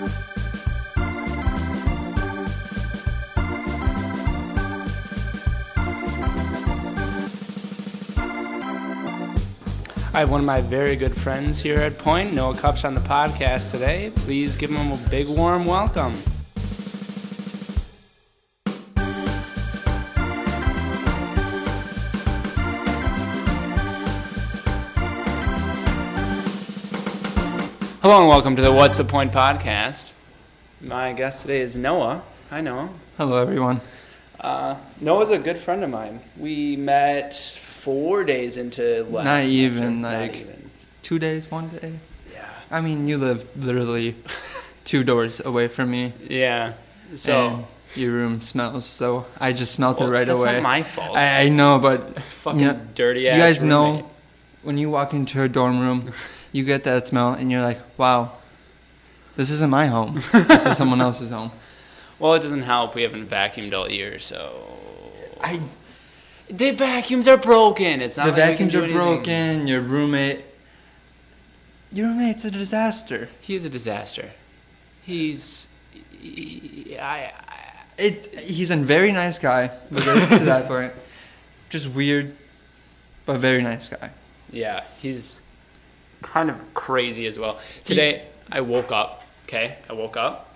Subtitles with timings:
[0.00, 0.04] I
[10.14, 13.72] have one of my very good friends here at Point, Noah Kupsch, on the podcast
[13.72, 14.10] today.
[14.16, 16.14] Please give him a big warm welcome.
[28.02, 30.12] Hello and welcome to the What's the Point podcast.
[30.80, 32.22] My guest today is Noah.
[32.50, 32.88] Hi, Noah.
[33.18, 33.80] Hello, everyone.
[34.40, 36.20] Uh, Noah's a good friend of mine.
[36.38, 39.52] We met four days into last Not semester.
[39.52, 40.70] even, Not like- even.
[41.02, 41.94] Two days, one day.
[42.32, 42.48] Yeah.
[42.70, 44.14] I mean, you live literally
[44.84, 46.74] two doors away from me, Yeah.
[47.16, 47.64] So and
[47.96, 48.86] your room smells.
[48.86, 50.54] So I just smelt Well, it right that's away.
[50.54, 51.16] not my fault.
[51.16, 53.36] I, I know, but fucking you know, dirty ass.
[53.36, 54.08] you guys know
[54.62, 56.12] when you walk into a dorm room,
[56.52, 58.32] you get that smell, and you're like, "Wow,
[59.36, 60.14] this isn't my home.
[60.32, 61.50] this is someone else's home."
[62.18, 62.94] Well, it doesn't help.
[62.94, 64.52] We haven't vacuumed all year, so
[65.40, 65.60] I
[66.48, 68.02] the vacuums are broken.
[68.02, 68.96] It's not the like vacuums are anything.
[68.96, 69.66] broken.
[69.66, 70.42] Your roommate,
[71.92, 73.28] your roommate's a disaster.
[73.40, 74.30] He is a disaster.
[75.02, 75.68] He's.
[76.20, 77.32] he- I, I,
[77.96, 78.38] It.
[78.40, 79.70] He's a very nice guy.
[79.90, 80.92] We'll get to that point.
[81.70, 82.34] Just weird,
[83.26, 84.10] but very nice guy.
[84.52, 85.40] yeah, he's
[86.22, 87.58] kind of crazy as well.
[87.84, 89.24] Today, I woke up.
[89.46, 90.48] Okay, I woke up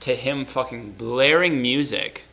[0.00, 2.24] to him fucking blaring music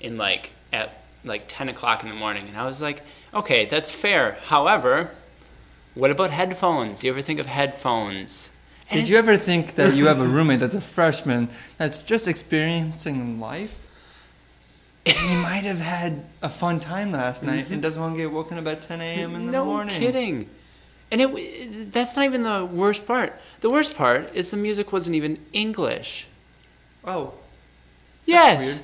[0.00, 3.02] in like at like ten o'clock in the morning, and I was like,
[3.34, 4.38] okay, that's fair.
[4.44, 5.10] However,
[5.94, 7.02] what about headphones?
[7.02, 8.50] You ever think of headphones?
[8.90, 11.48] And Did you ever think that you have a roommate that's a freshman
[11.78, 13.86] that's just experiencing life?
[15.04, 17.80] He might have had a fun time last night and mm-hmm.
[17.80, 19.34] doesn't want to get woken up at 10 a.m.
[19.34, 19.94] in the no morning.
[19.94, 20.48] kidding.
[21.12, 23.32] And it, that's not even the worst part.
[23.60, 26.28] The worst part is the music wasn't even English.
[27.04, 27.34] Oh,
[28.26, 28.82] Yes.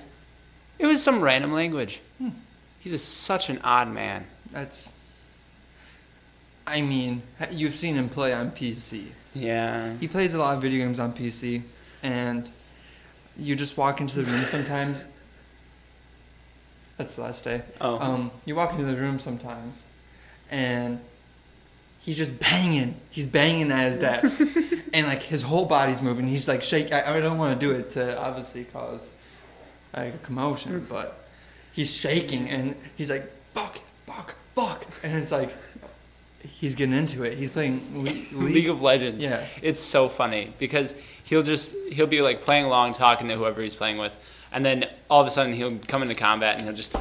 [0.79, 2.01] It was some random language.
[2.19, 2.31] Hmm.
[2.81, 4.27] He's a, such an odd man.
[4.51, 4.93] that's.
[6.67, 7.23] I mean,
[7.53, 9.05] you've seen him play on PC.
[9.35, 9.95] Yeah.
[10.01, 11.63] He plays a lot of video games on PC,
[12.03, 12.49] and
[13.39, 15.05] you just walk into the room sometimes.
[16.97, 17.63] That's the last day.
[17.81, 17.99] Oh.
[18.01, 19.85] Um, you walk into the room sometimes,
[20.51, 20.99] and
[22.07, 22.95] he's just banging.
[23.11, 24.41] He's banging at his desk,
[24.95, 26.27] and like his whole body's moving.
[26.27, 26.93] He's like shake.
[26.95, 29.11] I, I don't want to do it to obviously cause
[29.95, 30.89] like a commotion, mm.
[30.89, 31.29] but
[31.73, 35.51] he's shaking, and he's like fuck, fuck, fuck, and it's like
[36.43, 37.37] he's getting into it.
[37.37, 39.23] He's playing Le- League of Legends.
[39.23, 39.45] Yeah.
[39.61, 40.95] It's so funny because
[41.25, 44.17] he'll just he'll be like playing along, talking to whoever he's playing with,
[44.53, 46.95] and then all of a sudden he'll come into combat and he'll just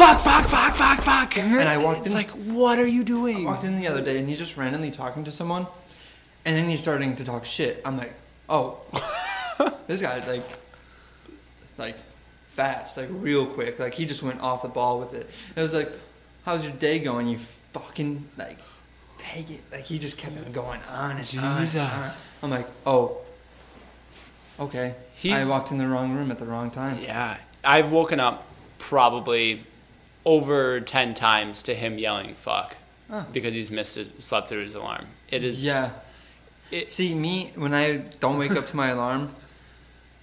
[0.00, 1.36] fuck, fuck, fuck, fuck, fuck.
[1.38, 2.02] And I walked in.
[2.04, 3.46] It's in- like, what are you doing?
[3.46, 5.66] I walked in the other day and he's just randomly talking to someone,
[6.44, 7.82] and then he's starting to talk shit.
[7.84, 8.12] I'm like,
[8.48, 8.78] oh,
[9.86, 10.42] this guy's like,
[11.76, 11.96] like,
[12.48, 13.78] fast, like real quick.
[13.78, 15.28] Like he just went off the ball with it.
[15.50, 15.90] And It was like,
[16.44, 17.28] how's your day going?
[17.28, 18.58] You fucking like,
[19.18, 19.60] take it.
[19.70, 21.60] Like he just kept going on and on and on.
[21.60, 22.18] Jesus.
[22.42, 23.18] I'm like, oh,
[24.58, 24.94] okay.
[25.24, 26.98] I walked in the wrong room at the wrong time.
[27.02, 28.46] Yeah, I've woken up
[28.78, 29.62] probably
[30.24, 32.76] over ten times to him yelling "fuck"
[33.32, 35.06] because he's missed his, slept through his alarm.
[35.30, 35.90] It is Yeah.
[36.70, 39.34] It, See, me, when I don't wake up to my alarm,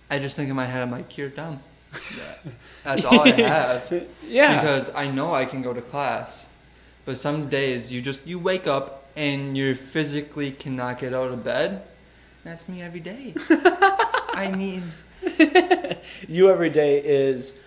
[0.09, 1.59] I just think in my head, I'm like, you're dumb.
[2.85, 4.05] That's all I have.
[4.25, 6.47] yeah, Because I know I can go to class.
[7.03, 11.43] But some days you just, you wake up and you physically cannot get out of
[11.43, 11.81] bed.
[12.45, 13.33] That's me every day.
[13.49, 14.83] I mean,
[16.29, 17.59] you every day is.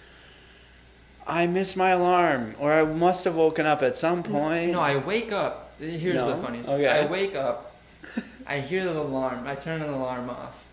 [1.31, 4.73] I missed my alarm, or I must have woken up at some point.
[4.73, 5.73] no, I wake up.
[5.79, 6.29] Here's No?
[6.31, 6.69] the funniest.
[6.69, 6.89] Okay.
[6.89, 7.75] I wake up,
[8.47, 10.67] I hear the alarm, I turn the alarm off.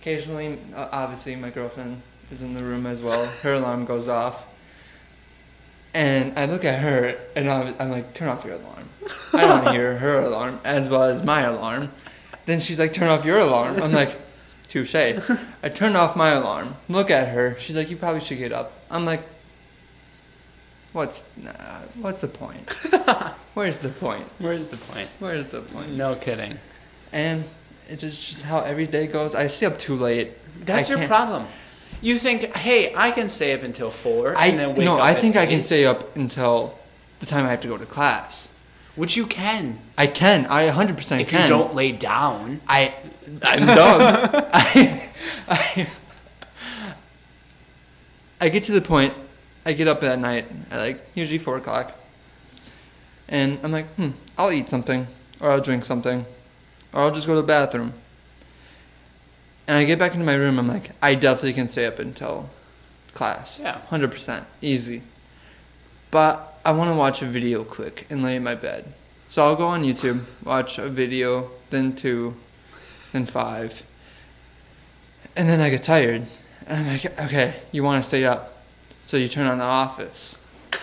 [0.00, 3.26] Occasionally, uh, obviously, my girlfriend is in the room as well.
[3.42, 4.46] Her alarm goes off.
[5.94, 8.88] And I look at her and I'm, I'm like, turn off your alarm.
[9.34, 11.90] I don't want to hear her alarm as well as my alarm.
[12.46, 13.82] Then she's like, turn off your alarm.
[13.82, 14.14] I'm like,
[14.68, 14.94] touche.
[14.94, 16.74] I turn off my alarm.
[16.88, 17.56] Look at her.
[17.58, 18.72] She's like, you probably should get up.
[18.90, 19.20] I'm like,
[20.92, 21.50] what's, nah,
[22.00, 22.68] what's the point?
[23.54, 24.24] Where's the point?
[24.38, 25.08] Where's the point?
[25.18, 25.90] Where's the point?
[25.96, 26.58] No kidding.
[27.12, 27.44] And
[27.88, 29.34] it's just, how every day goes.
[29.34, 30.30] I stay up too late.
[30.64, 31.46] That's I your can't- problem.
[32.00, 35.02] You think, hey, I can stay up until four I and then wake no, up
[35.02, 35.62] I at think I can eight.
[35.62, 36.78] stay up until
[37.18, 38.52] the time I have to go to class.
[38.94, 40.46] Which you can I can.
[40.46, 41.42] I 100% if can.
[41.42, 42.60] you don't lay down.
[42.68, 42.94] I
[43.42, 44.00] I'm dumb.
[44.52, 45.10] I,
[45.48, 45.88] I
[48.40, 49.12] I get to the point.
[49.68, 51.94] I get up at night at like usually four o'clock,
[53.28, 55.06] and I'm like, hmm, I'll eat something,
[55.40, 56.24] or I'll drink something,
[56.94, 57.92] or I'll just go to the bathroom.
[59.66, 60.58] And I get back into my room.
[60.58, 62.48] I'm like, I definitely can stay up until
[63.12, 63.60] class.
[63.60, 63.78] Yeah.
[63.90, 65.02] Hundred percent, easy.
[66.10, 68.90] But I want to watch a video quick and lay in my bed.
[69.28, 72.34] So I'll go on YouTube, watch a video, then two,
[73.12, 73.82] then five,
[75.36, 76.22] and then I get tired.
[76.66, 78.57] And I'm like, okay, you want to stay up,
[79.08, 80.38] so you turn on The Office.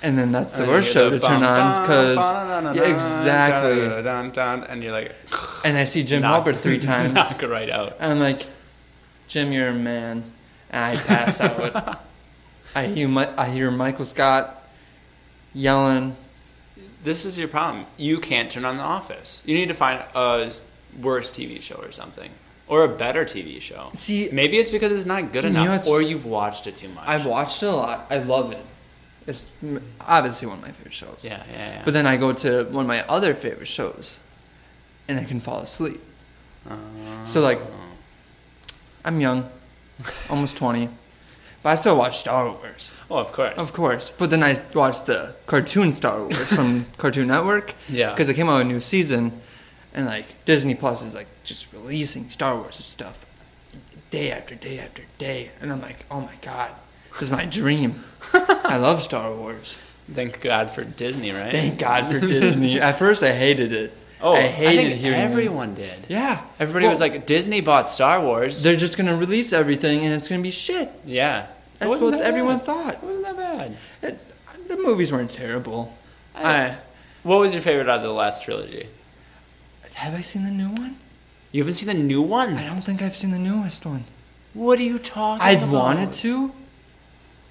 [0.00, 2.16] And then that's the And worst show to turn on because
[2.76, 3.82] yeah, exactly.
[4.70, 5.12] And you're like,
[5.64, 7.14] And I see Jim knock- Halpert three times.
[7.14, 7.96] Knock it right out.
[7.98, 8.46] And I'm like,
[9.26, 10.22] Jim, you're a man.
[10.70, 12.00] And I pass out.
[12.76, 14.62] I hear, I hear Michael Scott
[15.52, 16.14] yelling.
[17.02, 17.84] This is your problem.
[17.96, 19.42] You can't turn on The Office.
[19.44, 20.50] You need to find a
[21.02, 22.30] worse TV show or something,
[22.68, 23.90] or a better TV show.
[23.94, 27.08] See, Maybe it's because it's not good enough, or you've watched it too much.
[27.08, 28.06] I've watched it a lot.
[28.10, 28.64] I love it.
[29.26, 29.50] It's
[30.00, 31.20] obviously one of my favorite shows.
[31.22, 31.82] yeah, yeah, yeah.
[31.84, 34.20] But then I go to one of my other favorite shows,
[35.08, 36.00] and I can fall asleep.
[36.68, 36.76] Uh,
[37.24, 37.60] So, like,
[39.04, 39.48] I'm young,
[40.30, 40.88] almost 20,
[41.62, 42.94] but I still watch Star Wars.
[43.10, 43.54] oh, of course.
[43.58, 44.12] Of course.
[44.16, 47.74] But then I watched the cartoon Star Wars from Cartoon Network.
[47.88, 48.10] Yeah.
[48.10, 49.32] Because it came out a new season,
[49.94, 53.24] and like Disney Plus is like just releasing Star Wars stuff
[54.10, 56.70] day after day after day, and I'm like, oh my god,
[57.12, 58.02] this is my dream.
[58.32, 59.78] I love Star Wars.
[60.12, 61.52] Thank God for Disney, right?
[61.52, 62.80] Thank God for Disney.
[62.80, 63.92] At first, I hated it.
[64.22, 66.06] Oh, I hated think hearing everyone did.
[66.08, 66.42] Yeah.
[66.58, 68.62] Everybody Well, was like, Disney bought Star Wars.
[68.62, 70.90] they're just gonna release everything, and it's gonna be shit.
[71.04, 71.46] Yeah.
[71.78, 72.66] That's what that everyone bad.
[72.66, 72.92] thought.
[72.94, 73.76] It wasn't that bad.
[74.02, 74.18] It,
[74.66, 75.94] the movies weren't terrible.
[76.34, 76.76] I- I,
[77.22, 78.88] What was your favorite out of the last trilogy?
[79.98, 80.96] Have I seen the new one?
[81.52, 82.56] You haven't seen the new one?
[82.56, 84.04] I don't think I've seen the newest one.
[84.54, 85.72] What are you talking I've about?
[85.72, 86.52] wanted to.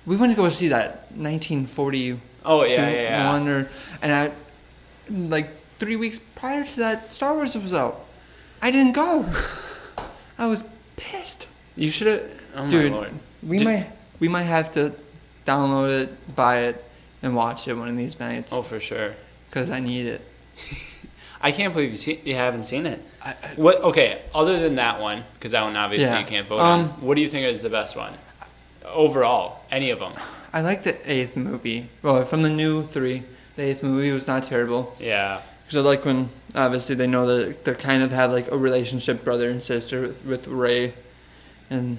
[0.05, 3.47] We went to go see that 1941 Oh, yeah, yeah, yeah.
[3.51, 3.69] or,
[4.01, 4.31] and I,
[5.11, 5.49] like
[5.79, 7.99] three weeks prior to that, Star Wars was out.
[8.61, 9.25] I didn't go.
[10.39, 10.63] I was
[10.95, 11.47] pissed.
[11.75, 12.23] You should have.
[12.55, 13.11] Oh, Dude, my lord.
[13.43, 13.87] We Did- might
[14.19, 14.93] we might have to
[15.45, 16.83] download it, buy it,
[17.21, 19.13] and watch it one of these nights Oh, for sure.
[19.49, 20.21] because I need it.
[21.41, 22.99] I can't believe you, see, you haven't seen it.
[23.23, 23.81] I, I, What?
[23.81, 26.19] Okay, other than that one, because that one obviously Yeah.
[26.19, 26.85] you can't vote Um, on.
[27.01, 28.13] What do you think is the best one?
[28.85, 30.13] Overall, any of them?
[30.53, 31.89] I like the eighth movie.
[32.01, 33.23] Well, from the new three,
[33.55, 34.95] the eighth movie was not terrible.
[34.99, 35.41] Yeah.
[35.65, 39.23] Because I like when obviously they know that they kind of have like a relationship,
[39.23, 40.93] brother and sister with, with Rey,
[41.69, 41.97] and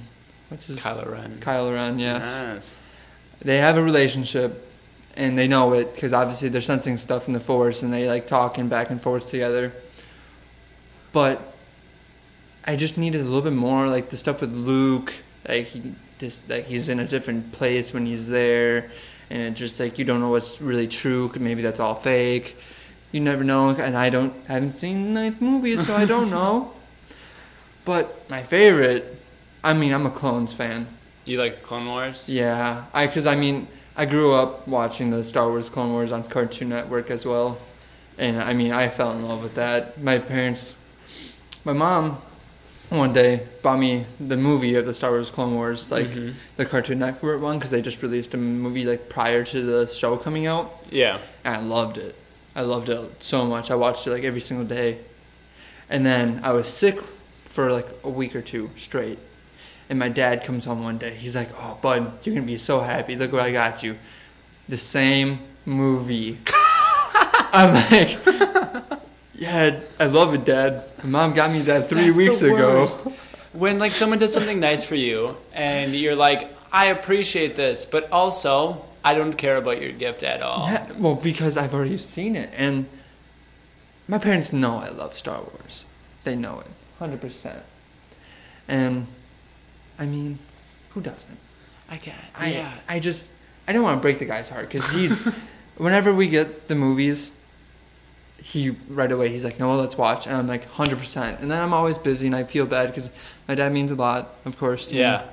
[0.49, 1.37] what's his Kylo Ren.
[1.41, 1.99] Kylo Ren.
[1.99, 2.79] Yes, Yes.
[3.41, 4.67] they have a relationship,
[5.19, 8.29] and they know it because obviously they're sensing stuff in the forest and they like
[8.29, 9.73] talking back and forth together.
[11.13, 11.41] But
[12.65, 15.13] I just needed a little bit more, like the stuff with Luke,
[15.47, 18.91] like he just like he's in a different place when he's there,
[19.29, 21.31] and it just like you don't know what's really true.
[21.39, 22.57] Maybe that's all fake.
[23.11, 26.31] You never know, and I don't I haven't seen the ninth movie, so I don't
[26.31, 26.73] know.
[27.85, 29.17] But my favorite,
[29.65, 30.87] I mean, I'm a Clones fan.
[31.25, 32.29] You like Clone Wars?
[32.29, 33.67] Yeah, I because I mean
[34.01, 37.59] I grew up watching the Star Wars Clone Wars on Cartoon Network as well,
[38.17, 40.01] and I mean I fell in love with that.
[40.01, 40.77] My parents,
[41.65, 42.19] my mom,
[42.91, 46.35] one day bought me the movie of the Star Wars Clone Wars, like Mhm.
[46.57, 50.17] the Cartoon Network one, because they just released a movie like prior to the show
[50.17, 51.19] coming out, Yeah.
[51.45, 52.15] and I loved it.
[52.55, 53.69] I loved it so much.
[53.69, 54.99] I watched it like every single day,
[55.91, 57.01] and then I was sick
[57.47, 59.19] for like a week or two straight.
[59.91, 61.15] And my dad comes home one day.
[61.15, 63.17] He's like, "Oh, bud, you're gonna be so happy.
[63.17, 63.97] Look what I got you.
[64.69, 66.39] The same movie."
[67.53, 68.19] I'm like,
[69.35, 70.85] "Yeah, I love it, Dad.
[71.05, 72.87] My mom got me that three That's weeks ago."
[73.55, 78.11] When like someone does something nice for you, and you're like, I appreciate this, but
[78.13, 80.69] also I don't care about your gift at all.
[80.69, 82.87] Yeah, well, because I've already seen it, and
[84.07, 85.87] my parents know I love Star Wars.
[86.25, 86.67] They know it,
[86.99, 87.63] hundred percent.
[88.69, 89.07] And
[89.99, 90.39] I mean,
[90.91, 91.39] who doesn't?
[91.91, 92.15] I get.
[92.37, 92.73] I yeah.
[92.89, 93.33] I just
[93.67, 95.09] I don't want to break the guy's heart because he,
[95.77, 97.33] whenever we get the movies,
[98.43, 101.41] he right away he's like, no, let's watch, and I'm like, hundred percent.
[101.41, 103.11] And then I'm always busy, and I feel bad because
[103.49, 105.25] my dad means a lot, of course, to me, Yeah.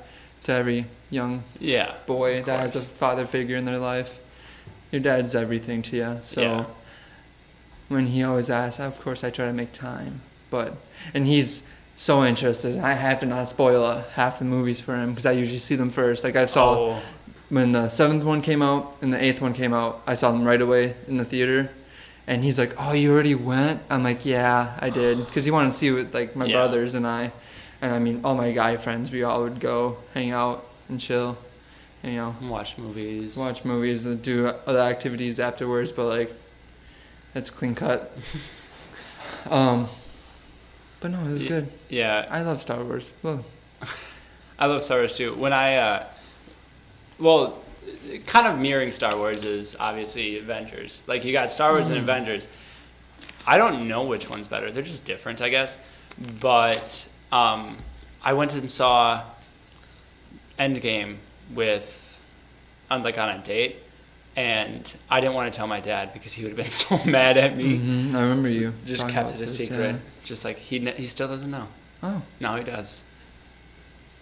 [0.43, 1.93] to every young Yeah.
[2.07, 4.19] boy that has a father figure in their life.
[4.91, 6.19] Your dad's everything to you.
[6.23, 6.65] So Yeah.
[7.89, 10.21] when he always asks, of course I try to make time.
[10.49, 10.73] But
[11.13, 11.63] and he's
[11.95, 12.77] so interested.
[12.79, 15.89] I have to not spoil half the movies for him because I usually see them
[15.89, 16.23] first.
[16.23, 17.01] Like I saw Oh,
[17.49, 20.43] when the seventh one came out and the eighth one came out, I saw them
[20.43, 21.69] right away in the theater.
[22.27, 25.71] And he's like, "Oh, you already went?" I'm like, "Yeah, I did," because he wanted
[25.71, 26.55] to see it with like my Yeah.
[26.57, 27.31] brothers and I,
[27.81, 29.11] and I mean all my guy friends.
[29.11, 31.37] We all would go hang out and chill,
[32.01, 33.37] and, you know, watch movies.
[33.37, 35.91] watch movies and do other activities afterwards.
[35.91, 36.33] But like,
[37.35, 38.11] it's clean cut.
[39.51, 39.87] um,
[41.05, 41.67] But no, it was good.
[41.87, 43.13] Yeah, I love Star Wars.
[43.21, 43.45] Well,
[44.59, 45.35] I love Star Wars too.
[45.35, 46.05] When I, uh,
[47.19, 47.61] well,
[48.25, 51.03] kind of mirroring Star Wars is obviously Avengers.
[51.07, 52.47] Like you got Star Wars and Avengers.
[53.45, 54.71] I don't know which one's better.
[54.71, 55.77] They're just different, I guess.
[56.41, 57.77] But um,
[58.23, 59.21] I went and saw
[60.57, 61.17] Endgame
[61.53, 62.19] with,
[62.89, 63.75] on like on a date,
[64.35, 67.37] and I didn't want to tell my dad because he would have been so mad
[67.37, 67.77] at me.
[67.79, 68.73] mhm, I remember So you.
[68.85, 69.79] just kept it a this, secret.
[69.79, 69.97] yeah.
[70.23, 71.67] Just like he ne- he still doesn't know.
[72.03, 73.03] Oh, Now he does.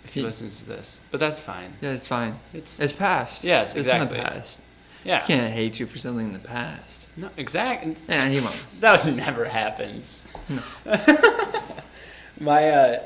[0.06, 1.74] If he He- listens to this, but that's fine.
[1.82, 2.36] yeah, it's fine.
[2.54, 3.44] It's It's past.
[3.44, 4.18] Yes, It's in exactly.
[4.18, 4.60] the past.
[5.04, 5.22] yeah.
[5.26, 7.08] He can't hate you for something in the past.
[7.18, 7.96] No, exactly.
[8.10, 8.66] Yeah, he won't.
[8.82, 10.32] That never happens.
[10.50, 10.62] No.
[12.40, 13.04] My uh,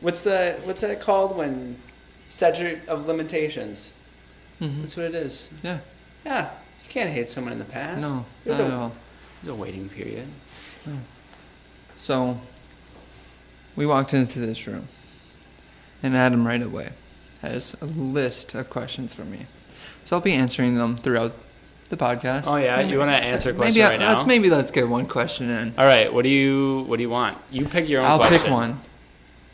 [0.00, 1.76] what's the what's that called when
[2.28, 3.92] statute of limitations?
[4.60, 4.80] Mhm.
[4.80, 5.50] That's what it is.
[5.62, 5.78] Yeah.
[6.24, 6.50] Yeah,
[6.82, 8.00] you can't hate someone in the past.
[8.00, 8.92] No, there's not a at all.
[9.42, 10.26] there's a waiting period.
[11.96, 12.38] So,
[13.76, 14.88] we walked into this room,
[16.02, 16.90] and Adam right away
[17.42, 19.46] has a list of questions for me.
[20.04, 21.32] So I'll be answering them throughout
[21.88, 22.44] the podcast.
[22.46, 24.14] Oh yeah, you want to answer a maybe question I- right now?
[24.14, 25.74] let's maybe let's get one question in.
[25.78, 27.38] All right, what do you what do you want?
[27.50, 28.38] You pick your own I'll question.
[28.42, 28.78] pick one.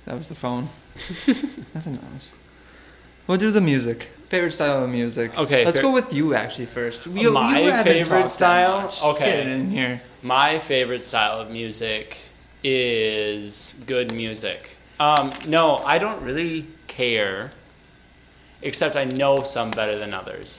[0.07, 0.69] That was the phone.
[1.75, 2.33] Nothing else.
[3.27, 4.09] We'll do the music.
[4.31, 5.37] Favorite style of music.
[5.37, 7.07] Okay, Let's fair- go with you actually first.
[7.07, 8.89] You, My you favorite style?
[9.05, 9.25] Okay.
[9.25, 10.01] Get it in here.
[10.23, 12.17] My favorite style of music
[12.63, 14.77] is good music.
[15.01, 17.51] Um, no, I don't really care,
[18.63, 20.59] except I know some better than others.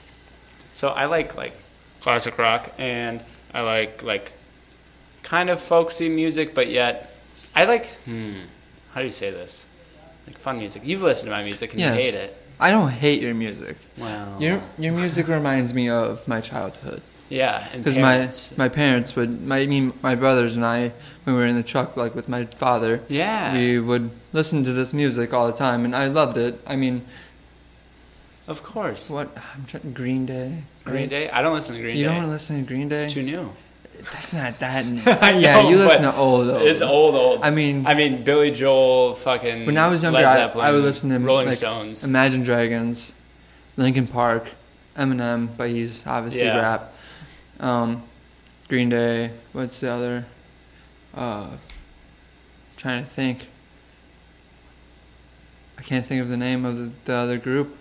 [0.72, 1.54] So I like like
[2.00, 3.24] classic rock, and
[3.54, 4.32] I like like
[5.22, 7.14] kind of folksy music, but yet
[7.56, 8.34] I like hmm,
[8.92, 9.66] how do you say this?
[10.26, 10.82] Like fun music.
[10.84, 11.94] You've listened to my music and Yes.
[11.96, 12.36] you hate it.
[12.62, 13.76] I don't hate your music.
[13.98, 14.38] Wow.
[14.38, 17.02] Your your music reminds me of my childhood.
[17.28, 18.56] yeah, Because my parents.
[18.56, 20.92] my parents would my I mean my brothers and I
[21.24, 24.72] when we were in the truck like with my father yeah, we would listen to
[24.80, 26.54] this music all the time and I loved it.
[26.66, 26.96] I mean
[28.52, 29.02] of course.
[29.10, 30.50] what I'm trying Green Day.
[30.84, 31.10] Green right?
[31.16, 31.24] Day.
[31.30, 32.08] I don't listen to Green you Day.
[32.08, 33.04] You don't want to listen to Green Day?
[33.04, 33.44] It's too new.
[34.10, 34.84] That's not that.
[35.22, 36.60] I yeah, know, you listen to old though.
[36.60, 37.40] It's old, old.
[37.42, 39.66] I mean, I mean, Billy Joel, fucking.
[39.66, 42.02] when I was younger, I, I would listen to Rolling like, Stones.
[42.04, 43.14] Imagine Dragons,
[43.76, 44.50] Linkin Park,
[44.96, 46.58] Eminem, but he's obviously Yeah.
[46.58, 46.92] rap.
[47.60, 48.02] Um,
[48.68, 49.30] Green Day.
[49.52, 50.26] What's the other?
[51.14, 51.50] Uh,
[52.76, 53.46] trying to think.
[55.78, 57.76] I can't think of the name of the, the other group.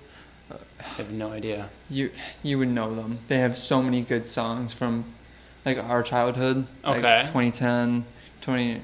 [0.52, 1.70] I have no idea.
[1.90, 2.12] You
[2.44, 3.20] you would know them.
[3.28, 5.06] They have so many good songs from
[5.66, 6.66] like our childhood.
[6.86, 7.02] Okay.
[7.02, 8.06] Like 2010,
[8.42, 8.82] 20.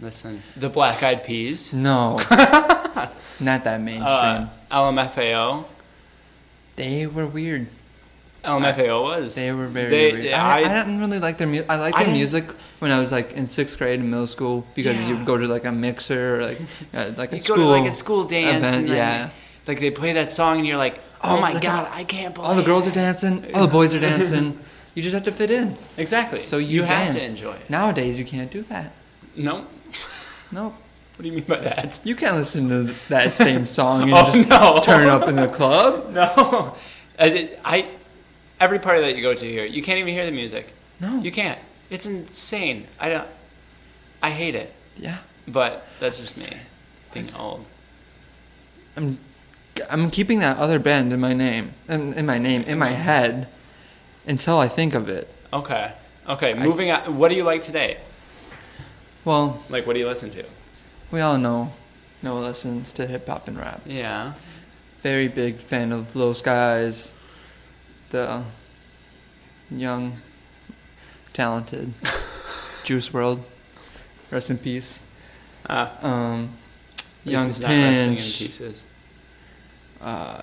[0.00, 2.18] Listen, the Black Eyed Peas, No.
[3.40, 4.08] not that mainstream.
[4.08, 5.64] uh, LMFAO.
[6.76, 7.68] they were weird.
[8.44, 9.34] LMFAO was.
[9.36, 10.32] They were very They- weird.
[10.32, 11.70] I- I, I, didn't really like their music.
[11.70, 12.50] I liked I their didn't- music
[12.80, 15.08] when I was like in sixth grade in middle school because Yeah.
[15.08, 16.60] you'd go to like a mixer or like
[16.94, 18.76] uh, like a You school go to like a school dance, event.
[18.76, 19.30] and then, yeah.
[19.68, 22.34] like they play that song, and you're like, "Oh, Oh, my god, all- I can't
[22.34, 23.44] believe." All the girls are dancing.
[23.54, 24.58] All the boys are dancing.
[24.94, 25.76] You just have to fit in.
[25.96, 26.40] Exactly.
[26.40, 27.24] So you, have dance.
[27.24, 27.70] to enjoy it.
[27.70, 28.92] Nowadays you can't do that.
[29.36, 29.66] No.
[30.52, 30.74] Nope.
[31.16, 32.00] What do you mean by that?
[32.04, 34.80] You can't listen to that same song and Oh, just no.
[34.82, 36.10] turn up in the club.
[36.14, 36.74] No.
[37.18, 37.86] I, I
[38.58, 40.72] every party that you go to here, you can't even hear the music.
[41.00, 41.20] No.
[41.20, 41.58] You can't.
[41.90, 42.86] It's insane.
[42.98, 43.28] I don't.
[44.22, 44.72] I hate it.
[44.96, 45.18] yeah.
[45.46, 46.46] But that's just me
[47.12, 47.66] being old.
[48.96, 49.18] I'm
[49.90, 53.48] I'm keeping that other band in my name in, in my name in my head
[54.26, 55.28] until I think of it.
[55.52, 55.92] Okay.
[56.28, 56.54] Okay.
[56.54, 57.18] Moving on.
[57.18, 57.98] What do you like today?
[59.24, 60.44] Well, Like, what do you listen to?
[61.10, 61.72] we all know
[62.22, 63.82] Noah listens to hip hop and rap.
[63.86, 64.34] Yeah.
[65.00, 67.12] Very big fan of Lil Skies,
[68.10, 68.42] the
[69.70, 70.16] young,
[71.32, 71.92] talented
[72.84, 73.40] Juice WRLD.
[74.30, 75.00] Rest in peace.
[75.68, 75.92] Ah.
[76.02, 76.50] Um,
[77.24, 78.38] young he's not resting in Pinch.
[78.38, 78.82] pieces.
[80.00, 80.40] Uh,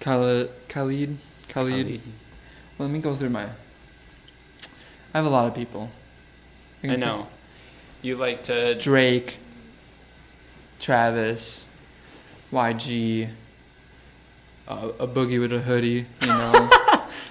[0.00, 1.16] Khalid, Khalid,
[1.48, 1.86] Khalid.
[1.86, 2.00] Khalid.
[2.78, 3.44] Well, let me go through my.
[3.44, 5.90] I have a lot of people.
[6.82, 7.26] I can know.
[8.02, 8.74] You like to.
[8.74, 9.38] Drake,
[10.78, 11.66] Travis,
[12.52, 13.28] YG,
[14.68, 16.06] uh, a boogie with a hoodie.
[16.20, 16.70] You know,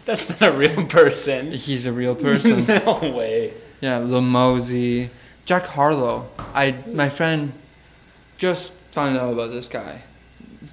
[0.05, 1.51] That's not a real person.
[1.51, 2.65] he's a real person.
[2.85, 3.53] no way.
[3.81, 5.09] Yeah, Lil Mosey,
[5.45, 6.27] Jack Harlow.
[6.53, 7.51] I my friend
[8.37, 10.01] just found out about this guy.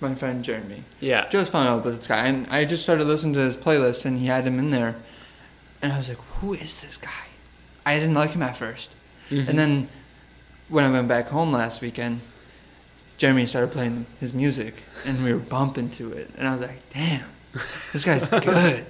[0.02, 0.82] My friend Jeremy.
[1.00, 1.28] Yeah.
[1.28, 4.18] just found out about this guy, and I just started listening to his playlist, and
[4.18, 4.96] he had him in there,
[5.80, 7.26] and I was like, "Who is this guy?"
[7.86, 8.90] I didn't like him at 1st
[9.30, 9.48] Mhm.
[9.48, 9.88] and then
[10.68, 12.20] when I went back home last weekend,
[13.16, 14.74] Jeremy started playing his music,
[15.06, 17.24] and we were bumping to it, and I was like, "Damn,
[17.92, 18.84] this guy's good."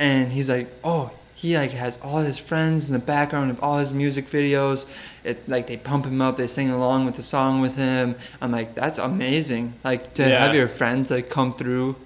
[0.00, 3.78] and he's like, "Oh, he like has all his friends in the background of all
[3.78, 4.84] his music videos.
[5.24, 8.14] It like they pump him up, they sing along with the song with him.
[8.42, 9.72] I'm like, that's amazing.
[9.82, 10.44] Like to Yeah.
[10.44, 11.96] have your friends like come through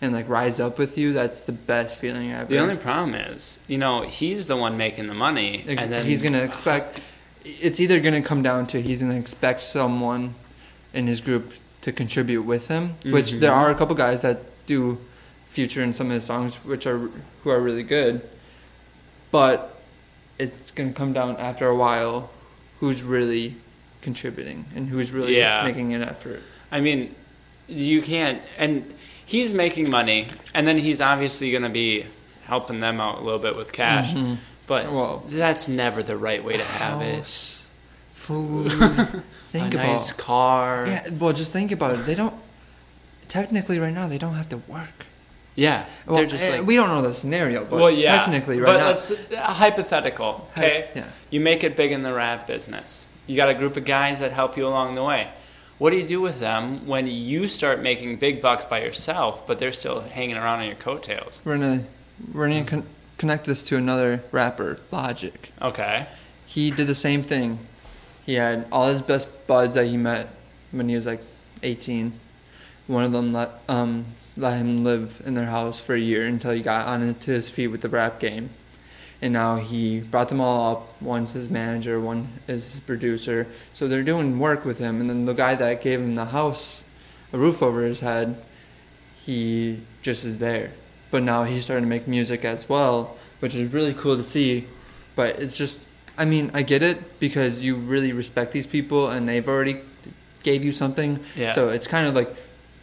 [0.00, 1.12] and like rise up with you.
[1.12, 2.44] That's the best feeling ever.
[2.46, 6.04] The only problem is, you know, he's the one making the money, Ex- and then
[6.06, 7.00] he's gonna expect.
[7.44, 10.34] It's either gonna come down to he's gonna expect someone
[10.92, 13.40] in his group to contribute with him, which Mhm.
[13.40, 14.98] there are a couple guys that do
[15.48, 17.00] feature in some of his songs, which are
[17.42, 18.20] who are really good.
[19.34, 19.74] But
[20.38, 22.30] it's gonna come down after a while,
[22.78, 23.56] who's really
[24.00, 25.64] contributing and who's really Yeah.
[25.64, 26.40] making an effort.
[26.70, 27.12] I mean,
[27.66, 28.40] you can't.
[28.58, 28.94] And
[29.26, 32.06] he's making money, and then he's obviously going to be
[32.44, 34.12] helping them out a little bit with cash.
[34.14, 34.36] Mhm.
[34.68, 37.16] But Well- that's never the right way to have it.
[37.16, 37.66] House,
[38.12, 38.70] food.
[38.72, 40.84] a think nice about car.
[40.86, 42.06] Yeah, well, just think about it.
[42.06, 42.34] They don't.
[43.28, 45.06] Technically, right now, they don't have to work.
[45.56, 46.66] Yeah, Well, they're just eh, like.
[46.66, 48.18] we don't know the scenario, but well, yeah.
[48.18, 50.48] technically, right but now, let's uh, hypothetical.
[50.56, 51.06] Hy- Okay, yeah.
[51.30, 53.06] you make it big in the rap business.
[53.28, 55.28] You got a group of guys that help you along the way.
[55.78, 59.58] What do you do with them when you start making big bucks by yourself, but
[59.58, 61.40] they're still hanging around on your coattails?
[61.44, 61.84] we're gonna
[62.32, 62.86] we're gonna con-
[63.18, 65.50] connect this to another rapper, Logic.
[65.62, 66.06] Okay.
[66.46, 67.58] He did the same thing.
[68.26, 70.28] He had all his best buds that he met
[70.72, 71.20] when he was like
[71.62, 72.12] 18.
[72.88, 74.04] One of them let um
[74.36, 77.68] let him live in their house for a year until he got onto his feet
[77.68, 78.50] with the rap game.
[79.22, 81.02] And now he brought them all up.
[81.02, 83.46] One's his manager, one is his producer.
[83.72, 85.00] So they're doing work with him.
[85.00, 86.84] And then the guy that gave him the house,
[87.32, 88.36] a roof over his head,
[89.24, 90.72] he just is there.
[91.10, 94.66] But now he's starting to make music as well, which is really cool to see.
[95.16, 95.86] But it's just,
[96.18, 99.80] I mean, I get it because you really respect these people and they've already
[100.42, 101.20] gave you something.
[101.36, 101.52] Yeah.
[101.52, 102.28] So it's kind of like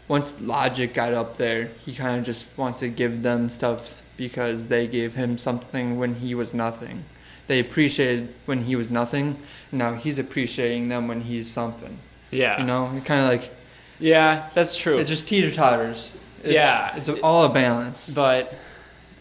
[0.08, 4.68] once Logic got up there, he kind of just wants to give them stuff because
[4.68, 7.04] they gave him something when he was nothing.
[7.48, 9.38] They appreciated when he was nothing.
[9.72, 11.98] Now he's appreciating them when he's something.
[12.30, 12.60] Yeah.
[12.60, 13.52] You know, it's kind of like
[14.00, 14.98] Yeah, that's true.
[14.98, 16.14] it's just teeter totters.
[16.44, 16.96] Yeah.
[16.96, 18.14] it's all a balance.
[18.14, 18.54] but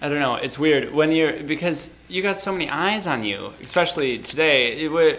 [0.03, 0.37] I don't know.
[0.37, 4.81] It's weird when you're because you got so many eyes on you, especially today.
[4.81, 5.19] It would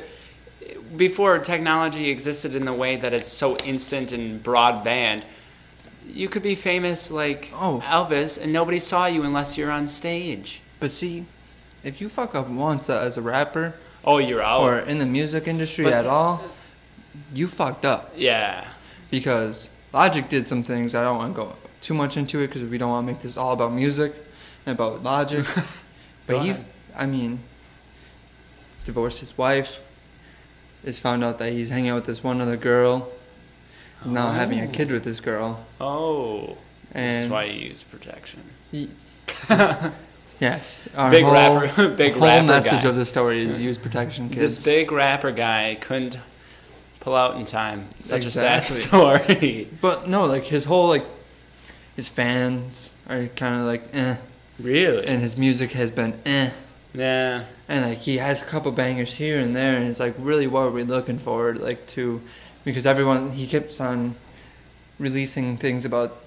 [0.98, 5.24] before technology existed in the way that it's so instant and broadband.
[6.08, 7.82] You could be famous like Oh.
[7.86, 10.62] Elvis, and nobody saw you unless you're on stage.
[10.80, 11.26] But see,
[11.84, 14.62] if you fuck up once uh, as a rapper Oh, you're out.
[14.62, 16.42] or in the music industry But- at all,
[17.34, 18.12] you fucked up.
[18.16, 18.66] yeah,
[19.10, 20.96] because Logic did some things.
[20.96, 23.22] I don't want to go too much into it because we don't want to make
[23.22, 24.14] this all about music
[24.66, 25.46] and about Logic.
[26.28, 26.54] but he.
[26.96, 27.40] I mean,
[28.86, 29.82] divorced his wife.
[30.84, 33.08] Is found out that he's hanging out with this one other girl.
[34.06, 35.64] Now having a kid with this girl.
[35.80, 36.58] Oh,
[36.94, 38.42] this is why you use protection.
[38.72, 38.90] he,
[40.40, 42.90] yes, our Big whole, rapper- big whole rapper message guy.
[42.90, 44.40] of the story is use protection, kids.
[44.58, 46.18] This big rapper guy couldn't
[47.00, 47.88] pull out in time.
[48.02, 48.64] Such Exactly.
[48.64, 49.68] a sad story.
[49.82, 51.06] But no, like his whole like,
[51.96, 54.16] his fans are kind of like eh,
[54.60, 55.06] really?
[55.08, 56.50] and his music has been eh.
[56.94, 57.44] yeah.
[57.68, 60.62] and like he has a couple bangers here and there and it's like really what
[60.62, 62.22] are we looking forward like to
[62.66, 64.16] because everyone he keeps on
[65.00, 66.18] releasing things about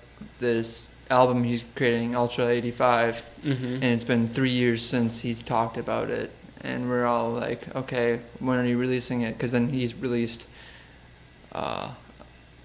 [0.41, 3.65] this album he's creating ultra 85 Mm-hmm.
[3.75, 6.31] and it's been three years since he's talked about it.
[6.63, 9.35] And we're all like okay when are you releasing it?
[9.35, 10.47] Because then he's released
[11.53, 11.91] uh,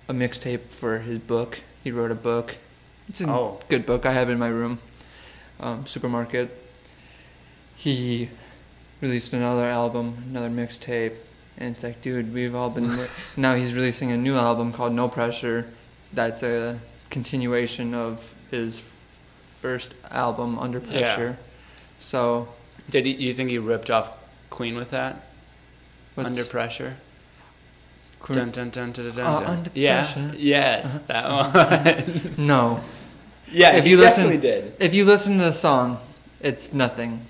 [0.07, 1.59] a mixtape for his book.
[1.83, 2.55] He wrote a book.
[3.09, 3.59] It's a Oh.
[3.67, 4.79] good book i have in my room
[5.59, 6.49] um, supermarket.
[7.75, 8.29] He
[9.01, 11.17] released another album another mixtape
[11.59, 12.89] and it's like dude we've all been
[13.37, 15.67] now he's releasing a new album called no pressure
[16.13, 18.95] that's a continuation of his
[19.55, 21.35] first album under Pressure.
[21.37, 21.45] Yeah.
[21.99, 22.47] so
[22.89, 24.15] Did he, you think he ripped off
[24.49, 25.23] Queen with that?
[26.17, 26.95] Under pressure.
[28.31, 29.43] Dun, dun, dun, Uh.
[29.45, 29.95] Under yeah.
[30.01, 30.19] Pressure.
[30.19, 30.33] Uh-huh.
[30.37, 31.25] Yes, that
[32.37, 32.45] one.
[32.45, 32.79] no
[33.51, 34.75] yeah, If he you listen- did.
[34.79, 35.97] if you listen to the song
[36.41, 37.25] it's nothing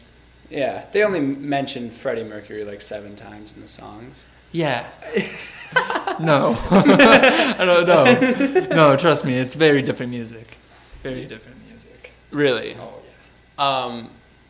[0.49, 4.25] Yeah, they only mentioned Freddie Mercury like seven times in the songs.
[4.51, 4.83] yeah
[6.19, 10.57] no i don't know no trust me it's very different music
[11.03, 12.75] very different music Really?
[12.79, 14.09] oh yeah Um,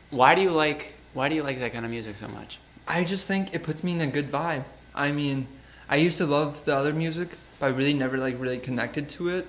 [0.09, 2.59] why do you like Why do you like that kind of music so much?
[2.87, 4.63] I just think it puts me in a good vibe.
[4.95, 5.47] I mean,
[5.89, 9.29] I used to love the other music, but I really never like really connected to
[9.37, 9.45] it.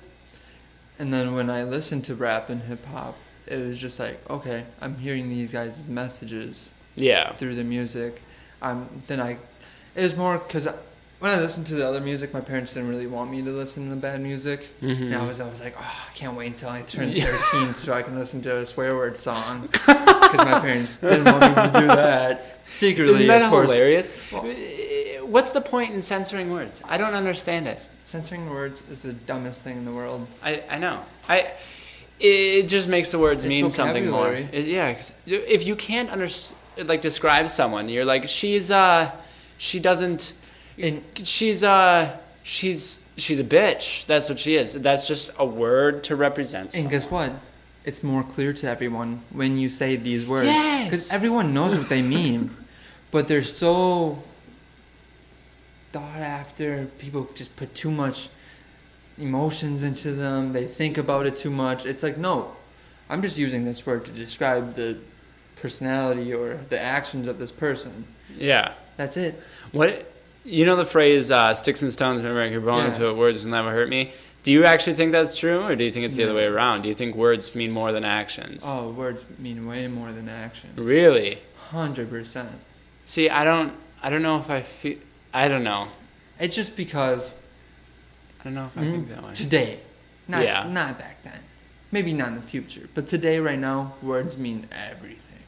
[0.99, 3.17] And then when I listened to rap and hip hop,
[3.51, 7.33] it was just like, okay, I'm hearing these guys' messages Yeah.
[7.35, 8.21] through the music.
[8.63, 9.33] Um, then I,
[9.97, 10.67] it was more because
[11.19, 13.85] when I listened to the other music, my parents didn't really want me to listen
[13.85, 14.69] to the bad music.
[14.81, 15.01] Mhm.
[15.07, 17.25] And I was, I was like, oh, I can't wait until I turn Yeah.
[17.53, 19.69] 13 so I can listen to a swear word song.
[20.31, 22.61] Because my parents didn't want me to do that.
[22.65, 23.73] Secretly, Isn't that of course.
[23.73, 24.31] hilarious?
[24.33, 24.47] Well-
[25.27, 26.83] What's the point in censoring words?
[26.89, 27.89] I don't understand it.
[28.05, 30.27] Censoring words is the dumbest thing in the world.
[30.43, 31.01] I, I know.
[31.29, 31.51] I
[32.20, 34.35] it just makes the words It's mean something more.
[34.35, 36.28] It- yeah, if you can't under
[36.85, 39.11] like describe someone, you're like she's uh
[39.59, 40.33] she doesn't
[40.78, 44.06] And she's uh she's she's a bitch.
[44.06, 44.74] That's what she is.
[44.74, 46.64] That's just a word to represent.
[46.64, 46.90] And someone.
[46.90, 47.33] guess what?
[47.85, 50.46] It's more clear to everyone when you say these words.
[50.46, 50.85] Yes.
[50.85, 52.50] Because everyone knows what they mean.
[53.11, 54.22] but they're so
[55.92, 56.87] thought after.
[56.98, 58.28] People just put too much
[59.20, 60.52] emotions into them.
[60.52, 61.87] They think about it too much.
[61.87, 62.52] It's like, no,
[63.09, 64.98] I'm just using this word to describe the
[65.56, 68.04] personality or the actions of this person.
[68.37, 68.72] Yeah.
[68.96, 69.40] That's it.
[69.72, 70.11] What
[70.44, 72.98] you know the phrase uh, "sticks and stones may break your bones, Yeah.
[73.00, 75.90] but words will never hurt me." Do you actually think that's true, or do you
[75.90, 76.83] think it's the other way around?
[76.83, 78.64] Do you think words mean more than actions?
[78.66, 80.70] Oh, words mean way more than action.
[80.76, 81.38] Really?
[81.72, 82.46] 100%.
[83.04, 83.72] See, I don't.
[84.02, 84.96] I don't know if I feel.
[85.33, 85.88] I don't know.
[86.38, 87.37] It's just because
[88.40, 89.35] I don't know if I Mm, think that way.
[89.35, 89.81] Today,
[90.29, 90.66] not Yeah.
[90.68, 91.40] not back then.
[91.92, 95.38] Maybe not in the future, but today, right now, words mean everything.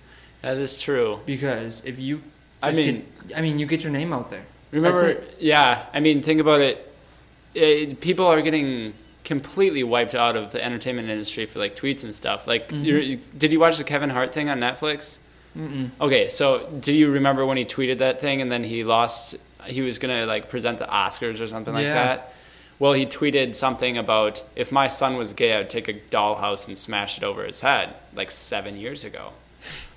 [0.42, 1.20] That is true.
[1.24, 2.20] Because if you,
[2.62, 4.42] I just mean- get, I mean, you get your name out there.
[4.72, 5.14] Remember?
[5.14, 5.83] That's Yeah.
[5.94, 6.92] I mean, think about it.
[7.55, 8.00] it.
[8.00, 8.92] People are getting
[9.24, 12.46] completely wiped out of the entertainment industry for like tweets and stuff.
[12.46, 12.85] Like, Mhm.
[12.85, 15.18] you're, did you watch the Kevin Hart thing on Netflix?
[15.57, 15.90] Mm-mm.
[16.00, 19.37] Okay, so do you remember when he tweeted that thing and then he lost?
[19.66, 21.94] He was gonna like present the Oscars or something like Yeah.
[21.94, 22.32] that.
[22.83, 26.77] Well, he tweeted something about if my son was gay, I'd take a dollhouse and
[26.77, 29.35] smash it over his head, like seven years ago.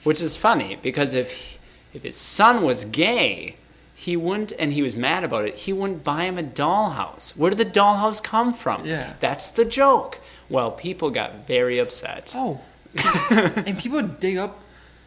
[0.04, 1.58] Which is funny because if he-
[1.96, 3.56] if his son was gay,
[3.96, 5.56] he wouldn't, and he was mad about it.
[5.56, 7.36] He wouldn't buy him a dollhouse.
[7.36, 8.86] Where did the dollhouse come from?
[8.86, 9.14] Yeah.
[9.20, 10.20] that's the joke.
[10.48, 12.34] Well, people got very upset.
[12.38, 12.62] Oh,
[13.32, 14.60] and people dig up,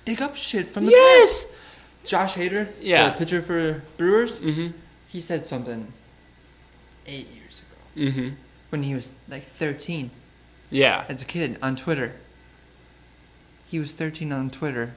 [0.05, 1.45] dig up shit from the yes.
[1.45, 1.55] past.
[2.07, 3.11] Josh Hader, Yeah.
[3.11, 4.69] the pitcher for Brewers, Mm-hmm.
[5.07, 5.93] he said something
[7.07, 7.38] eight years ago
[7.99, 8.29] Mm-hmm.
[8.71, 10.11] when he was like 13
[10.71, 11.05] Yeah.
[11.09, 12.13] as a kid on Twitter.
[13.67, 14.95] He was 13 on Twitter,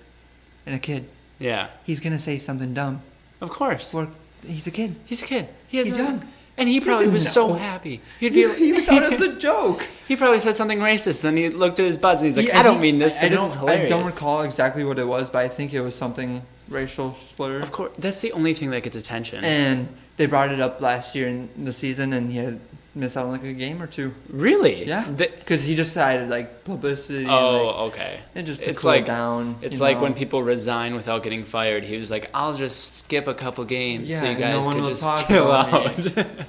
[0.65, 1.05] and a kid.
[1.39, 1.67] Yeah.
[1.85, 3.01] He's gonna say something dumb.
[3.41, 3.93] Of course.
[3.93, 4.07] Or
[4.45, 4.95] he's a kid.
[5.05, 5.49] He's a kid.
[5.67, 6.27] He has He's a- young.
[6.57, 8.01] And he probably doesn't was so happy.
[8.19, 9.87] He'd He, be he thought it was a joke.
[10.07, 11.21] he probably said something racist.
[11.21, 13.21] Then he looked at his buds and he's like, He- I don't mean this, I,
[13.21, 13.85] but I this don't, is hilarious.
[13.85, 17.61] I don't recall exactly what it was, but I think it was something racial slur.
[17.61, 19.43] Of course, that's the only thing that gets attention.
[19.43, 19.87] And
[20.17, 22.59] they brought it up last year in the season, and he had
[22.93, 24.13] missed out on like a game or two.
[24.29, 24.85] really?
[24.85, 27.19] Yeah, because he just decided like publicity.
[27.19, 28.19] and, oh, like, oh, okay.
[28.35, 29.55] and just to It's cool like down.
[29.61, 30.03] It's like know.
[30.03, 31.83] when people resign without getting fired.
[31.83, 34.79] He was like, "I'll just skip a couple games so Yeah, you no guys one
[34.79, 36.07] could just chill out."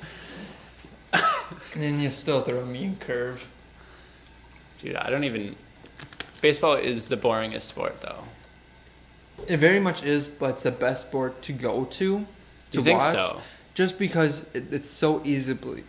[1.74, 3.48] And then you still throw a mean curve.
[4.78, 5.56] Dude, I don't even.
[6.40, 8.24] Baseball is the boringest sport, though.
[9.48, 12.18] It very much is, but it's the best sport to go to.
[12.18, 12.26] To
[12.72, 13.40] you think watch, so?
[13.74, 15.84] Just because it, it's so easily.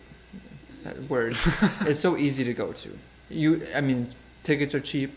[0.84, 1.36] Uh, that Word.
[1.82, 2.98] it's so easy to go to.
[3.30, 4.08] You, I mean,
[4.42, 5.12] tickets are cheap.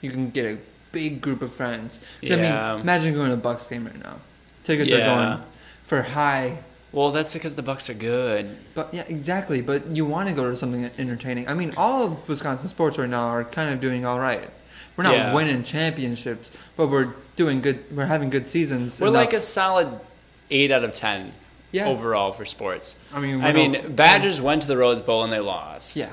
[0.00, 0.58] You can get a
[0.90, 2.00] big group of friends.
[2.20, 4.16] 'Cause, I mean, imagine going to a Bucks game right now.
[4.64, 4.98] Tickets Yeah.
[4.98, 5.40] are going
[5.84, 6.58] for high.
[6.92, 8.58] Well, that's because the Bucks are good.
[8.74, 9.62] But yeah, exactly.
[9.62, 11.48] But you want to go to something entertaining.
[11.48, 14.50] I mean, all of Wisconsin sports right now are kind of doing all right.
[14.96, 15.32] We're not Yeah.
[15.34, 17.78] winning championships, but we're doing good.
[17.96, 19.00] We're having good seasons.
[19.00, 19.88] We're enough- like a solid
[20.50, 21.32] eight out of ten
[21.72, 21.86] yeah.
[21.88, 22.98] overall for sports.
[23.12, 25.96] I mean, I mean, Badgers went to the Rose Bowl and they lost.
[25.96, 26.10] Yeah,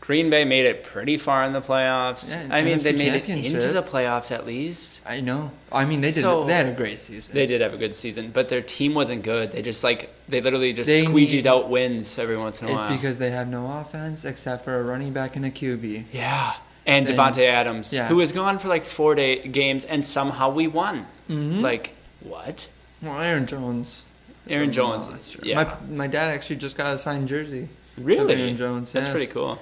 [0.00, 2.34] Green Bay made it pretty far in the playoffs.
[2.34, 5.00] Yeah, I mean, they made it into the playoffs at least.
[5.06, 5.52] I know.
[5.70, 6.20] I mean, they did.
[6.20, 7.32] So- they had a great season.
[7.34, 9.52] They did have a good season, but their team wasn't good.
[9.52, 12.70] They just like they literally just They squeegeed need- out wins every once in a
[12.72, 12.90] it's while.
[12.96, 16.04] because they have no offense except for a running back and a QB.
[16.12, 18.08] yeah, and Davante Adams, yeah.
[18.08, 21.06] who was gone for like four day games, and somehow we won.
[21.30, 21.60] Mm-hmm.
[21.60, 22.68] Like what?
[23.00, 24.02] well, Aaron Jones.
[24.46, 25.40] Is Aaron a Jones, monster.
[25.42, 25.56] yeah.
[25.88, 27.68] My my dad actually just got a signed jersey.
[27.98, 28.34] Really?
[28.34, 28.92] Aaron Jones.
[28.92, 29.14] That's yes.
[29.14, 29.58] pretty cool.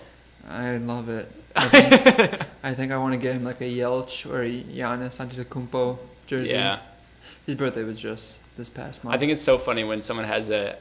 [0.49, 1.31] I love it.
[1.57, 5.19] I think, I think I want to get him like a Yelch or a Giannis
[5.19, 6.53] Antetokounmpo jersey.
[6.53, 6.79] Yeah,
[7.45, 9.15] His birthday was just this past month.
[9.15, 10.77] I think it's so funny when someone has a.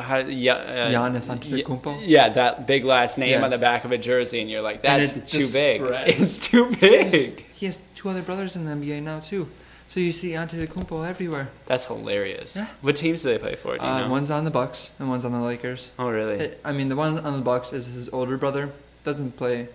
[0.00, 2.00] How, yeah, uh, Giannis Antetokounmpo?
[2.00, 5.12] Yeah, that big last name on the back of a jersey, and you're like, that's
[5.30, 5.80] too big.
[5.84, 6.08] spreads.
[6.20, 7.40] It's too He has, big.
[7.52, 9.46] he has two other brothers in the NBA now too.
[9.86, 11.48] So you see Antetokounmpo everywhere.
[11.66, 12.56] That's hilarious.
[12.56, 12.66] Yeah.
[12.80, 13.76] What teams do they play for?
[13.76, 15.90] Do you Uh, one's on the Bucks and one's on the Lakers.
[15.98, 16.36] oh, really?
[16.36, 18.70] It- I mean, the one on the Bucks is his older brother.
[19.04, 19.68] Doesn't play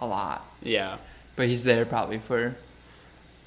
[0.00, 0.96] a lot, yeah.
[1.36, 2.56] but he's there probably for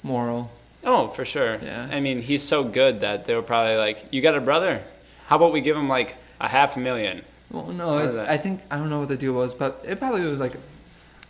[0.02, 0.50] moral.
[0.84, 1.58] Oh, for sure.
[1.62, 1.88] Yeah.
[1.90, 4.82] I mean, he's so good that they were probably like, "You got a brother?
[5.26, 7.22] How about we give him like a half a million?
[7.50, 8.16] Well, no, it's.
[8.16, 10.54] I think I don't know what the deal was, but it probably was like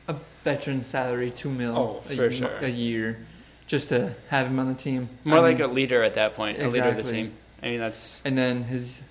[0.09, 2.51] a veteran salary, two mil Oh, a, for sure.
[2.61, 3.19] a year,
[3.67, 5.09] just to have him on the team.
[5.25, 7.33] More I like mean, a leader at that point, a leader of the team.
[7.63, 9.03] I mean, that's and then his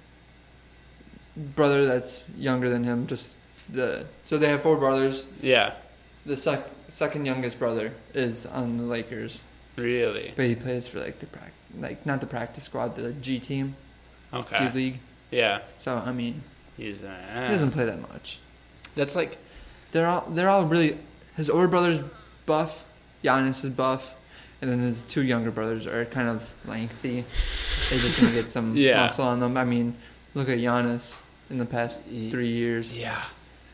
[1.36, 3.36] brother that's younger than him, just
[3.70, 5.26] the so they have four brothers.
[5.42, 5.74] yeah,
[6.26, 9.44] The sec, second youngest brother is on the Lakers,
[9.76, 11.28] really but he plays for like the
[11.80, 13.76] like not the practice squad, the G team,
[14.34, 14.70] okay.
[14.70, 15.00] G League.
[15.32, 16.42] Yeah, So I mean,
[16.78, 17.14] he's uh,
[17.48, 18.40] he doesn't play that much.
[18.96, 19.38] That's like
[19.92, 20.98] They're all they're all really.
[21.36, 22.02] His older brother's
[22.46, 22.86] buff,
[23.22, 24.16] Giannis is buff,
[24.66, 27.22] and then his two younger brothers are kind of lengthy.
[27.22, 29.02] They just need to get some Yeah.
[29.02, 29.58] muscle on them.
[29.58, 29.96] I mean,
[30.34, 31.20] look at Giannis
[31.52, 32.98] in the past three years.
[32.98, 33.22] yeah,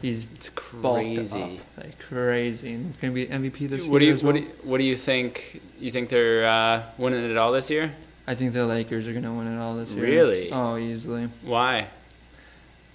[0.02, 1.42] He's it's crazy.
[1.42, 2.74] up like crazy.
[2.74, 4.44] And Can be MVP this What do year you as what well.
[4.44, 5.62] do you, what do you think?
[5.80, 7.94] You think they're uh, winning it all this year?
[8.28, 10.04] I think the Lakers are gonna win it all this year.
[10.06, 10.52] Really?
[10.52, 11.30] Oh, easily.
[11.44, 11.88] Why?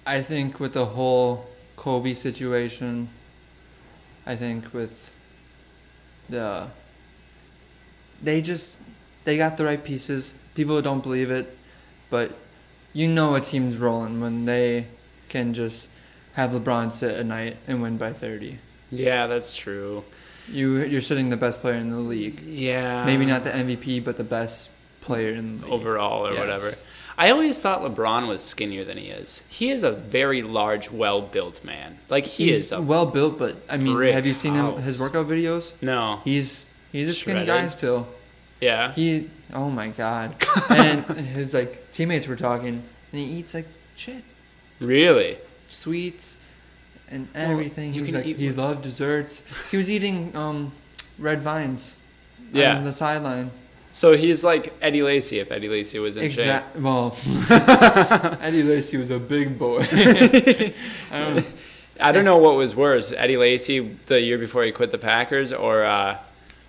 [0.05, 3.09] I think with the whole Kobe situation,
[4.25, 5.13] I think with
[6.29, 6.67] the
[8.21, 8.79] they just
[9.23, 10.35] they got the right pieces.
[10.55, 11.55] People don't believe it,
[12.09, 12.33] but
[12.93, 14.87] you know a team's rolling when they
[15.29, 15.89] can just
[16.33, 18.57] have LeBron sit a night and win by 30.
[18.91, 20.03] Yeah, that's true.
[20.49, 22.39] You you're sitting the best player in the league.
[22.41, 24.69] Yeah, Maybe not the MVP, but the best
[25.01, 25.73] player in the league.
[25.73, 26.39] overall or Yes.
[26.39, 26.71] whatever.
[27.19, 29.41] I always thought LeBron was skinnier than he is.
[29.47, 31.97] He is a very large, well-built man.
[32.09, 35.25] Like he He's is well built, but I mean, have you seen him his workout
[35.27, 35.73] videos?
[35.81, 36.21] no.
[36.23, 37.47] He's he's a skinny Shredded.
[37.63, 38.07] guy still.
[38.61, 38.91] Yeah.
[38.93, 40.35] He oh my god.
[40.69, 44.23] and his like teammates were talking and he eats like shit.
[44.79, 45.37] Really?
[45.67, 46.37] Sweets
[47.09, 47.87] and Well, everything.
[47.93, 49.41] you he was can like eat he what- loved desserts.
[49.71, 50.71] He was eating um
[51.19, 51.97] red vines
[52.53, 52.77] Yeah.
[52.77, 53.51] on the sideline.
[53.91, 56.61] So he's like Eddie Lacy if Eddie Lacy was in shape.
[56.79, 57.17] Well
[58.41, 59.79] Eddie Lacy was a big boy.
[59.91, 60.73] I
[61.11, 61.53] don't
[61.99, 65.51] I don't know what was worse, Eddie Lacy the year before he quit the Packers,
[65.51, 66.17] or uh,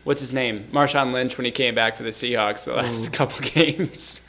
[0.08, 3.10] what's his name, Marshawn Lynch when he came back for the Seahawks the last Ooh.
[3.10, 4.22] couple games.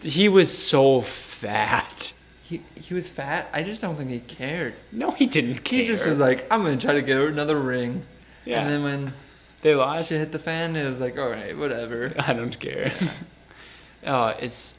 [0.00, 2.14] He was so fat.
[2.42, 3.50] he he was fat.
[3.52, 4.72] I just don't think he cared.
[4.92, 5.80] No, he didn't care.
[5.80, 8.02] He just was like, I'm gonna try to get another ring.
[8.46, 8.62] yeah.
[8.62, 9.12] And then when
[9.60, 10.08] they lost.
[10.08, 12.14] shit hit the fan, it was like, all right, whatever.
[12.18, 12.90] I don't care.
[14.06, 14.74] oh, it's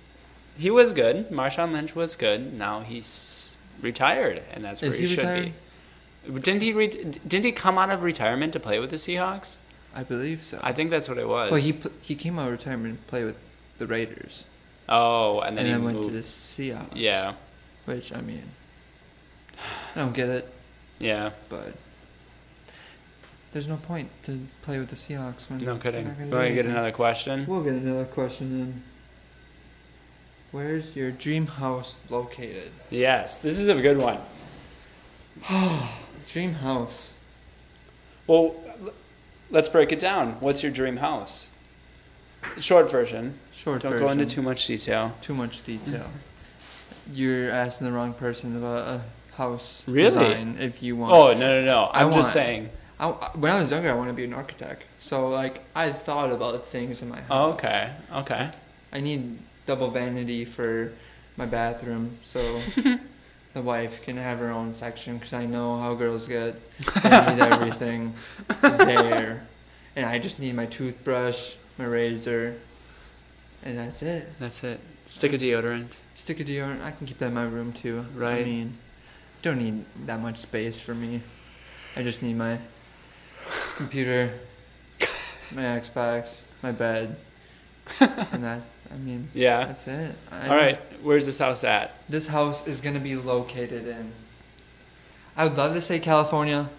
[0.58, 1.30] he was good.
[1.30, 2.56] Marshawn Lynch was good.
[2.56, 5.54] Now he's retired, and that's where Is he, he should
[6.25, 6.39] be.
[6.39, 6.73] Didn't he?
[6.73, 6.88] Re-
[7.27, 9.58] didn't he come out of retirement to play with the Seahawks?
[9.95, 10.60] I believe so.
[10.63, 11.51] I think that's what it was.
[11.51, 13.36] well, he pl- he came out of retirement to play with
[13.77, 14.45] the Raiders,
[14.88, 16.10] oh, and and then then, he went moved.
[16.10, 16.95] to the Seahawks.
[16.95, 17.34] Yeah,
[17.86, 18.43] Which I mean,
[19.95, 20.47] I don't get it,
[20.99, 21.32] yeah.
[21.49, 21.73] but
[23.51, 26.06] there's no point to play with the Seahawks when No kidding.
[26.08, 27.45] not gonna Want do to get another question?
[27.47, 28.84] We'll get another question then.
[30.51, 32.71] Where's your dream house located?
[32.89, 34.19] Yes, this is a good one.
[36.27, 37.13] Dream house.
[38.27, 38.56] Well,
[39.52, 40.34] let's break it down.
[40.40, 41.50] What's your dream house?
[42.58, 43.36] Short version.
[43.54, 43.92] Short version.
[43.92, 44.18] Don't version.
[44.18, 45.16] go into too much detail.
[45.22, 46.10] Too much detail.
[47.14, 49.02] You're asking the wrong person about a
[49.36, 50.04] house Really?
[50.06, 51.14] design if you want.
[51.14, 51.92] Oh no no no!
[51.94, 52.70] I'm just saying.
[53.00, 54.84] I, when I was younger, I wanted to be an architect.
[55.00, 57.28] So like, I thought about things in my house.
[57.30, 58.50] Oh, okay okay.
[58.94, 60.92] I need double vanity for
[61.38, 62.40] my bathroom, so
[63.54, 65.18] the wife can have her own section.
[65.18, 66.56] Because I know how girls get.
[67.04, 68.14] They need everything
[68.62, 69.46] there,
[69.96, 72.56] and I just need my toothbrush, my razor,
[73.64, 74.28] and that's it.
[74.40, 74.80] That's it.
[75.06, 75.98] Stick a deodorant.
[76.16, 76.84] Stick a deodorant.
[76.84, 78.06] I can keep that in my room too.
[78.16, 78.42] Right.
[78.42, 78.78] I mean,
[79.42, 81.22] don't need that much space for me.
[81.96, 82.58] I just need my
[83.76, 84.32] computer,
[85.54, 87.18] my Xbox, my bed,
[88.00, 88.62] and that.
[88.93, 89.65] I mean, Yeah.
[89.65, 90.15] that's it.
[90.32, 90.80] I All right.
[91.01, 91.95] Where's this house at?
[92.10, 94.12] This house is gonna be located in.
[95.38, 96.69] I would love to say California.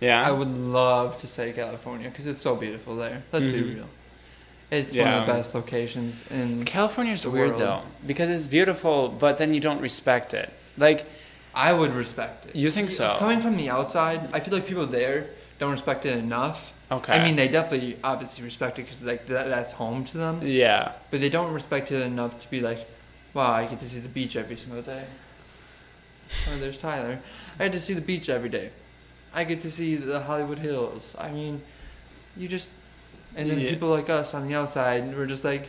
[0.00, 0.26] Yeah.
[0.26, 3.22] I would love to say California because it's so beautiful there.
[3.32, 3.74] Let's be Mhm.
[3.76, 3.86] real.
[4.70, 6.64] It's one of the best locations in.
[6.64, 7.60] California's the weird world.
[7.60, 10.50] though because it's beautiful, but then you don't respect it.
[10.78, 11.04] Like
[11.54, 12.56] I would respect it.
[12.56, 13.16] You think so?
[13.18, 15.26] Coming from the outside, I feel like people there
[15.58, 16.72] don't respect it enough.
[16.90, 17.12] Okay.
[17.12, 20.92] I mean, they definitely obviously respect it because like that, that's home to them, yeah.
[21.10, 22.86] but they don't respect it enough to be like,
[23.34, 25.04] "Wow, I get to see the beach every single day."
[26.48, 27.18] Oh, there's Tyler.
[27.58, 28.70] I get to see the beach every day.
[29.34, 31.14] I get to see the Hollywood Hills.
[31.18, 31.60] I mean,
[32.36, 32.70] you just,
[33.36, 33.70] and then Yeah.
[33.70, 35.68] people like us on the outside, we're just like,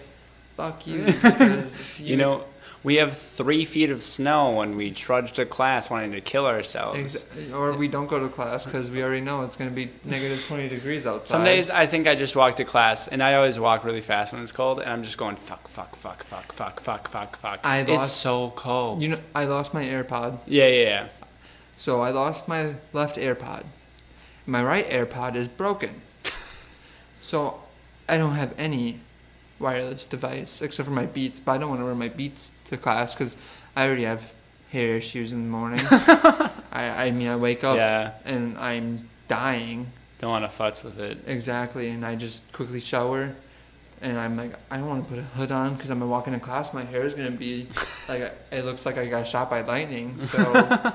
[0.58, 2.44] "Fuck you," because You know,
[2.84, 7.00] We have three feet of snow and we trudge to class wanting to kill ourselves.
[7.00, 9.90] Ex- or we don't go to class because we already know it's going to be
[10.04, 11.28] negative 20 degrees outside.
[11.28, 14.34] Some days I think I just walk to class, and I always walk really fast
[14.34, 17.60] when it's cold, and I'm just going fuck, fuck, fuck, fuck, fuck, fuck, fuck, fuck.
[17.64, 19.02] I it's so cold.
[19.04, 20.40] You know, I lost my AirPod.
[20.48, 21.08] yeah, yeah, yeah.
[21.78, 23.64] So I lost my left AirPod.
[24.48, 26.02] My right AirPod is broken.
[27.24, 27.62] So
[28.10, 29.00] I don't have any
[29.60, 32.78] wireless device except for my Beats, but I don't want to wear my Beats to
[32.78, 33.38] class because
[33.76, 34.32] I already have
[34.72, 35.80] hair issues in the morning.
[36.72, 38.14] I, I mean, I wake up Yeah.
[38.26, 39.86] and I'm dying.
[40.20, 41.20] Don't want to futz with it.
[41.28, 43.34] Exactly, and I just quickly shower,
[44.02, 46.28] and I'm like, I don't want to put a hood on because I'm gonna walk
[46.28, 46.74] into class.
[46.74, 47.68] My hair is gonna be
[48.10, 50.16] like it looks like I got shot by lightning.
[50.20, 50.94] So,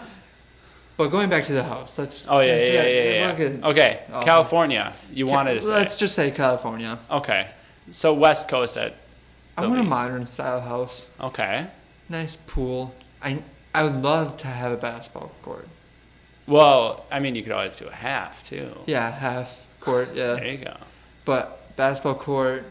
[0.96, 2.26] but going back to the house, let's.
[2.28, 3.02] Oh yeah, let's- yeah, yeah,
[3.36, 3.36] yeah.
[3.58, 3.66] yeah.
[3.68, 4.22] Okay, Oh.
[4.22, 4.94] California.
[5.12, 5.68] You wanted to say.
[5.68, 6.98] Let's just say California.
[7.10, 7.48] Okay,
[7.90, 8.94] so West Coast at.
[9.56, 11.66] I want a modern style house, Okay.
[12.08, 12.94] nice pool.
[13.22, 13.42] I
[13.74, 15.68] I would love to have a basketball court.
[16.46, 18.70] Well, I mean, you could always do a half too.
[18.86, 20.10] Yeah, half court.
[20.14, 20.34] Yeah.
[20.34, 20.76] There you go.
[21.24, 22.64] But basketball court,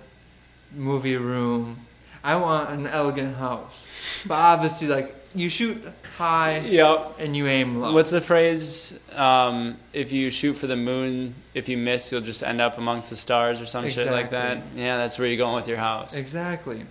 [0.75, 1.79] movie room.
[2.23, 3.91] I want an elegant house.
[4.25, 5.83] But obviously, like, you shoot
[6.17, 7.15] high Yep.
[7.19, 7.93] and you aim low.
[7.93, 8.97] What's the phrase?
[9.15, 13.09] Um, if you shoot for the moon, if you miss, you'll just end up amongst
[13.09, 14.59] the stars or some shit like that.
[14.75, 16.15] Yeah, that's where you're going with your house.
[16.15, 16.81] Exactly.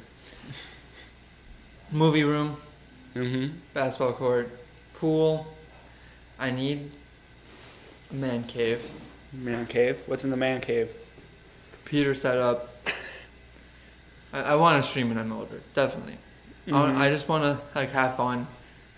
[1.90, 2.56] Movie room,
[3.14, 3.56] Mm-hmm.
[3.72, 4.50] basketball court,
[4.94, 5.46] pool.
[6.38, 6.90] I need
[8.10, 8.90] a man cave.
[9.32, 10.02] Man cave.
[10.06, 10.90] What's in the man cave?
[11.72, 12.68] Computer setup.
[14.32, 16.16] I, I want to stream when I'm older, definitely.
[16.66, 17.00] I, want, Mhm.
[17.00, 18.48] I just want to like have fun,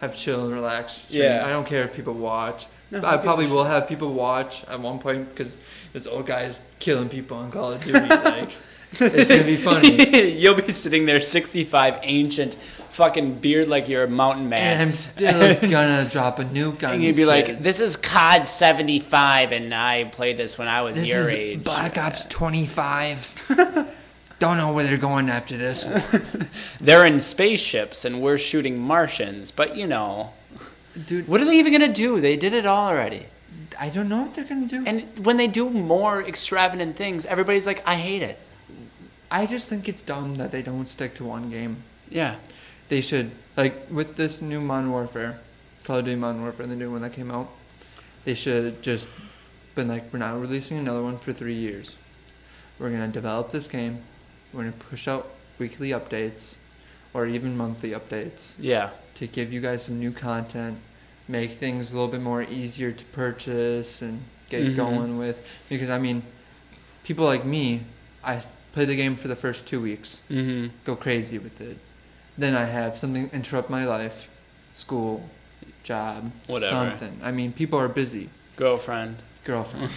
[0.01, 0.93] have chill and relax.
[0.93, 1.23] stream.
[1.23, 1.47] Yeah.
[1.47, 2.67] I don't care if people watch.
[2.91, 5.59] No, I probably will have people watch at one point because
[5.93, 7.99] this old guy is killing people on Call of Duty.
[7.99, 8.51] like,
[9.01, 10.31] it's gonna be funny.
[10.39, 14.75] You'll be sitting there, 65, ancient, fucking beard like you're a mountain man.
[14.75, 16.95] And I'm still gonna drop a nuke on you.
[16.95, 20.83] And you'd these be like, "This is COD 75, and I played this when I
[20.83, 23.93] was This your is age." Black Ops 25.
[24.39, 25.85] Don't know where they're going after this.
[25.85, 26.03] one.
[26.81, 29.51] They're in spaceships, and we're shooting Martians.
[29.51, 30.33] But you know,
[31.07, 32.21] Dude, what are they even gonna do?
[32.21, 33.25] They did it all already.
[33.81, 34.85] I don't know what they're gonna do.
[34.87, 38.39] And when they do more extravagant things, everybody's like, "I hate it."
[39.31, 41.79] I just think it's dumb that they don't stick to one game.
[42.11, 42.37] Yeah.
[42.89, 45.39] They should like with this new Modern Warfare,
[45.85, 47.49] Call of Duty Modern Warfare, the new one that came out.
[48.25, 49.09] They should just
[49.75, 51.97] been like, we're not releasing another one for three years.
[52.79, 54.03] We're gonna develop this game.
[54.57, 56.55] We're gonna push out weekly updates,
[57.13, 58.91] or even monthly updates Yeah.
[59.17, 60.79] to give you guys some new content,
[61.29, 64.77] make things a little bit more easier to purchase and get Mhm.
[64.77, 65.43] going with.
[65.69, 66.23] Because I mean,
[67.05, 67.83] people like me,
[68.25, 68.41] I
[68.73, 70.69] play the game for the first two weeks Mm-hmm.
[70.85, 71.77] go crazy with it.
[72.39, 74.29] Then I have something interrupt my life,
[74.75, 75.29] school,
[75.83, 76.73] job, Whatever.
[76.91, 77.21] something.
[77.23, 78.31] I mean, people are busy.
[78.57, 79.17] Girlfriend.
[79.45, 79.91] Girlfriend.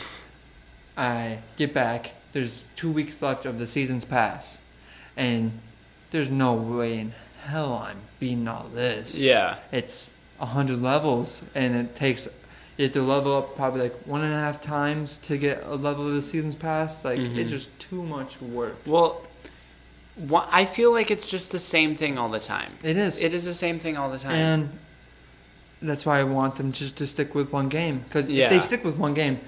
[0.98, 2.14] I get back.
[2.32, 4.62] There's two weeks left of the season's pass,
[5.18, 5.52] and
[6.12, 7.14] there's no way in
[7.46, 9.20] hell I'm beating all this.
[9.20, 9.56] Yeah.
[9.72, 12.28] It's a hundred levels, and it takes.
[12.78, 15.76] You have to level up probably like one and a half times to get a
[15.76, 17.04] level of the season's pass.
[17.04, 17.38] Like Mhm.
[17.38, 18.78] it's just too much work.
[18.86, 19.22] Well,
[20.52, 22.72] I feel like it's just the same thing all the time.
[22.84, 23.22] It is.
[23.22, 24.32] It is the same thing all the time.
[24.34, 24.70] And
[25.82, 28.00] that's why I want them just to stick with one game.
[28.00, 28.46] Because Yeah.
[28.46, 29.40] if they stick with one game,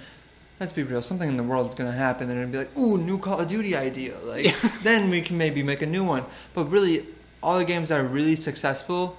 [0.62, 2.28] let's be real, something in the world is going to happen.
[2.28, 4.18] They're going to be like, ooh, new Call of Duty idea.
[4.24, 4.70] Like, Yeah.
[4.84, 6.24] then we can maybe make a new one.
[6.54, 7.04] But really,
[7.42, 9.18] all the games that are really successful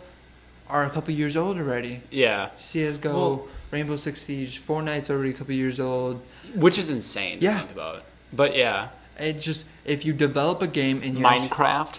[0.70, 2.00] are a couple years old already.
[2.10, 2.50] yeah.
[2.58, 6.22] CSGO, Well- Rainbow Six Siege, Fortnite's already a couple years old.
[6.54, 7.58] Which is insane to Yeah.
[7.58, 8.02] think about.
[8.32, 8.88] But yeah.
[9.18, 11.98] It's just, if you develop a game in you Minecraft.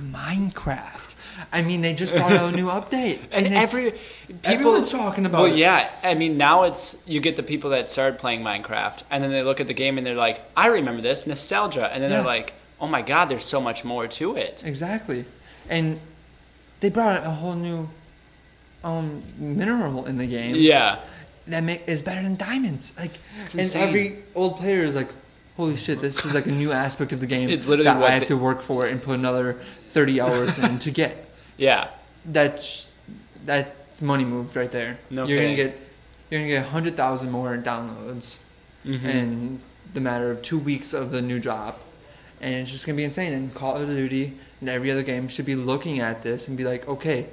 [0.00, 1.09] Minecraft.
[1.52, 3.18] I mean, they just brought out a new update.
[3.32, 5.58] And, it's- every people everyone's talking about Well, it.
[5.58, 5.90] yeah.
[6.04, 9.42] I mean, now it's you get the people that started playing Minecraft, and then they
[9.42, 12.18] look at the game and they're like, "I remember this nostalgia," and then Yeah.
[12.18, 15.24] they're like, "Oh my god, there's so much more to it." Exactly,
[15.68, 15.98] and
[16.80, 17.88] they brought a whole new
[18.84, 20.96] um mineral in the game Yeah.
[21.48, 22.92] that make, is better than diamonds.
[22.98, 23.82] Like, It's and insane.
[23.88, 25.10] every old player is like,
[25.56, 28.10] "Holy shit, this is like a new aspect of the game It's literally that I
[28.10, 29.56] have to work for and put another
[29.88, 31.26] thirty hours in to get."
[31.60, 31.88] Yeah.
[32.24, 32.94] That's
[33.44, 34.98] that's money moves right there.
[35.10, 35.78] No you're gonna get
[36.30, 38.38] you're gonna get hundred thousand more downloads
[38.86, 39.04] Mhm.
[39.04, 39.60] in
[39.92, 41.80] the matter of two weeks of the new drop.
[42.40, 43.32] And it's just gonna be insane.
[43.34, 46.64] And Call of Duty and every other game should be looking at this and be
[46.64, 47.26] like, okay,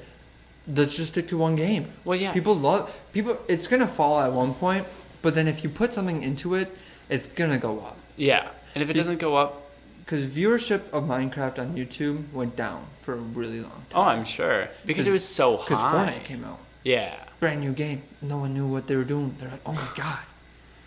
[0.67, 1.87] let's just stick to one game.
[2.03, 2.33] Well, yeah.
[2.33, 3.37] People love people.
[3.47, 4.85] It's gonna fall at one point,
[5.21, 6.75] but then if you put something into it,
[7.09, 7.97] it's gonna go up.
[8.17, 9.66] Yeah, and if it doesn't go up,
[10.07, 13.95] because viewership of Minecraft on YouTube went down for a really long time.
[13.95, 14.01] Oh.
[14.03, 15.67] I'm sure because it was so hard.
[15.67, 16.15] Because.
[16.15, 17.13] Fortnite came out, Yeah.
[17.41, 18.03] brand new game.
[18.21, 19.35] No one knew what they were doing.
[19.37, 20.19] They're like, oh my god,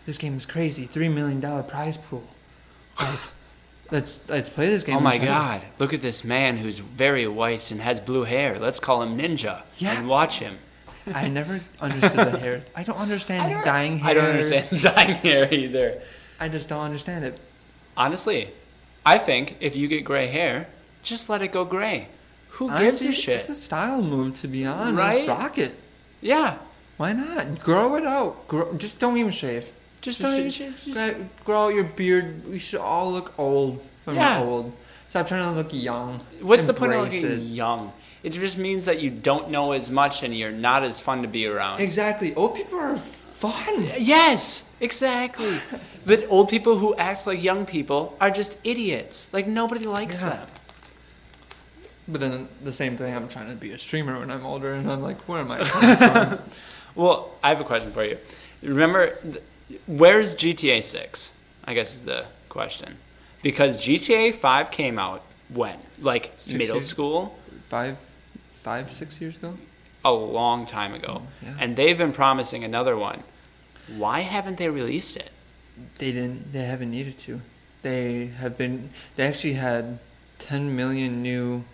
[0.06, 0.84] this game is crazy.
[0.86, 2.24] Three million dollar prize pool.
[2.98, 3.18] Like,
[3.90, 4.96] let's let's play this game.
[4.96, 5.60] Oh my God!
[5.78, 8.58] Look at this man who's very white and has blue hair.
[8.58, 9.98] Let's call him Ninja Yeah.
[9.98, 10.56] and watch him.
[11.14, 12.62] I never understood the hair.
[12.74, 14.10] I don't understand dying hair.
[14.10, 16.00] I don't understand dying hair either.
[16.38, 17.38] I just don't understand it.
[17.96, 18.48] Honestly,
[19.10, 20.68] I think if you get gray hair,
[21.02, 22.06] just let it go gray.
[22.50, 23.38] Who gives Honestly, a shit?
[23.40, 24.94] It's a style move to be honest.
[24.94, 25.26] Right?
[25.28, 25.74] Rock it.
[26.20, 26.58] yeah.
[26.96, 27.58] Why not?
[27.60, 28.46] Grow it out.
[28.46, 29.64] Grow, just don't even shave.
[30.02, 32.46] Just Just don't even shave- just- grow, out your beard.
[32.48, 34.42] We should all look old when Yeah.
[34.42, 34.72] we're old.
[35.08, 36.20] Stop trying to look young.
[36.42, 37.40] What's the point of looking it.
[37.40, 37.92] young?
[38.22, 41.28] It just means that you don't know as much and you're not as fun to
[41.28, 41.80] be around.
[41.80, 42.34] Exactly.
[42.34, 42.96] Old people are
[43.40, 43.88] fun.
[43.98, 45.58] Yes, exactly.
[46.06, 49.30] but old people who act like young people are just idiots.
[49.32, 50.30] Like nobody likes Yeah.
[50.30, 50.46] them.
[52.08, 54.90] But then the same thing, I'm trying to be a streamer when I'm older, and
[54.90, 56.38] I'm like, where am I coming from?
[56.96, 58.18] Well, I have a question for you.
[58.62, 59.42] Remember, th-
[59.86, 61.30] where's GTA 6?
[61.66, 62.96] I guess is the question.
[63.42, 65.22] Because GTA 5 came out
[65.54, 65.78] when?
[66.00, 66.88] Like middle years?
[66.88, 67.38] school?
[67.66, 67.96] Five,
[68.50, 69.54] five, six years ago.
[70.04, 71.22] A long time ago.
[71.42, 71.56] Yeah.
[71.60, 73.22] And they've been promising another one.
[73.96, 75.30] Why haven't they released it?
[75.98, 76.52] They didn't.
[76.52, 77.40] They haven't needed to.
[77.82, 78.90] They have been.
[79.16, 79.98] They actually had
[80.38, 81.64] 10 million new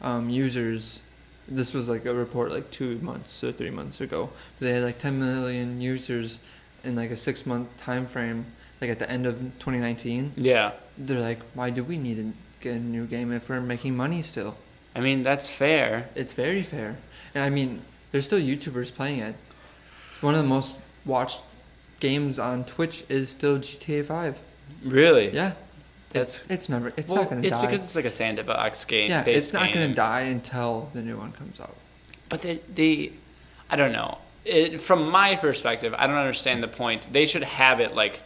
[0.00, 1.00] um, users.
[1.46, 4.30] This was like a report like two months or three months ago.
[4.60, 6.40] They had like 10 million users
[6.82, 8.46] in like a six month time frame.
[8.80, 10.32] Like at the end of 2019.
[10.36, 10.72] Yeah.
[10.98, 14.22] They're like, why do we need to get a new game if we're making money
[14.22, 14.56] still?
[14.94, 16.08] I mean, that's fair.
[16.14, 16.96] It's very fair.
[17.34, 17.82] And I mean,
[18.12, 19.34] there's still YouTubers playing it.
[20.20, 21.42] One of the most watched
[22.00, 24.40] games on Twitch is still GTA 5.
[24.84, 25.30] Really?
[25.30, 25.52] Yeah.
[26.10, 27.56] That's- it's, it's never it's well, not going to die.
[27.56, 29.10] it's because it's like a sandbox game.
[29.10, 31.74] yeah, it's not going to die until the new one comes out.
[32.28, 33.12] But the, the
[33.68, 34.18] I don't know.
[34.44, 37.12] It, from my perspective, I don't understand the point.
[37.12, 38.20] They should have it like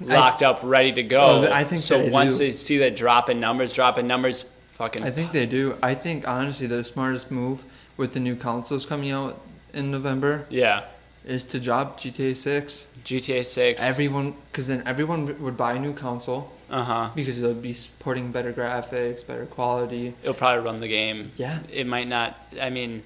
[0.00, 1.20] I- locked up, ready to go.
[1.20, 2.08] Oh, I think so.
[2.10, 2.38] once do.
[2.38, 4.44] they see that drop in numbers, drop in numbers,
[4.78, 5.02] fucking.
[5.04, 5.76] I think they do.
[5.82, 7.64] I think honestly the smartest move
[7.96, 9.40] with the new consoles coming out
[9.74, 10.84] in November yeah.
[11.24, 12.86] is to drop GTA 6.
[13.04, 13.82] GTA Six.
[13.82, 17.10] Everyone cuz then everyone would buy a new console Uh huh.
[17.14, 20.14] because it'll be supporting better graphics, better quality.
[20.22, 21.30] It'll probably run the game.
[21.36, 21.58] Yeah.
[21.72, 22.36] It might not.
[22.60, 23.02] I mean,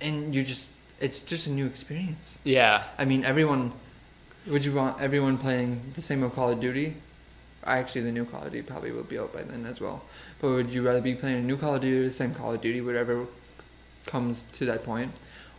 [0.00, 0.68] And you just
[1.00, 2.38] it's just a new experience.
[2.44, 2.84] yeah.
[2.98, 3.72] I mean, everyone.
[4.52, 6.94] Would you want everyone playing the same old Call of Duty?
[7.64, 10.02] Actually, the new Call of Duty probably will be out by then as well.
[10.42, 12.52] But would you rather be playing a new Call of Duty or the same Call
[12.52, 13.26] of Duty, whatever
[14.06, 15.12] comes to that point,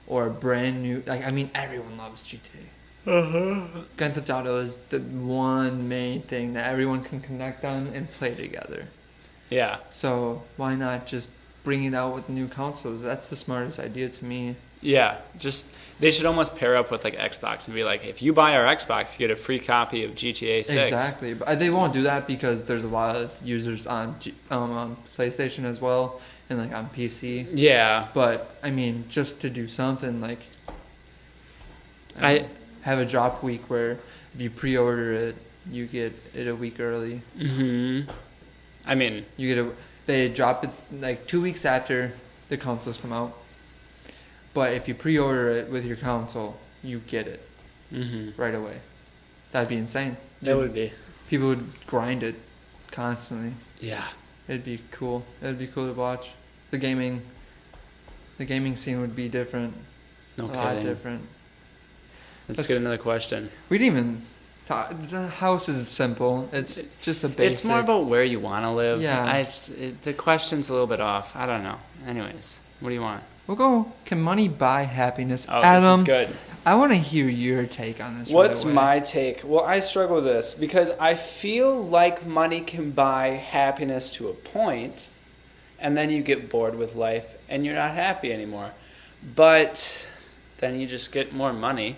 [0.07, 1.01] or a brand new?
[1.07, 2.65] Like, I mean, everyone loves GTA.
[3.05, 3.81] Uh-huh.
[3.95, 8.35] Grand Theft Auto is the one main thing that everyone can connect on and play
[8.35, 8.87] together.
[9.49, 9.77] Yeah.
[9.89, 11.29] So why not just
[11.63, 13.01] bring it out with new consoles?
[13.01, 14.57] That's the smartest idea to me.
[14.83, 15.17] Yeah.
[15.39, 15.67] Just
[15.99, 18.65] they should almost pair up with like Xbox and be like, if you buy our
[18.75, 20.71] Xbox, you get a free copy of GTA Six.
[20.87, 24.71] Exactly, but they won't do that because there's a lot of users on G- um,
[24.71, 26.19] on PlayStation as well
[26.49, 27.47] and like on PC.
[27.53, 28.07] Yeah.
[28.13, 30.39] But I mean, just to do something like
[32.21, 32.45] I- mean,
[32.81, 33.91] have a drop week where
[34.35, 35.35] if you pre-order it,
[35.69, 37.21] you get it a week early.
[37.39, 38.01] Hmm.
[38.85, 39.71] I mean, You get a
[40.05, 40.69] they drop it
[40.99, 42.11] like two weeks after
[42.49, 43.33] the consoles come out.
[44.53, 47.41] But if you pre-order it with your console, you get it
[47.89, 48.79] hmm right away.
[49.51, 50.17] That'd be insane.
[50.41, 50.91] that would be.
[51.29, 52.35] People would grind it
[52.91, 53.53] constantly.
[53.79, 54.05] Yeah.
[54.47, 55.23] It'd be cool.
[55.41, 56.33] It'd be cool to watch.
[56.71, 57.21] The gaming,
[58.37, 59.73] the gaming scene would be different.
[60.37, 61.21] No a lot different.
[62.47, 63.49] Let's get another question.
[63.69, 64.21] We didn't even
[64.65, 64.99] talk.
[64.99, 66.49] The house is simple.
[66.51, 67.51] It's just a basic.
[67.51, 69.01] It's more about where you want to live.
[69.01, 69.23] Yeah.
[69.23, 69.45] I
[69.79, 71.35] it, the question's a little bit off.
[71.35, 71.79] I don't know.
[72.07, 73.23] Anyways, what do you want?
[73.47, 73.91] We'll go.
[74.05, 75.45] Can money buy happiness?
[75.49, 76.37] Oh, Adam, this is good.
[76.65, 78.29] I want to hear your take on this.
[78.29, 78.73] right What's away.
[78.73, 79.41] my take?
[79.43, 84.33] Well, I struggle with this because I feel like money can buy happiness to a
[84.33, 85.09] point,
[85.79, 88.71] and then you get bored with life and you're not happy anymore.
[89.35, 90.07] But
[90.59, 91.97] then you just get more money.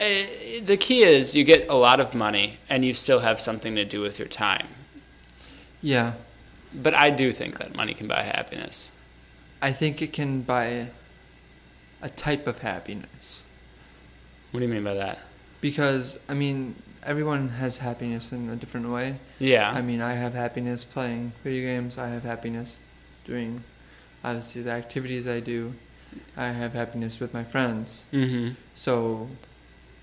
[0.00, 3.76] Eh, The key is you get a lot of money and you still have something
[3.76, 4.66] to do with your time.
[5.80, 6.14] Yeah,
[6.74, 8.90] But I do think that money can buy happiness.
[9.68, 10.66] I think it can buy
[12.00, 13.42] a type of happiness
[14.50, 15.18] What do you mean by that?
[15.60, 16.58] because I mean
[17.12, 19.08] everyone has happiness in a different way.
[19.38, 19.70] Yeah.
[19.78, 21.98] I mean, I have happiness playing video games.
[21.98, 22.82] I have happiness
[23.24, 23.62] doing,
[24.24, 25.60] obviously, the activities I do.
[26.36, 28.06] I have happiness with my friends.
[28.12, 28.48] mm-hmm.
[28.74, 29.28] So,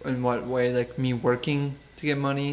[0.05, 1.61] in what way, like me working
[1.97, 2.51] to get money,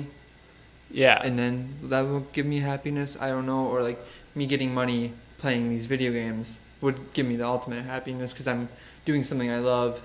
[0.90, 1.22] Yeah.
[1.24, 1.54] and then
[1.90, 3.16] that will give me happiness.
[3.20, 4.00] I don't know, or like
[4.34, 8.68] me getting money playing these video games would give me the ultimate happiness because I'm
[9.04, 10.02] doing something I love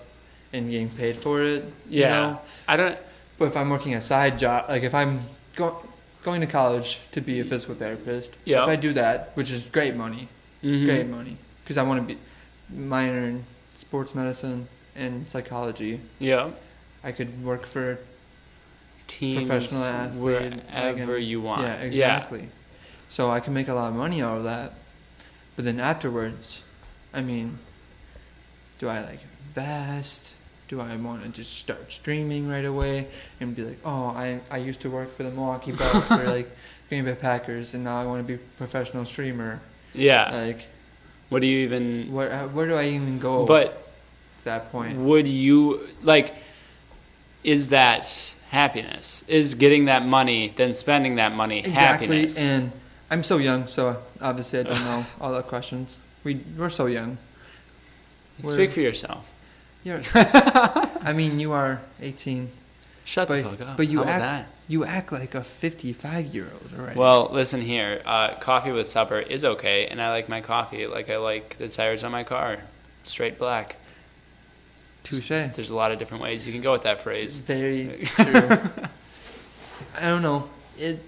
[0.53, 1.63] and getting paid for it.
[1.89, 2.09] you yeah.
[2.09, 2.41] know?
[2.67, 2.97] I don't.
[3.38, 5.21] But if I'm working a side job, like if I'm
[5.55, 5.86] go-
[6.23, 8.61] going to college to be a physical therapist, Yeah.
[8.63, 10.28] if I do that, which is great money,
[10.63, 10.86] Mhm.
[10.86, 12.19] great money, because I want to be
[12.73, 15.99] minor in sports medicine and psychology.
[16.19, 16.49] Yeah.
[17.03, 17.99] I could work for
[19.07, 21.61] Teams Professional athlete, wherever you want.
[21.61, 22.49] Yeah, exactly.
[23.09, 24.73] So I can make a lot of money out of that.
[25.55, 26.63] But then afterwards,
[27.16, 27.57] I mean,
[28.80, 30.36] do I like invest?
[30.68, 33.07] Do I want to just start streaming right away
[33.39, 36.49] and be like, oh, I, I used to work for the Milwaukee Bucks or like
[36.89, 39.59] Green Bay Packers and now I want to be a professional streamer?
[39.93, 40.30] Yeah.
[40.32, 40.61] Like,
[41.30, 42.11] what do you even?
[42.11, 44.97] where, uh, where do I even go But at that point?
[44.97, 46.34] would you like?
[47.43, 49.24] Is that happiness?
[49.28, 52.07] Is getting that money, then spending that money, Exactly.
[52.07, 52.39] happiness?
[52.39, 52.72] And
[53.11, 55.99] I'm so young, so obviously I don't know all the questions.
[56.26, 57.17] We, we're so young.
[58.39, 59.32] Speak we're- for yourself.
[59.86, 62.49] You're, I mean, you are 18.
[63.05, 63.78] Shut But, the fuck up.
[63.78, 64.45] but you How act that?
[64.67, 66.97] you act like a 55 year old already.
[66.99, 68.01] Well, listen here.
[68.03, 71.69] Uh, coffee with supper is okay, and I like my coffee like I like the
[71.69, 72.57] tires on my car,
[73.03, 73.76] straight black.
[75.03, 75.30] touche.
[75.30, 77.38] There's a lot of different ways you can go with that phrase.
[77.38, 78.49] Very true.
[80.01, 80.49] I don't know.
[80.78, 80.99] It.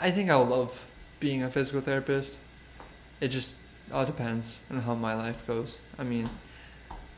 [0.00, 0.86] I think I'll love
[1.18, 2.36] being a physical therapist.
[3.20, 3.56] It just
[3.92, 5.80] all depends on how my life goes.
[5.98, 6.28] I mean,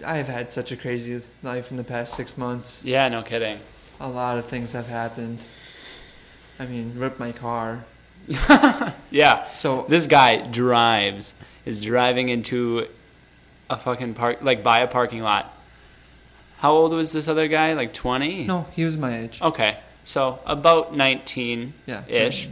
[0.06, 2.84] I've had such a crazy life in the past six months.
[2.84, 3.58] Yeah, no kidding.
[4.00, 5.44] A lot of things have happened.
[6.58, 7.84] I mean, ripped my car.
[9.10, 11.34] Yeah, So this guy drives
[11.66, 12.86] is driving into
[13.68, 15.52] a fucking park like by a parking lot.
[16.58, 17.72] How old was this other guy?
[17.74, 18.46] Like 20?
[18.46, 19.40] no, he was my age.
[19.42, 19.76] Okay.
[20.04, 22.02] So about 19 Yeah.
[22.08, 22.48] ish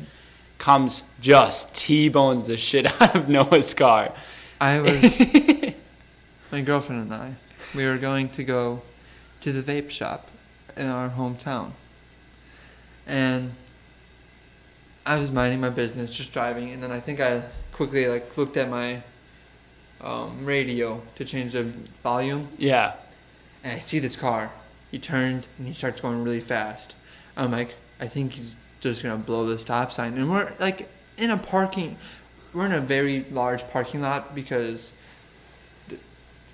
[0.59, 4.12] comes just T-bones the shit out of Noah's car.
[4.61, 5.20] I was
[6.52, 7.34] my girlfriend and I.
[7.74, 8.82] We were going to go
[9.40, 10.30] to the vape shop
[10.76, 11.70] in our hometown,
[13.06, 13.52] and
[15.06, 17.42] I was minding my business, just driving, and then I think I
[17.72, 19.02] quickly like looked at my
[20.00, 21.64] um, radio to change the
[22.02, 22.94] volume, yeah.
[23.62, 24.50] and I see this car.
[24.90, 26.94] He turned and he starts going really fast.
[27.36, 31.31] I'm like, I think he's just gonna blow the stop sign, and we're like in
[31.31, 31.97] a parking.
[32.53, 34.93] We're in a very large parking lot because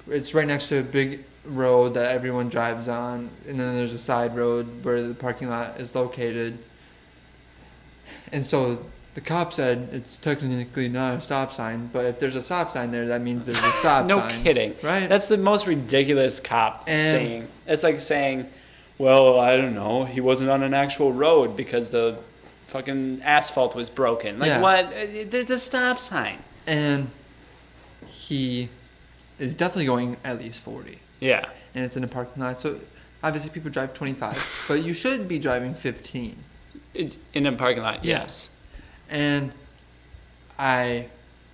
[0.08, 3.98] it's right next to a big road that everyone drives on, and then there's a
[3.98, 6.58] side road where the parking lot is located.
[8.32, 12.42] And so the cop said it's technically not a stop sign, but if there's a
[12.42, 14.42] stop sign there, that means there's a stop no sign.
[14.42, 14.74] kidding.
[14.82, 15.08] Right?
[15.08, 17.48] That's the most ridiculous cop And- saying.
[17.66, 18.46] It's like saying,
[18.98, 20.04] "Well, I don't know.
[20.04, 22.16] He wasn't on an actual road because the
[22.64, 24.60] fucking asphalt was broken." Like Yeah.
[24.60, 24.84] what?
[24.86, 26.38] Uh, There's a stop sign.
[26.66, 27.10] and
[28.08, 28.68] he
[29.38, 31.44] is definitely going at least 40 Yeah.
[31.74, 32.78] and it's in a parking lot so
[33.22, 36.36] obviously people drive 25 but you should be driving 15
[36.94, 38.02] It- In a parking lot.
[38.04, 38.20] Yeah.
[38.20, 38.48] Yes.
[39.10, 39.52] and
[40.58, 41.06] i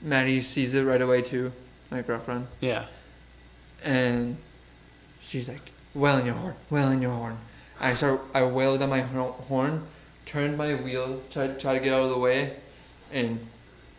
[0.02, 1.50] maddie sees it right away too
[1.90, 2.84] my girlfriend Yeah.
[3.84, 4.36] and
[5.20, 7.36] she's like wail in your horn wail in your horn
[7.80, 9.82] i start i wailed on my horn
[10.26, 12.54] turned my wheel tried try to get out of the way
[13.12, 13.38] and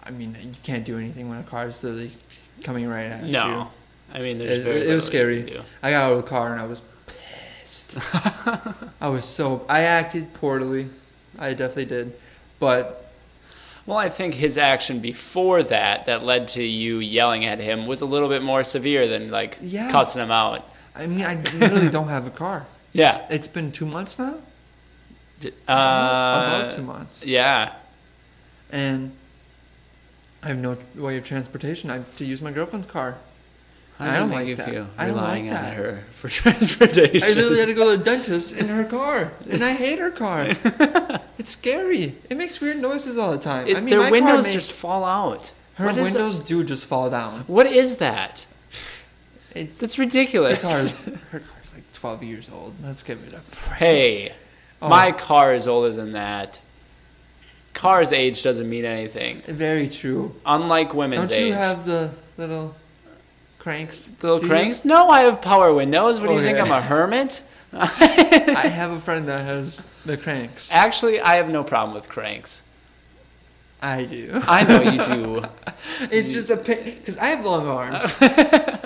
[0.03, 2.11] i mean you can't do anything when a car is literally
[2.63, 3.69] coming right at you No.
[4.13, 5.37] I mean, there's It- it was scary.
[5.37, 5.61] you can do.
[5.81, 7.97] I got out of the car and I was pissed.
[9.01, 10.89] I was so I acted poorly.
[11.39, 12.13] I definitely did.
[12.59, 13.09] But
[13.85, 18.01] Well, I think his action before that, that led to you yelling at him, was
[18.01, 19.89] a little bit more severe than like Yeah.
[19.91, 20.69] cussing him out.
[20.95, 22.65] I mean I literally don't have a car.
[22.93, 23.25] Yeah.
[23.29, 24.35] It's been two months now?
[25.67, 27.25] About Uh, two months.
[27.25, 27.73] yeah.
[28.69, 29.13] And
[30.43, 31.89] I have no way of transportation.
[31.89, 33.15] I have to use my girlfriend's car.
[33.99, 34.67] I don't like that.
[34.97, 35.75] I don't relying like on that.
[35.77, 37.21] her for transportation?
[37.23, 39.31] I literally had to go to the dentist in her car.
[39.49, 40.47] And I hate her car.
[41.37, 42.15] it's scary.
[42.29, 43.67] It makes weird noises all the time.
[43.67, 45.51] It- I mean their my car windows makes, just fall out.
[45.75, 47.41] her What windows do just fall down.
[47.47, 48.45] What is that?
[49.55, 50.61] It's That's Her ridiculous.
[50.61, 52.73] car's, her car's like 12 years old.
[52.83, 53.79] Let's give it a break.
[53.79, 54.33] Hey,
[54.83, 54.89] Oh.
[54.89, 56.59] my car is older than that.
[57.73, 59.35] Car's age doesn't mean anything.
[59.37, 60.33] Very true.
[60.45, 61.53] Unlike women's Don't you age.
[61.53, 62.75] have the little
[63.59, 64.07] cranks?
[64.19, 64.51] The little Do you?
[64.51, 64.83] cranks?
[64.83, 66.19] No, I have power windows.
[66.19, 66.57] What do you oh, think?
[66.59, 67.43] I'm a hermit?
[67.73, 70.71] I have a friend that has the cranks.
[70.71, 72.63] Actually, I have no problem with cranks.
[73.83, 74.31] I do.
[74.47, 75.43] I know you do.
[76.11, 78.03] It's just a pain because I have long arms,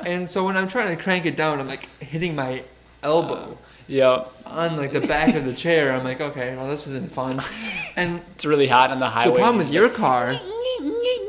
[0.05, 2.63] and so when I'm trying to crank it down, I'm like hitting my
[3.03, 3.57] elbow.
[3.87, 4.31] Yep.
[4.47, 5.93] on like the back of the chair.
[5.93, 7.39] I'm like, okay, well this isn't fun.
[7.95, 9.33] And It's really hot on the highway.
[9.33, 10.33] the problem with your car,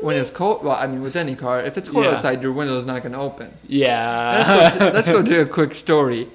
[0.01, 2.11] when it's cold, well, I mean with any car, if it's cold Yeah.
[2.15, 3.53] outside, your window's not gonna open.
[3.67, 4.43] yeah.
[4.47, 4.85] Let's go.
[4.87, 6.27] To, let's go to a quick story.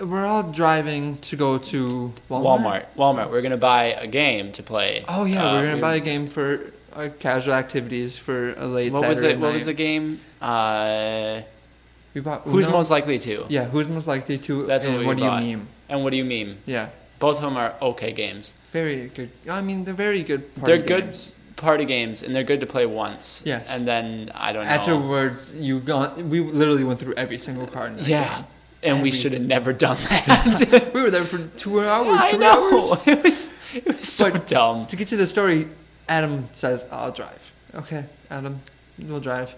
[0.00, 2.42] We're all driving to go to Walmart.
[2.60, 2.84] Walmart.
[2.96, 3.30] Walmart.
[3.30, 5.04] We're gonna buy a game to play.
[5.08, 8.66] Oh yeah, Uh, we're gonna we- buy a game for uh, casual activities for a
[8.66, 10.20] late What was Saturday the What was the game?
[10.40, 11.42] Uh,
[12.14, 13.46] We bought who's most likely to?
[13.48, 14.66] Yeah, who's most likely to?
[14.66, 15.66] That's and what we what do you mean?
[15.88, 16.58] And what do you mean?
[16.66, 16.88] Yeah,
[17.18, 18.54] Both of them are okay games.
[18.72, 19.30] very good.
[19.50, 20.42] I mean, they're very good.
[20.54, 21.32] Party they're good games.
[21.56, 23.42] party games, and they're good to play once.
[23.44, 23.74] Yes.
[23.74, 24.70] And then I don't know.
[24.70, 26.30] Afterwards, you gone.
[26.30, 27.90] We literally went through every single card.
[27.92, 28.34] In that yeah.
[28.36, 28.44] game.
[28.82, 30.90] And we should have never done that.
[30.94, 32.16] we were there for two hours.
[32.18, 32.70] I three know.
[32.72, 32.86] hours.
[33.06, 33.38] It was
[33.74, 34.86] it was so But- dumb.
[34.86, 35.68] To get to the story,
[36.10, 38.60] Adam says, "I'll drive." Okay, Adam,
[38.98, 39.54] we'll drive,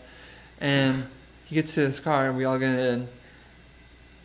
[0.61, 1.05] and
[1.46, 3.09] he gets to his car, and we all get in,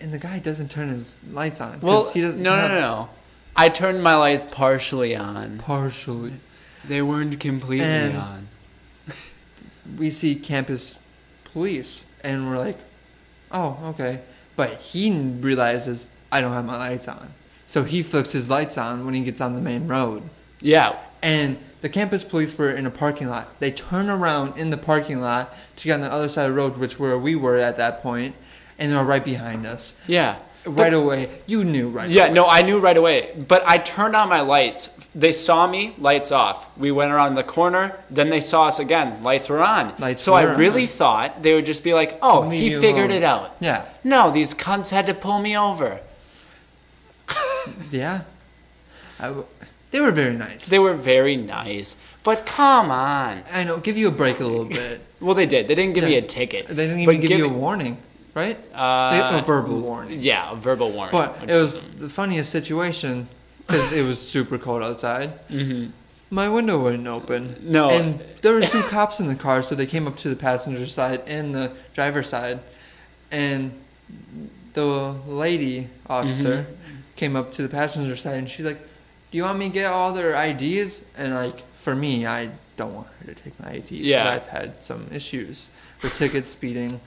[0.01, 1.79] and the guy doesn't turn his lights on.
[1.79, 3.09] Well, he doesn't no, no, no, no.
[3.55, 5.57] I turned my lights partially on.
[5.59, 6.33] Partially,
[6.85, 8.47] They weren't completely And- on.
[9.97, 10.99] we see campus
[11.53, 12.77] police, and we're like,
[13.53, 14.19] "Oh, okay,"
[14.57, 17.31] but he realizes I don't have my lights on,
[17.67, 20.23] so he flicks his lights on when he gets on the main road.
[20.59, 20.97] Yeah.
[21.23, 23.59] And the campus police were in a parking lot.
[23.59, 26.61] They turn around in the parking lot to get on the other side of the
[26.61, 28.35] road, which where we were at that point,
[28.79, 29.95] and they're right behind us.
[30.07, 30.37] Yeah.
[30.65, 32.33] Right away, you knew right Yeah, away.
[32.33, 33.33] no, I knew right away.
[33.47, 34.89] But I turned on my lights.
[35.15, 36.77] They saw me, lights off.
[36.77, 39.93] We went around the corner, then they saw us again, lights were on.
[39.97, 40.87] Lights so I were really on.
[40.89, 43.11] thought they would just be like, oh, Leave he figured alone.
[43.11, 43.57] it out.
[43.61, 46.01] Yeah, No, these cunts had to pull me over.
[47.91, 48.21] yeah.
[49.19, 49.45] I w-
[49.97, 50.67] they were very nice.
[50.69, 51.97] They were very nice.
[52.23, 53.41] But come on.
[53.51, 53.77] I know.
[53.77, 55.01] Give you a break a little bit.
[55.19, 55.67] Well, they did.
[55.67, 56.67] They didn't give me a ticket.
[56.67, 57.97] They didn't even give you a warning,
[58.35, 58.57] right?
[58.75, 60.21] uh, They, a verbal warning.
[60.21, 61.11] Yeah, a verbal warning.
[61.11, 63.27] But it was the funniest situation
[63.65, 65.31] because it was super cold outside.
[65.49, 65.91] Mhm.
[66.29, 67.55] My window wouldn't open.
[67.61, 67.89] No.
[67.89, 70.85] And there were two cops in the car, so they came up to the passenger
[70.85, 72.59] side and the driver's side,
[73.31, 73.71] and
[74.73, 76.91] the lady officer Mm-hmm.
[77.15, 78.79] came up to the passenger side and she's like,
[79.31, 82.93] "Do you want me to get all their IDs?" And like for me, I don't
[82.93, 83.95] want her to take my ID.
[84.03, 84.29] Yeah.
[84.29, 85.69] I've had some issues
[86.03, 86.99] with tickets, speeding.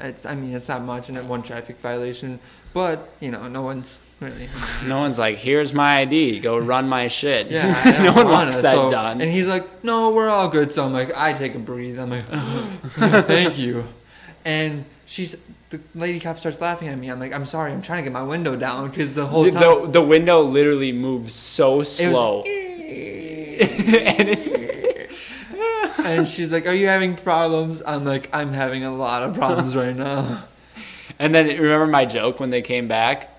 [0.00, 2.38] It's, I mean, it's not much, and one traffic violation,
[2.72, 4.48] but you know, no one's really.
[4.86, 6.38] No one's like, here's my ID.
[6.38, 7.50] Go run my shit.
[7.50, 7.72] Yeah,
[8.04, 9.20] no one wants that so- done.
[9.20, 11.98] And he's like, "No, we're all good." So I'm like, I take a breathe.
[11.98, 12.24] I'm like,
[13.24, 13.84] "Thank you."
[14.44, 15.36] And she's
[15.70, 17.10] the lady cop starts laughing at me.
[17.10, 17.72] I'm like, "I'm sorry.
[17.72, 20.92] I'm trying to get my window down because the whole time the, the window literally
[20.92, 22.42] moves so slow.
[23.58, 24.28] and
[25.98, 29.76] and she's like, "Are you having problems?" I'm like, "I'm having a lot of problems
[29.76, 30.44] right now."
[31.18, 33.30] and then remember my joke when they came back?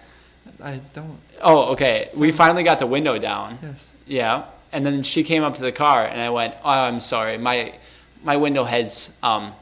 [0.63, 1.19] I don't.
[1.41, 2.09] Oh, okay.
[2.17, 3.57] We finally got the window down.
[3.61, 3.93] Yes.
[4.05, 4.45] Yeah.
[4.71, 7.39] And then she came up to the car and I went, "Oh, I'm sorry.
[7.39, 7.73] My
[8.23, 9.53] my window has um,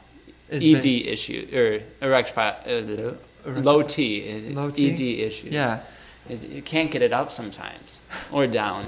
[0.50, 4.90] Is ED the- issue or erectile uh, low T, uh, Low T?
[4.90, 5.54] ED issues.
[5.54, 5.80] Yeah.
[6.28, 8.00] It, you can't get it up sometimes
[8.32, 8.86] or down.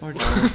[0.00, 0.50] Or down.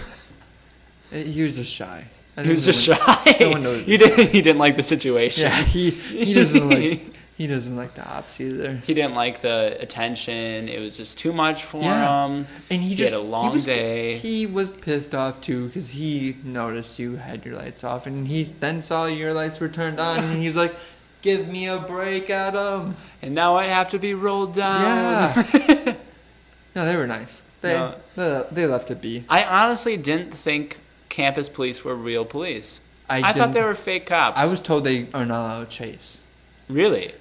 [1.11, 2.05] he was just shy.
[2.41, 2.95] He was just shy.
[3.39, 4.29] the window was he didn't.
[4.29, 5.43] He didn't like the situation.
[5.43, 7.01] Yeah, he he doesn't like
[7.41, 8.75] he doesn't like the ops either.
[8.85, 10.69] He didn't like the attention.
[10.69, 12.27] It was just too much for Yeah.
[12.27, 12.45] him.
[12.69, 14.17] And he He just had a long was, day.
[14.17, 18.43] He was pissed off too because he noticed you had your lights off, and he
[18.59, 20.75] then saw your lights were turned on, and he's like,
[21.23, 24.81] "Give me a break, Adam." And now I have to be rolled down.
[24.83, 25.95] Yeah.
[26.75, 27.43] no, they were nice.
[27.61, 27.95] They No.
[28.15, 29.23] they, they left it be.
[29.29, 30.77] I honestly didn't think
[31.09, 32.81] campus police were real police.
[33.09, 34.39] I, I, thought they were fake cops.
[34.39, 36.21] I was told they are not allowed to chase.
[36.69, 37.13] really.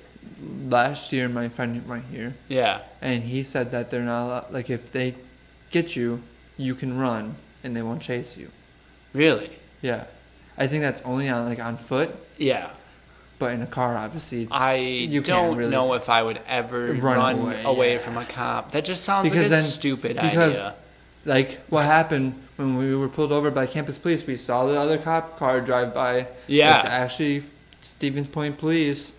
[0.69, 2.81] Last year, my friend right here, Yeah.
[3.03, 5.15] and he said that they're not allowed, like if they
[5.71, 6.23] get you,
[6.57, 8.51] you can run and they won't chase you.
[9.13, 9.51] Really.
[9.83, 10.05] Yeah,
[10.57, 12.71] I think that's only on like on foot, Yeah.
[13.39, 16.87] but in a car, obviously, it's, I you don't really- know if I would ever
[16.93, 17.99] Run run, away, away, yeah.
[17.99, 18.73] from a cop.
[18.73, 20.75] That just sounds Because like a then- stupid because- idea.
[21.27, 24.27] Like what happened when we were pulled over by campus police?
[24.27, 26.29] We saw the other cop car drive by.
[26.47, 26.77] Yeah.
[26.79, 27.43] It's actually
[27.83, 29.13] Stevens Point Police,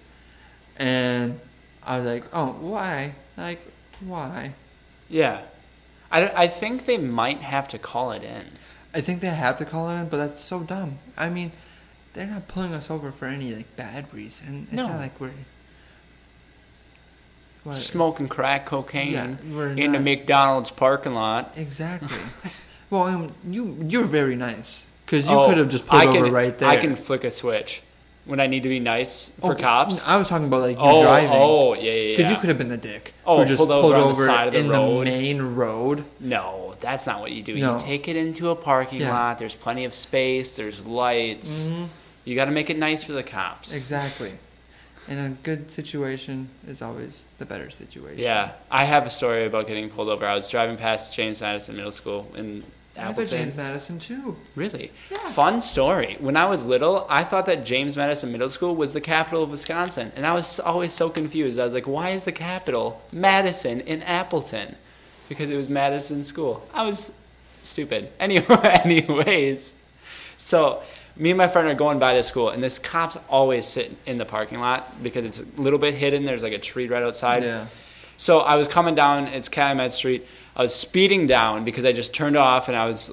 [0.77, 1.39] and
[1.85, 3.15] I was like, "Oh, why?
[3.37, 3.59] Like,
[4.01, 4.53] why?"
[5.09, 5.41] Yeah.
[6.11, 8.43] I, I think they might have to call it in.
[8.93, 10.99] I think they have to call it in, but that's so dumb.
[11.17, 11.51] I mean,
[12.13, 14.67] they're not pulling us over for any like bad reason.
[14.71, 14.87] It's No.
[14.87, 15.31] not like we're.
[17.63, 17.75] What?
[17.77, 21.53] Smoking crack cocaine Yeah, in the not- McDonald's parking lot.
[21.55, 22.09] Exactly.
[22.89, 26.25] well, um, you you're very nice because you Oh, could have just pulled I over
[26.25, 26.67] can, right there.
[26.69, 27.83] I can flick a switch.
[28.25, 30.05] When I need to be nice for Oh, cops.
[30.05, 31.29] I was talking about like you Oh, driving.
[31.33, 32.31] oh, yeah, yeah, Because yeah.
[32.31, 33.13] you could have been the dick.
[33.25, 35.07] Oh, who just pulled over on the side of the in road.
[35.07, 36.05] the main road.
[36.19, 37.55] No, that's not what you do.
[37.57, 37.73] No.
[37.75, 39.13] You take it into a parking Yeah.
[39.13, 39.39] lot.
[39.39, 40.55] There's plenty of space.
[40.55, 41.65] There's lights.
[41.67, 41.87] Mhm.
[42.25, 43.75] You got to make it nice for the cops.
[43.75, 44.33] Exactly.
[45.07, 48.19] And a good situation is always the better situation.
[48.19, 50.27] Yeah, I have a story about getting pulled over.
[50.27, 52.63] I was driving past James Madison Middle School in
[52.97, 54.35] I have a James Madison too.
[54.55, 54.91] Really?
[55.09, 55.17] Yeah.
[55.29, 56.17] Fun story.
[56.19, 59.51] When I was little, I thought that James Madison Middle School was the capital of
[59.51, 60.11] Wisconsin.
[60.15, 61.59] And I was always so confused.
[61.59, 64.75] I was like, why is the capital Madison in Appleton?
[65.29, 66.67] Because it was Madison School.
[66.73, 67.11] I was
[67.63, 68.09] stupid.
[68.19, 69.73] Anyway, anyways,
[70.37, 70.83] so
[71.15, 74.17] me and my friend are going by this school, and this cop's always sitting in
[74.17, 76.25] the parking lot because it's a little bit hidden.
[76.25, 77.43] There's like a tree right outside.
[77.43, 77.67] Yeah.
[78.17, 80.27] So I was coming down, it's Calumet Street.
[80.55, 83.11] I was speeding down because I just turned off and I was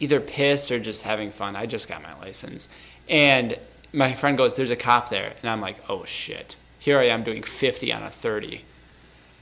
[0.00, 1.54] either pissed or just having fun.
[1.56, 2.68] I just got my license.
[3.08, 3.58] And
[3.92, 5.32] my friend goes, There's a cop there.
[5.42, 6.56] And I'm like, Oh shit.
[6.78, 8.62] Here I am doing 50 on a 30.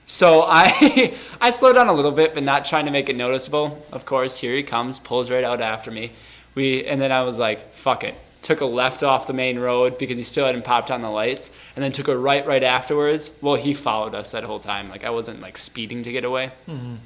[0.06, 3.82] So I, I slow down a little bit, but not trying to make it noticeable.
[3.92, 6.12] Of course, here he comes, pulls right out after me.
[6.54, 8.14] We, and then I was like, Fuck it.
[8.42, 11.50] Took a left off the main road because he still hadn't popped on the lights,
[11.76, 13.32] and then took a right right afterwards.
[13.42, 14.88] Well, he followed us that whole time.
[14.88, 16.50] Like I wasn't like speeding to get away.
[16.66, 16.96] Mhm.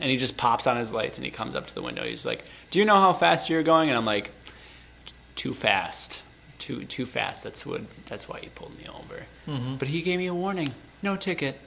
[0.00, 2.04] And he just pops on his lights and he comes up to the window.
[2.04, 4.30] He's like, "Do you know how fast you're going?" And I'm like,
[5.34, 6.22] "Too fast,
[6.58, 7.42] too too fast.
[7.44, 7.82] That's what.
[8.06, 10.72] That's why he pulled me over." hmm But he gave me a warning.
[11.02, 11.58] No ticket.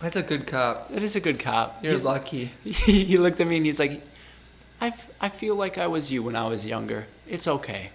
[0.00, 0.90] That's a good cop.
[0.90, 1.82] That is a good cop.
[1.82, 2.50] You're he, lucky.
[2.64, 4.02] he, he looked at me and he's like,
[4.80, 7.06] I, f- I feel like I was you when I was younger.
[7.26, 7.90] It's okay.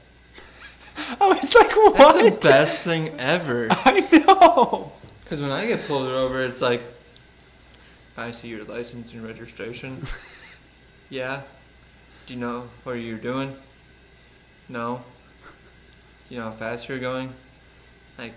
[1.21, 1.95] I was like, what?
[1.97, 3.67] That's the best thing ever.
[3.71, 4.91] I know.
[5.23, 6.81] Because when I get pulled over, it's like,
[8.17, 10.05] I see your license and registration.
[11.09, 11.41] yeah.
[12.25, 13.55] Do you know what you're doing?
[14.69, 15.01] No.
[16.29, 17.31] You know how fast you're going?
[18.17, 18.33] Like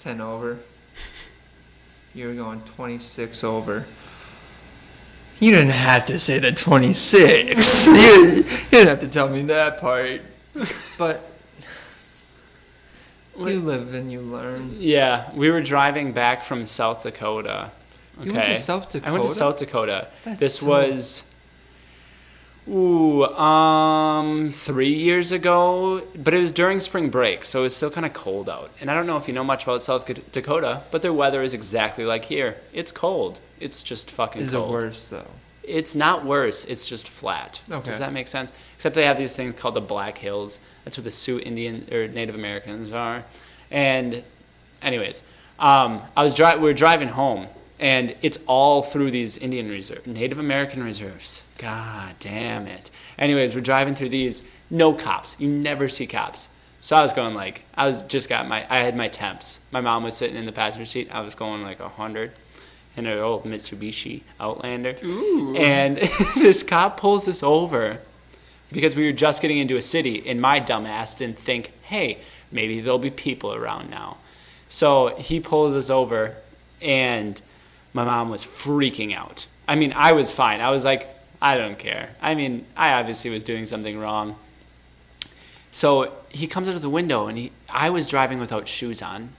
[0.00, 0.58] 10 over.
[2.14, 3.86] You're going 26 over.
[5.38, 7.86] You didn't have to say the 26.
[7.86, 10.20] you, you didn't have to tell me that part.
[10.98, 11.30] But
[13.38, 14.74] you live and you learn.
[14.76, 17.70] Yeah, we were driving back from South Dakota.
[18.20, 18.28] Okay.
[18.28, 20.08] You went to South I went to South Dakota.
[20.24, 21.24] That's this so- was
[22.68, 27.90] ooh, um 3 years ago, but it was during spring break, so it was still
[27.90, 28.70] kind of cold out.
[28.80, 31.54] And I don't know if you know much about South Dakota, but their weather is
[31.54, 32.56] exactly like here.
[32.72, 33.38] It's cold.
[33.58, 34.46] It's just fucking cold.
[34.48, 35.26] Is it worse though?
[35.62, 36.64] It's not worse.
[36.64, 37.60] It's just flat.
[37.70, 37.90] Okay.
[37.90, 38.52] Does that make sense?
[38.76, 40.58] Except they have these things called the Black Hills.
[40.84, 43.22] That's where the Sioux Indian or Native Americans are.
[43.70, 44.24] And,
[44.82, 45.22] anyways,
[45.60, 47.46] um, I was dri- we were driving home,
[47.80, 51.42] and it's all through these Indian reserve, Native American reserves.
[51.56, 52.90] God damn it.
[53.18, 54.42] Anyways, we're driving through these.
[54.68, 55.34] No cops.
[55.40, 56.50] You never see cops.
[56.82, 59.60] So I was going like I was just got my I had my temps.
[59.72, 61.08] My mom was sitting in the passenger seat.
[61.10, 62.32] I was going like a hundred
[62.96, 64.94] in an old Mitsubishi Outlander.
[65.04, 65.56] Ooh.
[65.56, 65.96] And
[66.34, 67.98] this cop pulls us over
[68.70, 72.18] because we were just getting into a city, and my dumbass didn't think, hey,
[72.52, 74.18] maybe there'll be people around now.
[74.68, 76.36] So he pulls us over,
[76.80, 77.40] and
[77.92, 79.46] my mom was freaking out.
[79.66, 80.60] I mean, I was fine.
[80.60, 81.08] I was like,
[81.42, 82.10] I don't care.
[82.20, 84.36] I mean, I obviously was doing something wrong.
[85.72, 89.30] So he comes out of the window, and he, I was driving without shoes on.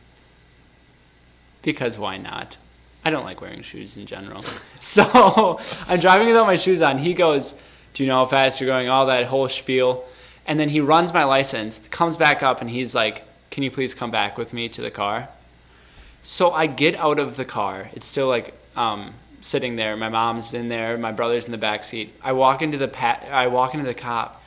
[1.62, 2.58] Because why not?
[3.04, 4.44] I don't like wearing shoes in general.
[4.84, 6.98] So I'm driving without my shoes on.
[6.98, 7.54] He goes,
[7.94, 8.90] Do you know how fast you're going?
[8.90, 10.06] All that whole spiel.
[10.48, 13.22] And then he runs my license, comes back up, and he's like,
[13.52, 15.30] Can you please come back with me to the car?
[16.24, 17.90] So I get out of the car.
[17.94, 19.96] It's still like um, sitting there.
[19.98, 20.98] My mom's in there.
[20.98, 22.14] My brother's in the back seat.
[22.22, 24.44] I walk into the pa- I walk into the cop.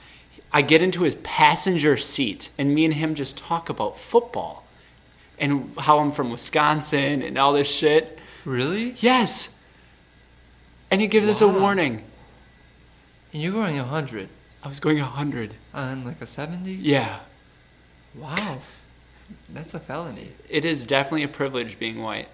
[0.52, 4.64] I get into his passenger seat, and me and him just talk about football
[5.38, 8.18] and how I'm from Wisconsin and all this shit.
[8.44, 8.90] Really?
[8.98, 9.52] Yes.
[10.92, 12.04] And he gives us a warning.
[13.32, 14.28] And you're going 100
[14.62, 15.50] I was going 100.
[15.74, 16.72] on like a 70?
[16.72, 17.18] Yeah.
[18.14, 18.58] Wow.
[19.50, 20.32] That's a felony.
[20.48, 22.28] It is definitely a privilege being white.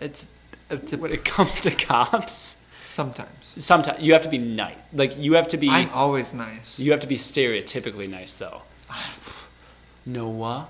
[0.00, 0.26] It's,
[0.70, 3.28] uh, it's a, When it comes to cops, sometimes.
[3.58, 4.76] sometimes you have to be nice.
[4.92, 6.78] Like you have to be I'm always nice.
[6.78, 8.62] you have to be stereotypically nice though.
[10.06, 10.68] Noah.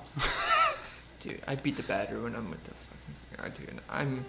[1.21, 2.75] Dude, I beat the batter when I'm with the
[3.43, 3.81] fucking.
[3.89, 4.25] I'm,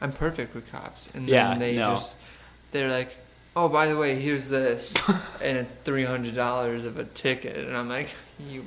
[0.00, 1.84] I'm perfect with cops, and Yeah, then they no.
[1.84, 2.16] just,
[2.72, 3.16] they're like,
[3.56, 4.94] oh, by the way, here's this,
[5.42, 8.08] and it's three hundred dollars of a ticket, and I'm like,
[8.48, 8.64] you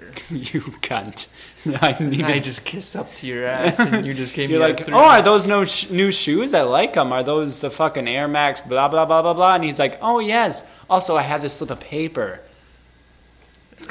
[0.30, 1.26] you cunt.
[1.82, 4.88] I need I just kiss up to your ass, and you just gave You're like,
[4.90, 6.54] oh, are those no sh- new shoes?
[6.54, 7.12] I like them.
[7.12, 8.60] Are those the fucking Air Max?
[8.60, 9.54] Blah blah blah blah blah.
[9.54, 10.66] And he's like, oh yes.
[10.88, 12.40] Also, I have this slip of paper.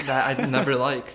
[0.06, 1.06] that I never like.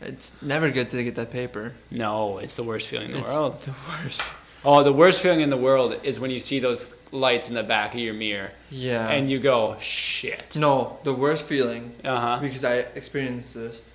[0.00, 1.72] It's never good to get that paper.
[1.90, 3.60] No, it's the worst feeling in the it's world.
[3.62, 4.22] the worst.
[4.64, 7.62] Oh, the worst feeling in the world is when you see those lights in the
[7.62, 9.08] back of your mirror Yeah.
[9.08, 10.56] and you go, shit.
[10.58, 12.38] no, the worst feeling Uh huh.
[12.42, 13.92] because I experienced this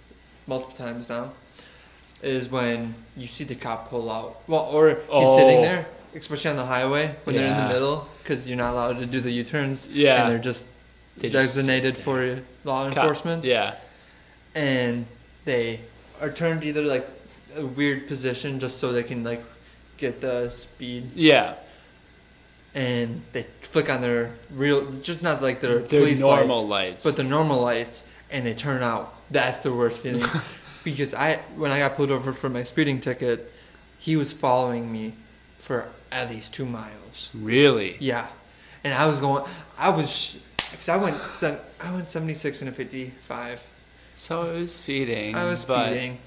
[0.48, 1.32] multiple times now,
[2.22, 4.42] is when you see the cop pull out.
[4.48, 5.38] Well, or he's Oh.
[5.38, 5.86] sitting there,
[6.16, 9.20] especially on the highway when they're in the middle, because you're not allowed to do
[9.20, 9.88] the U-turns.
[9.92, 10.22] Yeah.
[10.22, 10.66] And they're just
[11.18, 13.44] They designated sit for law Cop- enforcement.
[13.46, 13.76] Yeah.
[14.56, 15.06] And
[15.46, 15.80] they
[16.22, 17.08] are turned either like
[17.58, 19.44] a weird position just so they can like
[19.98, 21.54] get the speed, Yeah.
[22.74, 26.92] and they flick on their real, just not like their police normal lights.
[26.92, 29.14] lights, but the normal lights, and they turn out.
[29.32, 30.24] That's the worst feeling.
[30.84, 33.52] because I, when I got pulled over for my speeding ticket,
[34.00, 35.14] he was following me
[35.58, 37.30] for at least two miles.
[37.34, 37.98] really?
[38.00, 38.28] Yeah,
[38.84, 39.46] and I was going.
[39.78, 40.40] I was,
[40.72, 41.16] because I went,
[41.82, 43.66] I went seventy six and a fifty five.
[44.16, 45.36] So it was speeding.
[45.36, 46.18] I was but- speeding,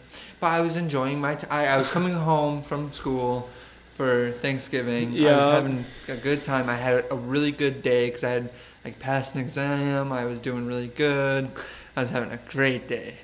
[0.41, 1.35] but I was enjoying my.
[1.35, 3.49] T- I, I was coming home from school
[3.91, 5.13] for Thanksgiving.
[5.13, 5.35] Yeah.
[5.35, 6.69] I was having a good time.
[6.69, 8.51] I had a really good day because I had
[8.85, 10.13] like passed an exam.
[10.13, 11.49] I was doing really good.
[11.97, 13.15] I was having a great day,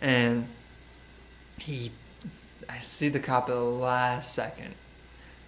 [0.00, 0.46] and
[1.58, 1.90] he,
[2.68, 4.74] I see the cop at the last second,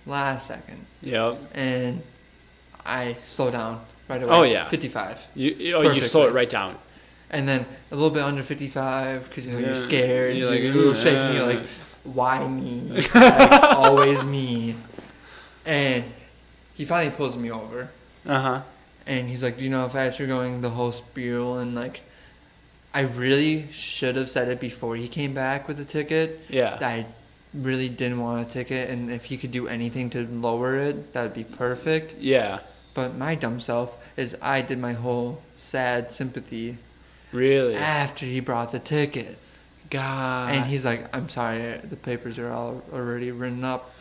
[0.06, 1.38] last second, Yep.
[1.54, 2.02] and
[2.86, 4.32] I slow down right away.
[4.34, 4.64] Oh, yeah.
[4.68, 5.26] fifty five.
[5.34, 6.76] You, you- oh, you slow it right down.
[7.32, 9.66] And then a little bit under 55 because you know Yeah.
[9.66, 11.62] you're scared, You're you're, like, a little shaky, you're like,
[12.02, 12.80] why me?
[13.14, 13.14] like,
[13.76, 14.74] always me.
[15.64, 16.02] And
[16.74, 17.88] he finally pulls me over,
[18.26, 18.60] Uh huh.
[19.06, 22.00] and he's like, "Do you know how fast you're going?" The whole spiel, and like,
[22.92, 26.40] I really should have said it before he came back with the ticket.
[26.48, 26.76] Yeah.
[26.78, 27.06] that I
[27.54, 31.22] really didn't want a ticket, and if he could do anything to lower it, that
[31.22, 32.16] would be perfect.
[32.18, 32.60] Yeah.
[32.94, 36.78] But my dumb self is I did my whole sad sympathy
[37.32, 37.76] Really.
[37.76, 39.38] after he brought the ticket.
[39.88, 40.52] God.
[40.54, 43.92] And he's like, I'm sorry, the papers are all already written up.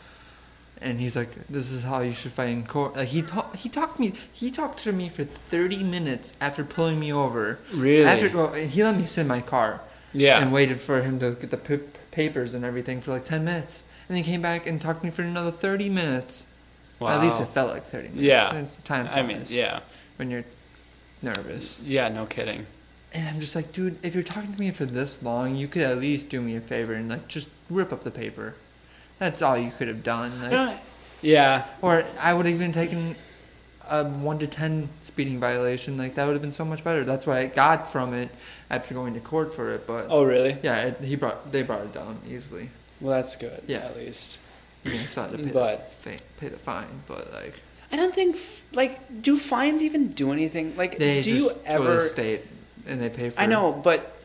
[0.81, 2.95] And he's like, this is how you should fight in court.
[2.95, 6.99] Like he talked, he talked me, he talked to me for 30 minutes after pulling
[6.99, 7.59] me over.
[7.73, 8.05] Really?
[8.05, 9.81] After well, he let me sit in my car.
[10.13, 10.41] Yeah.
[10.41, 11.79] And waited for him to get the p-
[12.11, 13.83] papers and everything for like 10 minutes.
[14.07, 16.45] And then he came back and talked to me for another 30 minutes.
[16.99, 17.09] wow.
[17.09, 18.23] At least it felt like 30 minutes.
[18.23, 18.65] Yeah.
[18.85, 19.81] Time I mean, yeah.
[20.15, 20.45] When you're
[21.21, 21.79] nervous.
[21.81, 22.07] Yeah.
[22.09, 22.65] No kidding.
[23.13, 25.81] And I'm just like, dude, if you're talking to me for this long, you could
[25.81, 28.55] at least do me a favor and like just rip up the paper.
[29.19, 30.41] That's all you could have done.
[30.41, 30.77] Like,
[31.21, 31.65] Yeah.
[31.81, 33.15] or I would have even taken
[33.89, 35.97] a one to ten speeding violation.
[35.97, 37.03] Like that would have been so much better.
[37.03, 38.29] That's what I got from it
[38.69, 39.85] after going to court for it.
[39.87, 40.57] But Oh, really?
[40.63, 42.69] yeah, it, he brought they brought it down easily.
[43.01, 43.61] Well, that's good.
[43.67, 43.77] Yeah.
[43.79, 44.37] At least.
[44.85, 47.55] You know, still had to pay, But- the, fa- pay the fine, but like
[47.91, 48.37] I don't think
[48.71, 50.77] like do fines even do anything?
[50.77, 52.41] Like they do just you go to ever the state
[52.87, 53.41] and they pay for.
[53.41, 54.18] I know, but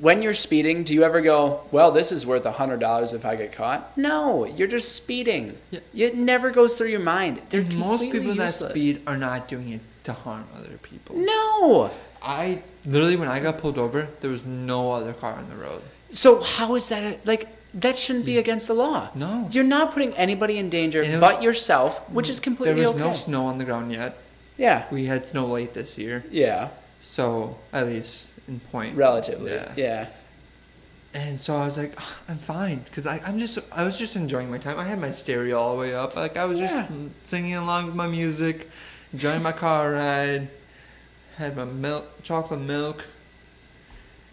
[0.00, 3.24] when you're speeding, do you ever go, "Well, this is worth a hundred dollars if
[3.24, 3.96] I get caught"?
[3.96, 5.56] No, you're just speeding.
[5.70, 5.80] Yeah.
[5.94, 7.42] It never goes through your mind.
[7.50, 11.16] They're most people that speed are not doing it to harm other people.
[11.16, 11.90] No.
[12.22, 15.82] I literally when I got pulled over, there was no other car on the road.
[16.10, 17.48] So how is that a, like?
[17.74, 18.38] That shouldn't be mm.
[18.38, 19.10] against the law.
[19.14, 19.48] No.
[19.50, 23.06] You're not putting anybody in danger it but yourself, which is completely There was okay.
[23.06, 24.16] no snow on the ground yet.
[24.56, 24.86] yeah.
[24.90, 26.70] We had snow late this year, Yeah.
[27.02, 28.96] so at least in point.
[28.96, 29.52] Relatively.
[29.52, 29.72] Yeah.
[29.76, 30.06] Yeah.
[31.14, 34.50] And so I was like, "Ah, I'm fine, because I'm just I was just enjoying
[34.50, 34.78] my time.
[34.78, 36.88] I had my stereo all the way up, like I was just Yeah.
[37.22, 38.68] singing along with my music,
[39.12, 40.48] enjoying my car ride.
[41.38, 43.04] Had my milk, chocolate milk,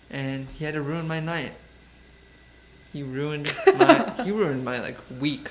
[0.09, 1.51] and he had to ruin my night.
[2.91, 5.49] He ruined my he ruined my like week.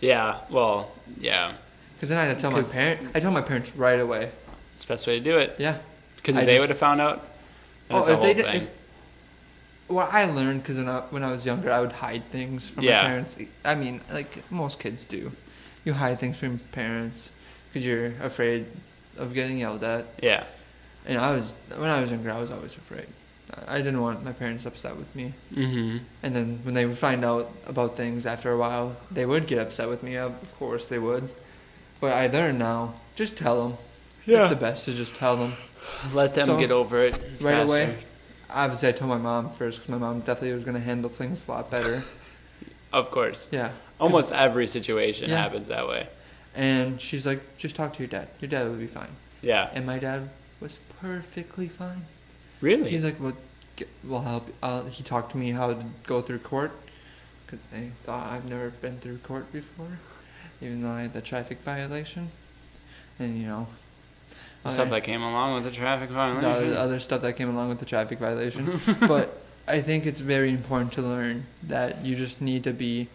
[0.00, 0.38] Yeah.
[0.50, 0.92] Well.
[1.18, 1.52] Yeah.
[1.94, 3.10] Because then I had to tell my 'Cause- parent.
[3.14, 4.30] I told my parents right away.
[4.74, 5.56] It's the best way to do it.
[5.58, 5.78] Yeah.
[6.16, 7.26] Because I they just- would have found out,
[7.88, 8.68] that's oh, if they did, if,
[9.88, 12.84] well, I learned because when I, when I was younger, I would hide things from
[12.84, 13.02] Yeah.
[13.02, 13.36] my parents.
[13.64, 15.30] I mean, like most kids do.
[15.84, 17.30] You hide things from your parents
[17.68, 18.66] because you're afraid
[19.18, 20.06] of getting yelled at.
[20.22, 20.44] yeah.
[21.06, 23.06] And I was when I was younger, I was always afraid.
[23.68, 25.34] I I didn't want my parents upset with me.
[25.54, 25.98] Mm-hmm.
[26.22, 29.58] And then when they would find out about things after a while, they would get
[29.58, 30.16] upset with me.
[30.16, 31.28] Of course, they would.
[32.00, 32.94] But I learned now.
[33.16, 33.76] Just tell them.
[34.24, 34.40] Yeah.
[34.40, 35.52] It's the best to just tell them.
[36.12, 37.96] Let them So, get over it right away?
[38.50, 41.48] Obviously, I told my mom first because my mom definitely was going to handle things
[41.48, 42.02] a lot better.
[42.92, 43.48] Of course.
[43.50, 43.72] Yeah.
[43.98, 45.38] Almost every situation Yeah.
[45.38, 46.06] happens that way.
[46.54, 48.28] And she's like, just talk to your dad.
[48.40, 49.08] Your dad will be fine.
[49.42, 49.68] Yeah.
[49.74, 50.30] And my dad
[50.60, 52.04] was perfectly fine.
[52.60, 52.90] Really?
[52.90, 53.32] He's like, well,
[53.74, 54.48] get, we'll help.
[54.62, 56.70] Uh, he talked to me how to go through court
[57.44, 59.98] because they thought I've never been through court before,
[60.62, 62.30] even though I had the traffic violation.
[63.18, 63.66] And, you know,
[64.66, 66.50] Oh, stuff that came along with the traffic violation.
[66.50, 68.80] other, other stuff that came along with the traffic violation.
[69.00, 69.38] but
[69.68, 73.08] I think it's very important to learn that you just need to be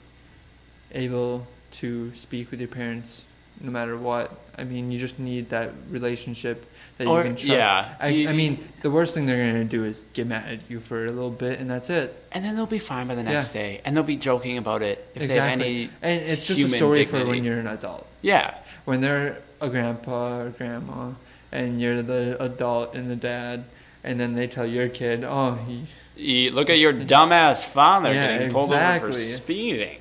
[0.92, 3.26] able to speak with your parents
[3.62, 4.32] no matter what.
[4.58, 6.66] I mean, you just need that relationship
[6.98, 7.48] that Or- you can trust.
[7.48, 10.70] yeah, I, you- I mean, the worst thing they're gonna do is get mad at
[10.70, 12.14] you for a little bit, and that's it.
[12.32, 15.06] And then they'll be fine by the next day, and they'll be joking about it
[15.16, 15.66] if they have exactly.
[15.66, 15.90] any.
[16.02, 18.06] and it's just a story for when you're an adult.
[18.22, 21.12] Yeah, When they're a grandpa or grandma,
[21.52, 23.64] and you're the adult and the dad,
[24.04, 25.86] and then they tell your kid, "Oh, he
[26.16, 30.00] you look at your dumbass father Yeah, getting pulled over for speeding.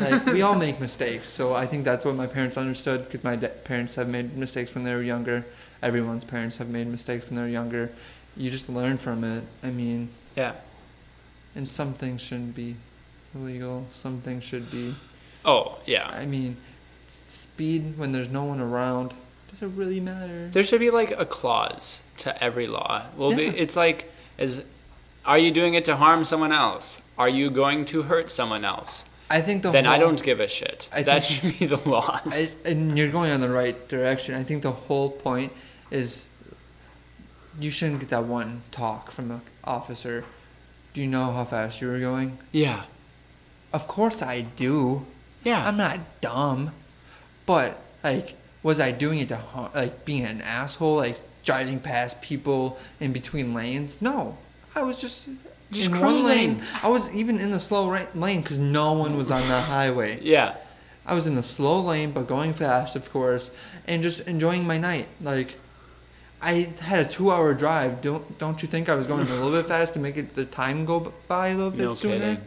[0.00, 3.36] like we all make mistakes so i think that's what my parents understood because my
[3.36, 5.46] da- parents have made mistakes when they were younger
[5.80, 7.88] everyone's parents have made mistakes when they're younger
[8.36, 10.52] you just learn from it i mean Yeah.
[11.54, 12.74] and some things shouldn't be
[13.34, 14.94] illegal some things should be
[15.44, 16.08] Oh yeah.
[16.12, 16.56] i mean
[17.28, 19.14] speed when there's no one around
[19.58, 23.06] does it really matter There should be like a clause to every law.
[23.16, 23.52] Well, Yeah.
[23.54, 24.64] it's like, is,
[25.24, 27.00] are you doing it to harm someone else?
[27.18, 29.04] Are you going to hurt someone else?
[29.28, 30.88] i think the then I don't give a shit.
[30.92, 32.56] I that think- should be the laws.
[32.64, 34.34] I, and you're going in the right direction.
[34.36, 35.52] I think the whole point
[35.90, 36.28] is
[37.58, 40.24] you shouldn't get that one talk from the officer.
[40.94, 42.38] Do you know how fast you were going?
[42.52, 42.84] yeah.
[43.72, 45.04] Of course I do.
[45.44, 45.62] Yeah.
[45.66, 46.70] I'm not dumb.
[47.46, 48.34] But like
[48.66, 49.38] was I doing it to
[49.74, 54.02] like being an asshole like driving past people in between lanes?
[54.02, 54.36] No.
[54.74, 55.28] I was just
[55.70, 56.60] Just in one lane.
[56.82, 60.18] I was even in the slow ra- lane cuz no one was on the highway.
[60.22, 60.54] yeah.
[61.08, 63.50] I was in the slow lane, but going fast, of course,
[63.86, 65.06] and just enjoying my night.
[65.22, 65.50] Like,
[66.42, 68.00] I had a two-hour drive.
[68.00, 70.44] Don't don't you think I was going a little bit fast to make it the
[70.44, 72.18] time go by a little bit No sooner?
[72.18, 72.40] kidding.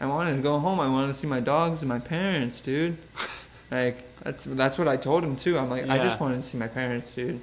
[0.00, 0.80] I wanted to go home.
[0.80, 2.96] I wanted to see my dogs and my parents, dude.
[3.70, 5.58] like that's that's what I told him too.
[5.58, 6.22] I'm like, I just Yeah.
[6.22, 7.40] wanted to see my parents, dude.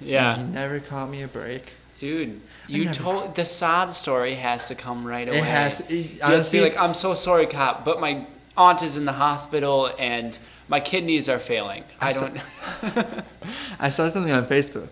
[0.00, 0.38] Yeah.
[0.38, 1.72] And he never caught me a break.
[1.98, 5.38] Dude, you never- told the sob story has to come right away.
[5.38, 5.80] It has.
[5.80, 8.96] It, You have to honestly, be like, I'm so sorry, cop, but my aunt is
[8.96, 10.36] in the hospital and
[10.68, 11.84] my kidneys are failing.
[12.00, 12.40] I I saw- don't.
[13.80, 14.88] I saw something on Facebook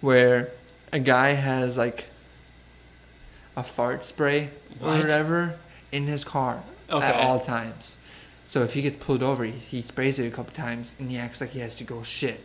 [0.00, 0.50] where
[0.92, 2.06] a guy has like
[3.56, 4.98] a fart spray or What?
[5.00, 5.54] whatever
[5.92, 7.96] in his car at all times.
[8.46, 11.16] So if he gets pulled over, he, he sprays it a couple times and he
[11.18, 12.40] acts like he has to go shit.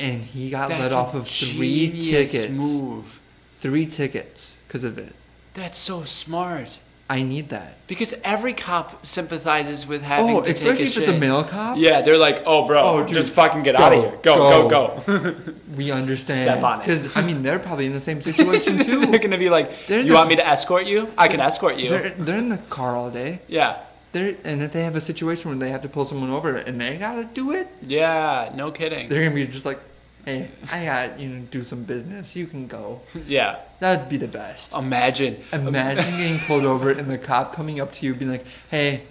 [0.00, 2.48] And he got That's let off of three tickets.
[2.50, 3.20] Move.
[3.58, 5.14] Three tickets because of it.
[5.54, 6.80] That's so smart.
[7.10, 7.76] I need that.
[7.88, 11.02] Because every cop sympathizes with having Oh, to especially take a if shit.
[11.08, 11.76] it's a male cop.
[11.76, 14.18] Yeah, they're like, oh, bro, Oh, dude, just fucking get go, out of here.
[14.22, 15.34] Go, go, go.
[15.76, 16.42] We understand.
[16.42, 16.80] Step on it.
[16.80, 19.06] Because I mean, they're probably in the same situation too.
[19.06, 21.12] they're gonna be like, They're you the- want me to escort you?
[21.18, 21.90] I can escort you.
[21.90, 23.40] They're they're in the car all day.
[23.46, 23.82] Yeah,
[24.12, 26.78] They're, and if they have a situation where they have to pull someone over and
[26.80, 29.08] they gotta do it, yeah, no kidding.
[29.08, 29.80] they're gonna be just like,
[30.26, 32.36] "Hey, I got you know do some business.
[32.36, 34.74] You can go." Yeah, That'd be the best.
[34.74, 35.38] imagine.
[35.52, 39.02] Imagine getting pulled over and the cop coming up to you being like, "Hey,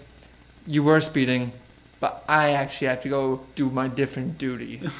[0.67, 1.51] you were speeding,
[1.99, 4.81] but I actually have to go do my different duty.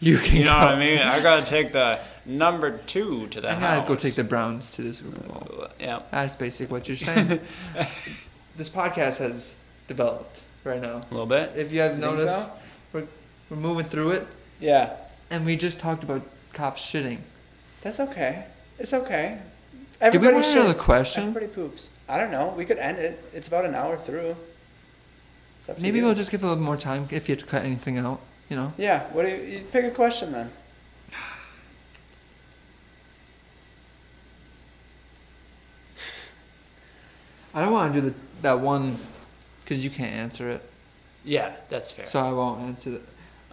[0.00, 0.58] You can You know go.
[0.58, 0.98] what I mean?
[1.00, 3.78] I gotta take the number two to the I house.
[3.78, 6.02] gotta go take the Browns to the Super Bowl." Yeah.
[6.12, 7.40] That's basically what you're saying.
[8.58, 9.56] this podcast has
[9.86, 10.96] developed right now.
[10.96, 11.52] A little bit.
[11.56, 12.52] If you have Think noticed, so?
[12.92, 13.06] we're,
[13.48, 14.26] we're moving through it,
[14.60, 14.94] Yeah.
[15.30, 17.18] and we just talked about cops shitting.
[17.80, 18.44] That's okay.
[18.78, 19.38] It's okay.
[20.00, 21.22] Did we want another question?
[21.28, 21.88] Everybody poops.
[22.08, 22.52] I don't know.
[22.56, 23.22] We could end it.
[23.32, 24.36] It's about an hour through.
[25.60, 26.04] It's up to Maybe you.
[26.04, 28.20] we'll just give a little more time if you have to cut anything out.
[28.48, 28.72] You know.
[28.76, 29.04] Yeah.
[29.12, 30.50] What do you, you pick a question then?
[37.54, 38.98] I don't want to do the, that one
[39.64, 40.62] because you can't answer it,
[41.24, 42.06] Yeah, that's fair.
[42.06, 43.02] so I won't answer that.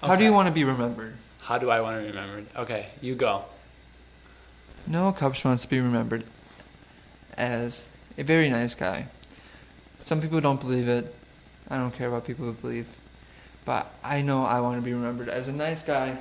[0.01, 0.23] How do Okay.
[0.25, 1.15] you want to be remembered?
[1.41, 2.45] How do I want to be remembered?
[2.55, 3.43] Okay, you go.
[4.87, 6.23] Noah Kupsch wants to be remembered
[7.37, 7.85] as
[8.17, 9.07] a very nice guy.
[10.03, 11.13] Some people don't believe it.
[11.69, 12.87] I don't care about people who believe.
[13.65, 16.17] But I know I want to be remembered as a nice guy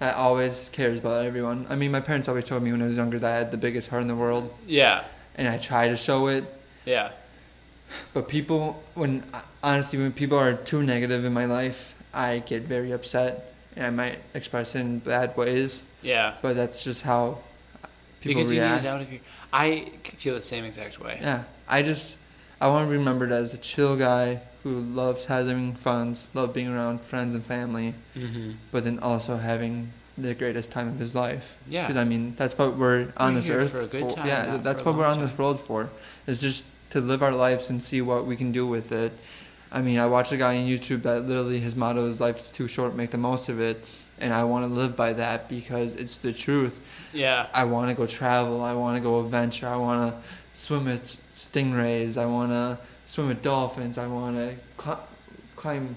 [0.00, 1.66] that always cares about everyone.
[1.70, 3.56] I mean, my parents always told me when I was younger that I had the
[3.56, 5.04] biggest heart in the world, Yeah.
[5.36, 6.44] and I try to show it.
[6.84, 7.10] Yeah.
[8.14, 9.22] But people, when
[9.62, 13.90] honestly, when people are too negative in my life, I get very upset, and I
[13.90, 15.84] might express it in bad ways.
[16.02, 16.34] Yeah.
[16.42, 17.38] But that's just how
[18.20, 18.82] people because react.
[18.82, 19.20] you need it out of your.
[19.52, 21.18] I feel the same exact way.
[21.20, 22.16] Yeah, I just
[22.60, 26.68] I want to be remembered as a chill guy who loves having fun, loves being
[26.68, 28.52] around friends and family, Mm-hmm.
[28.72, 31.56] but then also having the greatest time of his life.
[31.68, 31.86] Yeah.
[31.86, 34.56] Because I mean, that's what we're on We're this earth for a good time, Yeah,
[34.58, 35.88] that's what we're on this world for.
[36.26, 39.12] Is just to live our lives and see what we can do with it.
[39.70, 42.68] I mean, I watched a guy on YouTube that literally his motto is "Life's too
[42.68, 43.84] short, make the most of it."
[44.20, 46.82] and I want to live by that because it's the truth.
[47.12, 47.46] Yeah.
[47.54, 48.62] I want to go travel.
[48.62, 49.68] I want to go adventure.
[49.68, 50.20] I want to
[50.52, 52.16] swim with stingrays.
[52.16, 53.98] I want to swim with dolphins.
[53.98, 55.06] I want to cl-
[55.56, 55.94] climb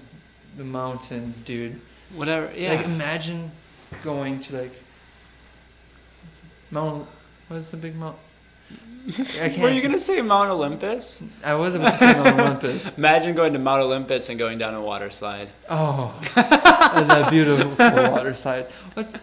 [0.58, 1.80] the mountains, dude.
[2.16, 2.52] Whatever.
[2.56, 2.74] Yeah.
[2.74, 3.52] Like imagine
[4.04, 4.74] going to like
[6.72, 7.06] Mount.
[7.48, 8.16] What is the big mount?
[9.60, 11.24] Were you gonna say Mount Olympus?
[11.44, 12.98] I was about to say Mount Olympus.
[12.98, 15.50] Imagine going to Mount Olympus and going down a water slide.
[15.70, 17.70] Oh, that beautiful
[18.12, 18.68] water slide.
[18.94, 19.16] What's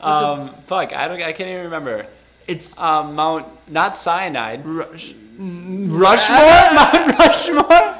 [0.00, 1.22] Um, fuck, I don't.
[1.22, 2.06] I can't even remember.
[2.46, 4.66] it's Um, Mount, not cyanide.
[4.66, 5.14] Rush.
[5.38, 6.38] Rushmore.
[6.74, 7.96] Mount Rushmore.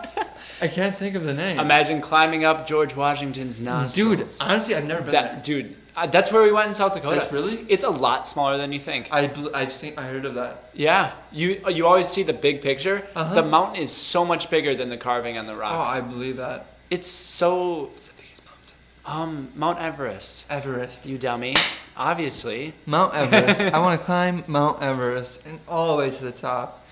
[0.63, 1.59] I can't think of the name.
[1.59, 3.95] Imagine climbing up George Washington's nostrils.
[3.95, 5.75] Dude, honestly, I've never been that dude.
[6.01, 7.17] Uh, that's where we went in South Dakota.
[7.17, 7.59] That's really?
[7.69, 9.13] It's a lot smaller than you think.
[9.13, 10.65] I bel- I've seen I heard of that.
[10.73, 13.07] Yeah, you you always see the big picture.
[13.15, 13.35] Uh-huh.
[13.35, 15.91] The mountain is so much bigger than the carving on the rocks.
[15.91, 15.99] Oh.
[15.99, 16.65] I believe that.
[16.89, 17.83] It's so.
[17.93, 18.75] What's the biggest mountain?
[19.05, 20.47] Um, Mount Everest.
[20.49, 21.05] Everest.
[21.05, 21.55] You dummy.
[21.99, 22.73] Obviously.
[22.87, 23.61] Mount Everest.
[23.75, 26.83] I want to climb Mount Everest and all the way to the top.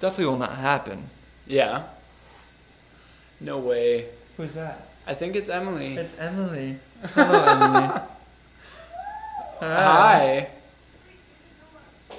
[0.00, 1.04] Definitely will not happen.
[1.46, 1.84] Yeah.
[3.40, 4.06] No way.
[4.36, 4.88] Who's that?
[5.06, 5.94] I think it's Emily.
[5.94, 6.80] It's Emily.
[7.14, 8.00] Hello, Emily.
[9.60, 9.64] Ah.
[10.18, 10.48] Hi.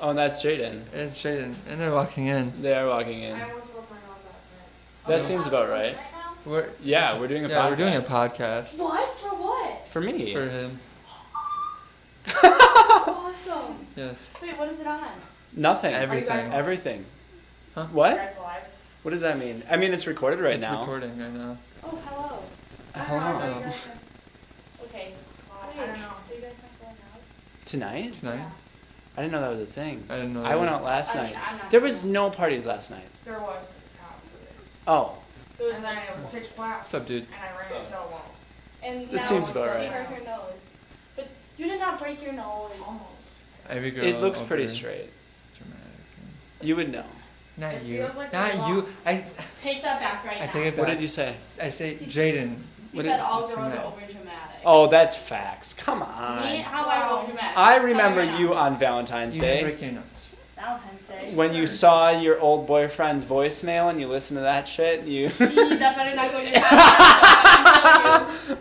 [0.02, 0.82] Oh, and that's Jaden.
[0.94, 2.52] It's Jaden, and they're walking in.
[2.62, 3.36] They are walking in.
[3.36, 5.08] I almost broke my nose last night.
[5.08, 5.96] That seems about right.
[6.46, 7.70] We're Yeah, we're doing a yeah, podcast.
[7.72, 9.16] we're doing a podcast What?
[9.16, 9.88] For what?
[9.90, 10.34] For me.
[10.34, 10.80] for him.
[12.44, 13.86] awesome.
[13.96, 14.30] Yes.
[14.42, 15.02] Wait, what is it on?
[15.56, 15.94] Nothing.
[15.94, 16.52] Everything.
[16.54, 17.06] Everything.
[17.76, 17.88] Huh?
[17.90, 18.16] You What?
[18.18, 18.64] guys live?
[19.04, 19.64] What does that mean?
[19.70, 20.74] I mean, it's recorded right it's now.
[20.84, 21.58] It's recording right now.
[21.84, 22.44] Oh, hello.
[22.94, 23.72] Hello.
[24.86, 25.14] Okay.
[25.52, 26.10] I don't know.
[26.30, 27.22] Do you guys have going out?
[27.72, 28.14] Tonight?
[28.16, 28.40] Tonight?
[29.18, 30.04] I didn't know that was a thing.
[30.10, 30.44] I didn't know.
[30.44, 31.70] I went was- out last I mean, night.
[31.70, 33.04] There was no parties last night.
[33.26, 34.28] There was cops.
[34.88, 35.18] Oh,
[35.60, 36.80] It was And then it was pitch black.
[36.80, 37.24] What's up, dude?
[37.24, 38.26] And I ran So- into a wall.
[38.84, 39.92] And That now seems it's about she right.
[39.92, 40.42] her nose.
[41.18, 42.72] But you did not break your nose.
[42.86, 43.36] Almost.
[43.70, 44.06] Every girl.
[44.06, 45.10] it looks pretty straight.
[45.58, 45.82] Dramatic.
[46.62, 47.04] You would know.
[47.58, 48.04] Not It you.
[48.06, 48.88] feels like Not you.
[49.06, 49.26] I.
[49.62, 50.52] Take that back right I now.
[50.52, 50.80] take it back.
[50.86, 51.36] What did you say?
[51.62, 52.52] I say Jaden.
[52.52, 52.58] You
[52.94, 53.78] what said did- all girls your are name?
[53.80, 54.17] over dramatic.
[54.66, 55.74] Oh, that's facts.
[55.74, 56.42] Come on.
[56.44, 56.58] Me?
[56.58, 57.18] How am I Wow.
[57.20, 57.58] over dramatic?
[57.58, 59.54] I remember right you on Valentine's You Day.
[59.62, 60.36] didn't break your nose.
[60.56, 61.32] Valentine's Day.
[61.36, 65.96] when you saw your old boyfriend's voicemail and you listened to that shit, you that
[65.96, 68.58] better not go in your podcast.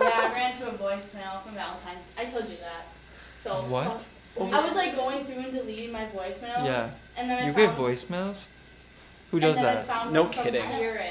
[0.00, 2.00] yeah, I ran to a voicemail from Valentine's.
[2.18, 2.86] I told you that.
[3.42, 4.04] So What?
[4.40, 6.64] I was like going through and deleting my voicemails.
[6.64, 6.90] Yeah.
[7.16, 8.46] And then I You found, give voicemails?
[9.30, 9.86] Who and does then that?
[9.86, 10.62] found No kidding.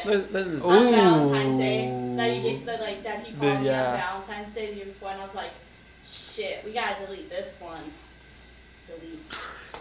[0.05, 0.65] Listen to this.
[0.65, 0.69] Ooh.
[0.69, 0.91] on
[1.31, 3.91] Valentine's Day that he get, that, like that he The- called me yeah.
[3.91, 5.51] on Valentine's Day the year before, and I was like,
[6.09, 7.83] shit, we gotta delete this one.
[8.87, 9.19] Delete.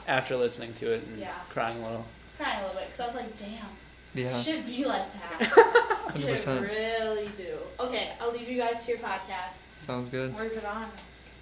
[0.09, 1.33] after listening to it and Yeah.
[1.49, 2.05] crying a little.
[2.37, 3.67] Crying a little bit because I was like, damn,
[4.15, 4.37] Yeah.
[4.37, 5.41] it should be like that.
[6.15, 6.61] 100%.
[6.63, 7.57] Really do.
[7.81, 9.67] Okay, I'll leave you guys to your podcast.
[9.81, 10.35] Sounds good.
[10.35, 10.87] Where's it on?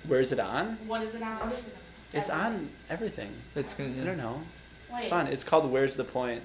[0.07, 0.77] Where's it on?
[0.87, 1.37] What is it on?
[1.39, 1.77] What is it?
[2.13, 3.33] It's on everything.
[3.57, 3.87] It's good.
[3.87, 4.05] I Yeah.
[4.05, 4.41] don't know.
[4.93, 5.11] It's Wait.
[5.11, 5.27] fun.
[5.27, 6.43] It's called Where's the Point?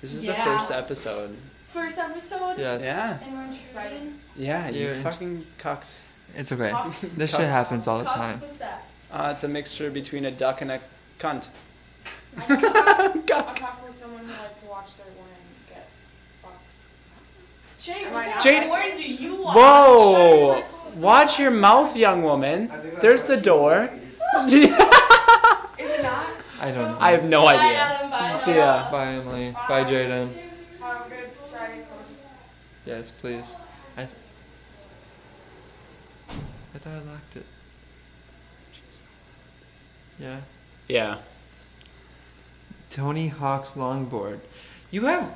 [0.00, 1.36] This is the first episode.
[1.70, 2.54] First episode.
[2.58, 2.82] Yes.
[2.84, 3.18] Yeah.
[3.24, 4.14] And we're intruding.
[4.36, 6.00] Yeah, you You're int- fucking cucks.
[6.34, 6.70] It's okay.
[6.70, 7.00] Cox?
[7.16, 7.50] This shit Cox.
[7.50, 8.40] happens all the Cox, time.
[8.40, 8.84] What's that?
[9.10, 10.80] Uh, it's a mixture between a duck and a
[11.18, 11.48] cunt.
[12.48, 15.24] I'm talking with someone who likes to watch their women
[15.68, 15.88] get
[16.42, 16.56] fucked.
[17.80, 18.36] Jay, Am what I kind not?
[18.36, 19.54] of Jade- porn do you watch?
[19.56, 20.52] Whoa!
[20.54, 22.70] That's what I told Watch your mouth, young woman.
[23.00, 23.88] There's the door.
[26.68, 26.80] Is it not?
[26.80, 26.98] I don't know.
[27.00, 27.78] I have no Bye, idea.
[27.78, 28.32] Adam, bye.
[28.34, 28.90] See ya.
[28.90, 29.52] Bye, Emily.
[29.68, 30.28] Bye, Jaden.
[30.80, 31.82] Have a good Friday.
[31.88, 32.26] Close.
[32.86, 33.54] Yes, please.
[33.96, 34.02] I.
[34.02, 34.06] I
[36.78, 37.46] thought I locked it.
[40.18, 40.40] Yeah.
[40.88, 41.18] Yeah.
[42.88, 44.40] Tony Hawk's longboard.
[44.90, 45.34] You have.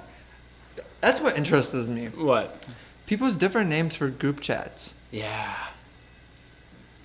[1.00, 2.06] That's what interests me.
[2.06, 2.66] What?
[3.06, 4.94] People's different names for group chats.
[5.10, 5.54] Yeah.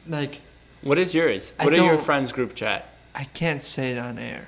[0.08, 0.40] Like,
[0.84, 1.52] What is yours?
[1.60, 2.88] I What are your don't- friends' group chat?
[3.16, 4.48] I can't say it on air.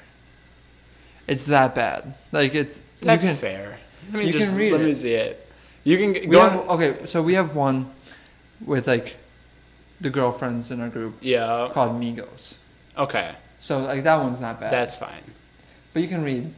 [1.27, 2.13] It's that bad.
[2.31, 2.81] Like, it's.
[3.01, 3.77] That's can, fair.
[4.11, 4.95] Let me you can just read let me it.
[4.95, 5.49] see it.
[5.85, 6.41] You can go.
[6.41, 7.89] have, okay, so we have one
[8.65, 9.15] with, like,
[10.01, 11.69] the girlfriends in our group yeah.
[11.71, 12.57] called Migos.
[12.97, 13.33] Okay.
[13.59, 14.71] So, like, that one's not bad.
[14.71, 15.23] That's fine.
[15.93, 16.53] But you can read.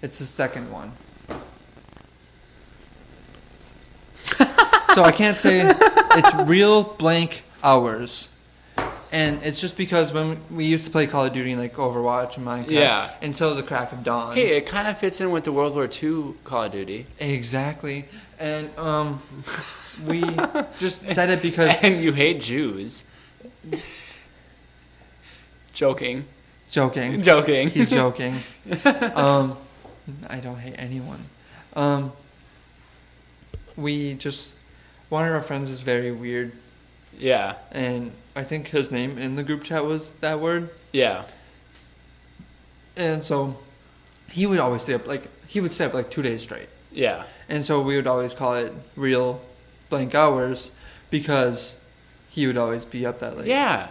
[0.00, 0.92] It's the second one.
[4.94, 8.28] so I can't say it's real blank hours.
[9.12, 12.46] And it's just because when we used to play Call of Duty like Overwatch and
[12.46, 13.10] Minecraft Yeah.
[13.20, 14.34] until the crack of dawn.
[14.34, 17.04] Hey, it kind of fits in with the World War II Call of Duty.
[17.20, 18.06] Exactly.
[18.40, 19.20] And um
[20.06, 20.22] we
[20.78, 23.04] just said it because and you hate Jews.
[25.72, 26.24] Joking.
[26.70, 27.22] joking.
[27.22, 27.68] Joking.
[27.70, 28.36] He's joking.
[29.14, 29.56] Um,
[30.30, 31.22] I don't hate anyone.
[31.74, 32.12] Um,
[33.76, 34.54] we just
[35.08, 36.52] one of our friends is very weird,
[37.18, 37.54] Yeah.
[37.72, 40.70] and I think his name in the group chat was that word.
[40.92, 41.24] Yeah.
[42.96, 43.56] And so
[44.30, 46.68] he would always stay up like he would stay up like two days straight.
[46.90, 47.24] Yeah.
[47.48, 49.40] And so we would always call it real
[49.90, 50.70] blank hours
[51.10, 51.76] because
[52.30, 53.46] he would always be up that late.
[53.46, 53.88] Yeah.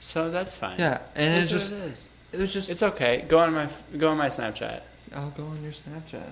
[0.00, 0.78] So that's fine.
[0.78, 0.98] Yeah.
[1.14, 2.08] And it's just it is.
[2.32, 3.24] it was just It's okay.
[3.28, 4.80] Go on my go on my Snapchat.
[5.14, 6.30] I'll go on your Snapchat.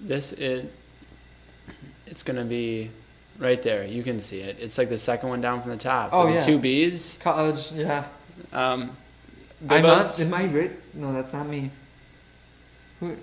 [0.00, 0.78] This is.
[2.06, 2.90] It's gonna be
[3.38, 3.84] right there.
[3.86, 4.56] You can see it.
[4.60, 6.10] It's like the second one down from the top.
[6.12, 6.44] Oh, The yeah.
[6.44, 7.18] Two B's.
[7.22, 8.04] College, yeah.
[8.52, 8.90] Um,
[9.68, 10.20] I'm not.
[10.20, 10.70] Am I right?
[10.94, 11.70] No, that's not me.
[13.00, 13.16] Who?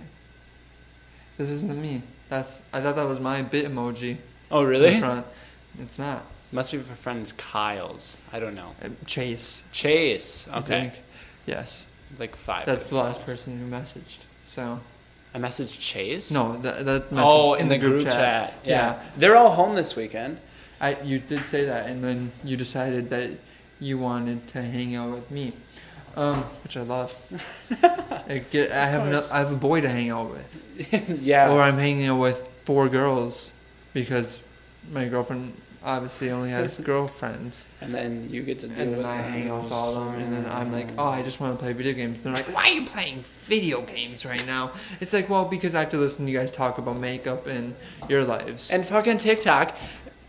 [1.38, 2.02] This isn't me.
[2.30, 2.62] That's.
[2.74, 4.18] I thought that was my Bitmoji.
[4.50, 5.00] Oh really?
[5.00, 5.26] front.
[5.80, 6.24] It's not.
[6.52, 8.18] Must be for friends Kyle's.
[8.34, 8.76] I don't know.
[8.84, 9.64] Uh, Chase.
[9.72, 10.48] Chase.
[10.52, 10.68] I Okay.
[10.68, 10.94] think.
[11.46, 11.88] Yes.
[12.20, 12.66] Like five.
[12.66, 14.20] That's the last person who messaged.
[14.46, 14.80] So
[15.34, 16.32] I messaged Chase.
[16.32, 18.54] no, that that message Oh, in, the, group, chat.
[18.66, 19.00] Yeah.
[19.18, 20.40] They're all home this weekend.
[20.82, 23.30] I you did say that, and then you decided that
[23.80, 25.54] you wanted to hang out with me,
[26.18, 27.16] um, which I love.
[28.28, 28.72] I get.
[28.72, 29.22] I have no.
[29.32, 31.52] I have a boy to hang out with, yeah.
[31.54, 33.54] or I'm hanging out with four girls,
[33.94, 34.42] because
[34.92, 35.54] my girlfriend
[35.84, 39.64] obviously only has girlfriends, and then you get to do and then I hang out
[39.64, 41.94] with all of them, and then I'm like, oh, I just want to play video
[41.94, 42.26] games.
[42.26, 44.72] And they're like, why are you playing video games right now?
[45.00, 47.76] It's like, well, because I have to listen to you guys talk about makeup and
[48.10, 48.72] your lives.
[48.72, 49.76] And fucking TikTok.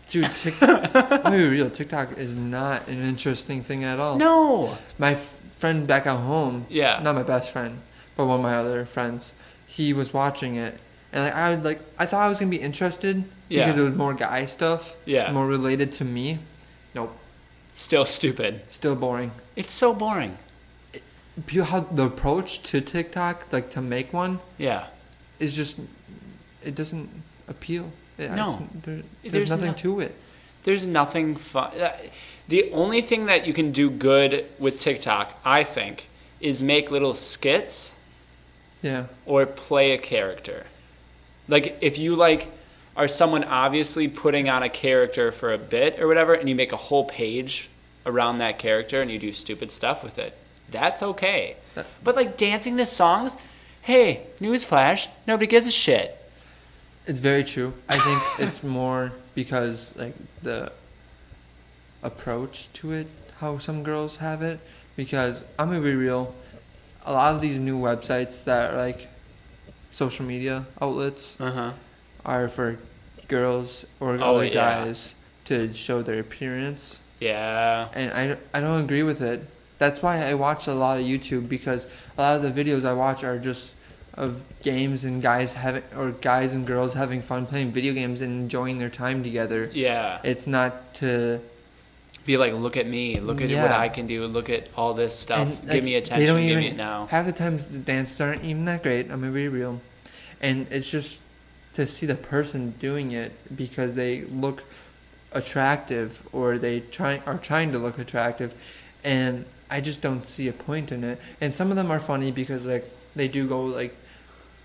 [0.07, 1.23] Dude, TikTok.
[1.31, 1.69] Be real.
[1.69, 4.17] TikTok is not an interesting thing at all.
[4.17, 4.77] No.
[4.97, 6.99] My f- friend back at home, Yeah.
[7.01, 7.79] not my best friend,
[8.15, 9.31] but one of my other friends,
[9.65, 10.79] he was watching it,
[11.13, 13.23] and like I would like I thought I was gonna be interested
[13.53, 13.65] Yeah.
[13.65, 15.31] because it was more guy stuff, Yeah.
[15.31, 16.39] more related to me.
[16.95, 17.15] Nope,
[17.75, 18.61] Still stupid.
[18.69, 19.31] still boring.
[19.55, 20.37] It's so boring.
[21.47, 24.85] People how the approach to TikTok, like to make one, Yeah.
[25.39, 25.79] is just
[26.63, 27.09] it doesn't
[27.47, 27.91] appeal.
[28.17, 28.45] It, No.
[28.45, 30.15] just- there- there's, There's nothing no- to it.
[30.63, 31.71] There's nothing fun.
[31.79, 31.91] Uh,
[32.47, 36.07] the only thing that you can do good with TikTok, I think,
[36.39, 37.91] is make little skits
[38.81, 39.05] Yeah.
[39.25, 40.65] or play a character.
[41.49, 42.47] Like if you like
[42.95, 46.71] are someone obviously putting on a character for a bit or whatever and you make
[46.71, 47.69] a whole page
[48.05, 50.37] around that character and you do stupid stuff with it.
[50.69, 51.55] That's okay.
[52.03, 53.35] But like dancing to songs,
[53.81, 56.17] hey, newsflash, nobody gives a shit.
[57.07, 57.73] It's very true.
[57.89, 60.71] I think it's more because like the
[62.03, 63.07] approach to it,
[63.39, 64.59] how some girls have it.
[64.95, 66.35] Because I'm gonna be real,
[67.05, 69.07] a lot of these new websites that are like
[69.91, 71.71] social media outlets Uh-huh.
[72.25, 72.77] Are for
[73.27, 74.53] girls or Oh, other yeah.
[74.53, 77.87] guys to show their appearance, Yeah.
[77.93, 79.41] and I, I don't agree with it.
[79.79, 81.87] That's why I watch a lot of YouTube because
[82.17, 83.73] a lot of the videos I watch are just
[84.15, 88.31] of games and guys having or guys and girls having fun playing video games and
[88.43, 89.69] enjoying their time together.
[89.73, 90.19] Yeah.
[90.23, 91.41] It's not to
[92.25, 95.17] Be like, look at me, look at what I can do, look at all this
[95.17, 95.39] stuff.
[95.39, 97.07] and Give like, me They attention, don't give even me it now.
[97.07, 99.11] half the times the dances aren't even that great.
[99.11, 99.81] I'm gonna be real,
[100.39, 101.19] and it's just
[101.73, 104.63] to see the person doing it because they look
[105.31, 108.53] attractive or they try are trying to look attractive,
[109.03, 111.19] and I just don't see a point in it.
[111.41, 113.95] And some of them are funny because like they do go like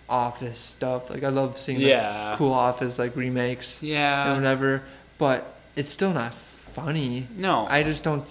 [0.09, 1.11] office stuff.
[1.11, 2.35] Like I love seeing like, Yeah.
[2.37, 4.35] cool office like remakes and Yeah.
[4.35, 4.83] whatever,
[5.19, 7.27] but it's still not funny.
[7.37, 7.67] No.
[7.69, 8.27] I just don't.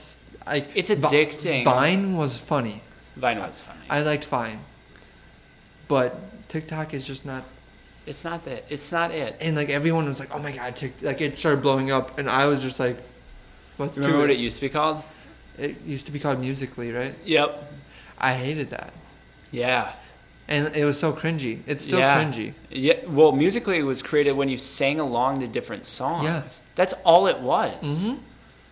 [0.46, 1.64] Like It's addicting.
[1.66, 2.82] Vine was funny.
[3.16, 3.80] Vine was funny.
[3.90, 4.60] I liked Vine,
[5.88, 7.44] but TikTok is just not.
[8.08, 8.64] It's not that.
[8.70, 9.36] It's not it.
[9.42, 12.30] And like everyone was like, "Oh my god!" Tik like it started blowing up, and
[12.30, 12.98] I was just like,
[13.78, 15.04] "What's Remember what it?" it used to be called?
[15.60, 17.14] It used to be called Musical.ly, right?
[17.26, 17.50] Yep.
[18.20, 18.94] I hated that,
[19.52, 19.92] Yeah.
[20.48, 21.60] and it was so cringy.
[21.68, 22.24] It's still yeah.
[22.24, 22.54] cringy.
[22.72, 22.94] Yeah.
[23.08, 26.24] Well, musically, it was created when you sang along to different songs.
[26.26, 26.44] Yeah.
[26.76, 28.04] That's all it was.
[28.06, 28.16] hmm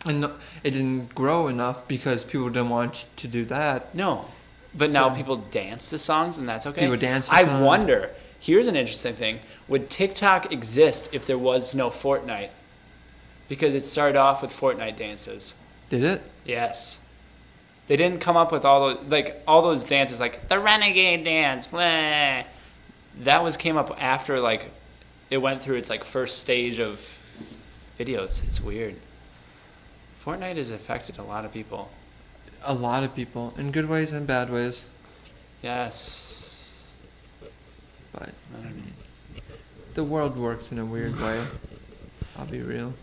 [0.10, 0.32] And no,
[0.64, 3.94] it didn't grow enough because people didn't want to do that.
[3.95, 4.26] No.
[4.74, 6.82] But now So- people dance to songs, and that's okay.
[6.82, 7.64] People dance to I songs.
[7.66, 8.10] wonder.
[8.45, 12.49] Here's an interesting thing: Would TikTok exist if there was no Fortnite?
[13.49, 15.55] Because it started off with Fortnite dances.
[15.89, 16.22] Did it?
[16.45, 16.99] Yes.
[17.88, 21.65] They didn't come up with all those like all those dances like the renegade dance.
[21.65, 22.43] Blah.
[23.23, 24.69] That was came up after like
[25.31, 26.99] it went through its like first stage of
[27.99, 28.43] videos.
[28.45, 28.95] It's weird.
[30.23, 31.89] Fortnite has affected a lot of people.
[32.63, 34.85] A lot of people, in good ways and bad ways,
[35.63, 36.35] Yes.
[38.19, 38.29] But
[38.59, 38.83] I don't know.
[39.93, 41.43] the world works in a weird way.
[42.37, 42.93] I'll be real.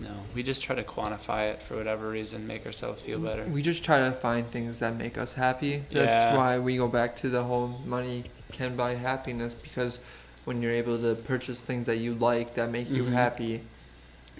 [0.00, 3.44] No, we just try to quantify it for whatever reason, make ourselves feel better.
[3.44, 5.84] We just try to find things that make us happy.
[5.92, 6.36] That's Yeah.
[6.36, 9.98] why we go back to the whole money can buy happiness because
[10.46, 13.12] when you're able to purchase things that you like that make you Mhm.
[13.12, 13.60] happy,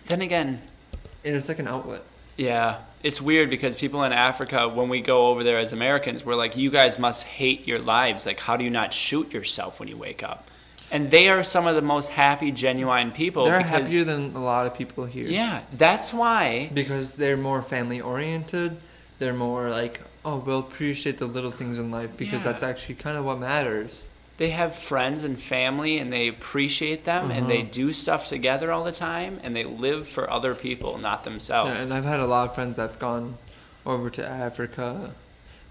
[0.06, 0.62] Then again,
[1.24, 2.02] and it's like an outlet.
[2.38, 6.36] Yeah, it's weird because people in Africa, when we go over there as Americans, we're
[6.36, 8.24] like, you guys must hate your lives.
[8.24, 10.48] Like, how do you not shoot yourself when you wake up?
[10.90, 13.44] And they are some of the most happy, genuine people.
[13.44, 15.26] They're because, happier than a lot of people here.
[15.26, 16.70] Yeah, that's why.
[16.72, 18.78] Because they're more family oriented.
[19.18, 22.52] They're more like, oh, we'll appreciate the little things in life because Yeah.
[22.52, 24.04] that's actually kind of what matters.
[24.38, 27.68] They have friends and family and they appreciate them and they Uh-huh.
[27.72, 31.70] do stuff together all the time and they live for other people, not themselves.
[31.70, 33.36] Yeah, and I've had a lot of friends that've gone
[33.84, 35.12] over to Africa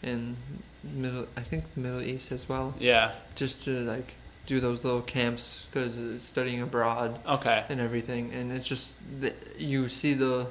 [0.03, 0.35] and
[0.83, 4.13] middle, I think the Middle East as well, Yeah, just to like
[4.45, 7.63] do those little camps because studying abroad okay.
[7.69, 8.93] and everything, and it's just
[9.57, 10.47] you see the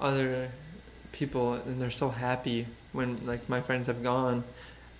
[0.00, 0.50] other
[1.12, 4.44] people and they're so happy when like my friends have gone,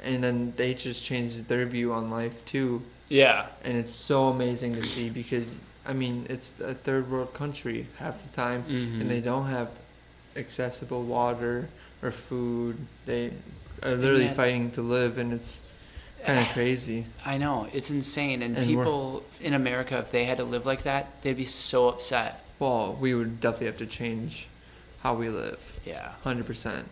[0.05, 4.74] and then they just change their view on life too, Yeah, and it's so amazing
[4.77, 5.55] to see because
[5.87, 9.01] I mean it's a third world country half the time, Mhm.
[9.01, 9.69] and they don't have
[10.37, 11.69] accessible water
[12.03, 12.77] or food.
[13.07, 13.33] They
[13.83, 15.61] are literally yet- fighting to live, and it's
[16.24, 17.07] kind of crazy.
[17.24, 17.69] I know.
[17.73, 18.43] It's insane.
[18.43, 21.89] And, And people in America, if they had to live like that, they'd be so
[21.89, 22.45] upset.
[22.59, 24.49] Well, we would definitely have to change
[25.03, 25.77] how we live.
[25.85, 26.12] Yeah.
[26.23, 26.87] Hundred percent.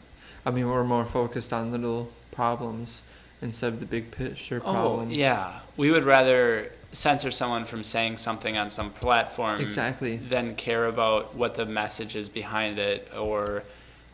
[0.44, 2.10] I mean, we're more focused on little
[2.44, 3.02] problems
[3.42, 4.78] instead of the big picture problems.
[4.78, 5.12] Oh, problems.
[5.14, 5.60] yeah.
[5.76, 10.16] We would rather censor someone from saying something on some platform Exactly.
[10.16, 13.62] than care about what the message is behind it or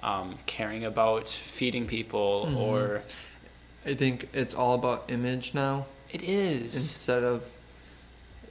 [0.01, 2.57] um, caring about feeding people Mhm.
[2.57, 3.01] or.
[3.86, 6.74] I think it's all about image now It is.
[6.74, 7.39] instead of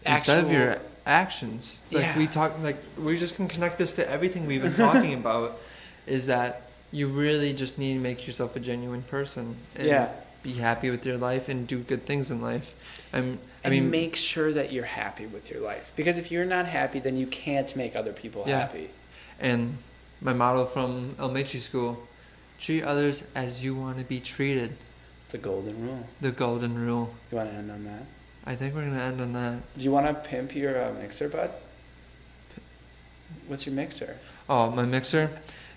[0.06, 1.78] instead of your actions.
[1.92, 5.60] Like we talk, like we just can connect this to everything we've been talking about.
[6.08, 6.62] Is that
[6.96, 10.08] you really just need to make yourself a genuine person and Yeah.
[10.44, 12.74] be happy with your life and do good things in life.
[13.12, 15.92] I'm, I and mean, make sure that you're happy with your life.
[15.98, 18.60] Because if you're not happy, then you can't make other people Yeah.
[18.60, 18.90] happy.
[19.42, 19.78] And
[20.22, 22.08] my motto from elementary school
[22.60, 24.72] treat others as you want to be treated.
[25.32, 26.08] The golden rule.
[26.22, 27.14] The golden rule.
[27.30, 28.04] You want to end on that?
[28.46, 29.60] I think we're going to end on that.
[29.78, 31.52] Do you want to pimp your uh, mixer, bud?
[33.48, 34.18] What's your mixer?
[34.48, 35.30] Oh, my mixer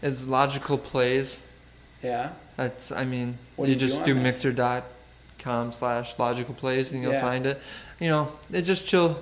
[0.03, 1.43] is Logical Plays.
[2.03, 2.31] Yeah.
[2.57, 4.23] That's, I mean, you you do just do there?
[4.23, 7.21] mixer.com slash logical plays and you'll Yeah.
[7.21, 7.61] find it.
[8.01, 9.19] You know, it's just chill,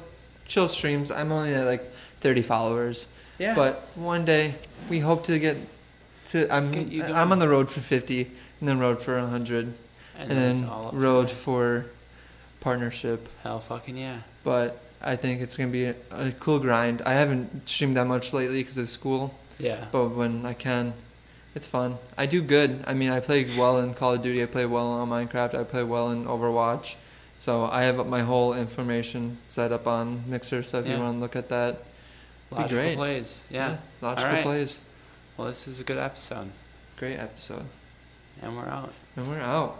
[0.46, 1.10] chill streams.
[1.10, 1.82] I'm only at like
[2.20, 3.08] 30 followers.
[3.38, 3.54] Yeah.
[3.54, 4.54] But one day
[4.88, 5.56] we hope to get
[6.26, 8.30] to, I'm, Get I'm on the road for 50
[8.60, 9.72] and then road for 100
[10.18, 11.86] and, it's then to road for
[12.60, 13.28] partnership.
[13.42, 14.18] Hell fucking yeah.
[14.44, 17.02] But I think it's gonna be a, a cool grind.
[17.04, 19.86] I haven't streamed that much lately because of school, Yeah.
[19.92, 20.92] but when I can,
[21.54, 21.96] it's fun.
[22.18, 22.84] I do good.
[22.86, 24.42] I mean, I play well in Call of Duty.
[24.42, 25.54] I play well on Minecraft.
[25.58, 26.96] I play well in Overwatch.
[27.38, 30.62] So I have my whole information set up on Mixer.
[30.62, 30.96] So if Yeah.
[30.96, 31.78] you want to look at that,
[32.54, 32.96] be great.
[32.96, 33.44] plays.
[33.50, 33.76] Yeah.
[34.00, 34.44] logical Alright.
[34.44, 34.80] plays.
[35.36, 36.50] Well, this is a good episode.
[36.98, 37.64] Great episode.
[38.42, 38.92] And we're out.
[39.16, 39.78] And we're out.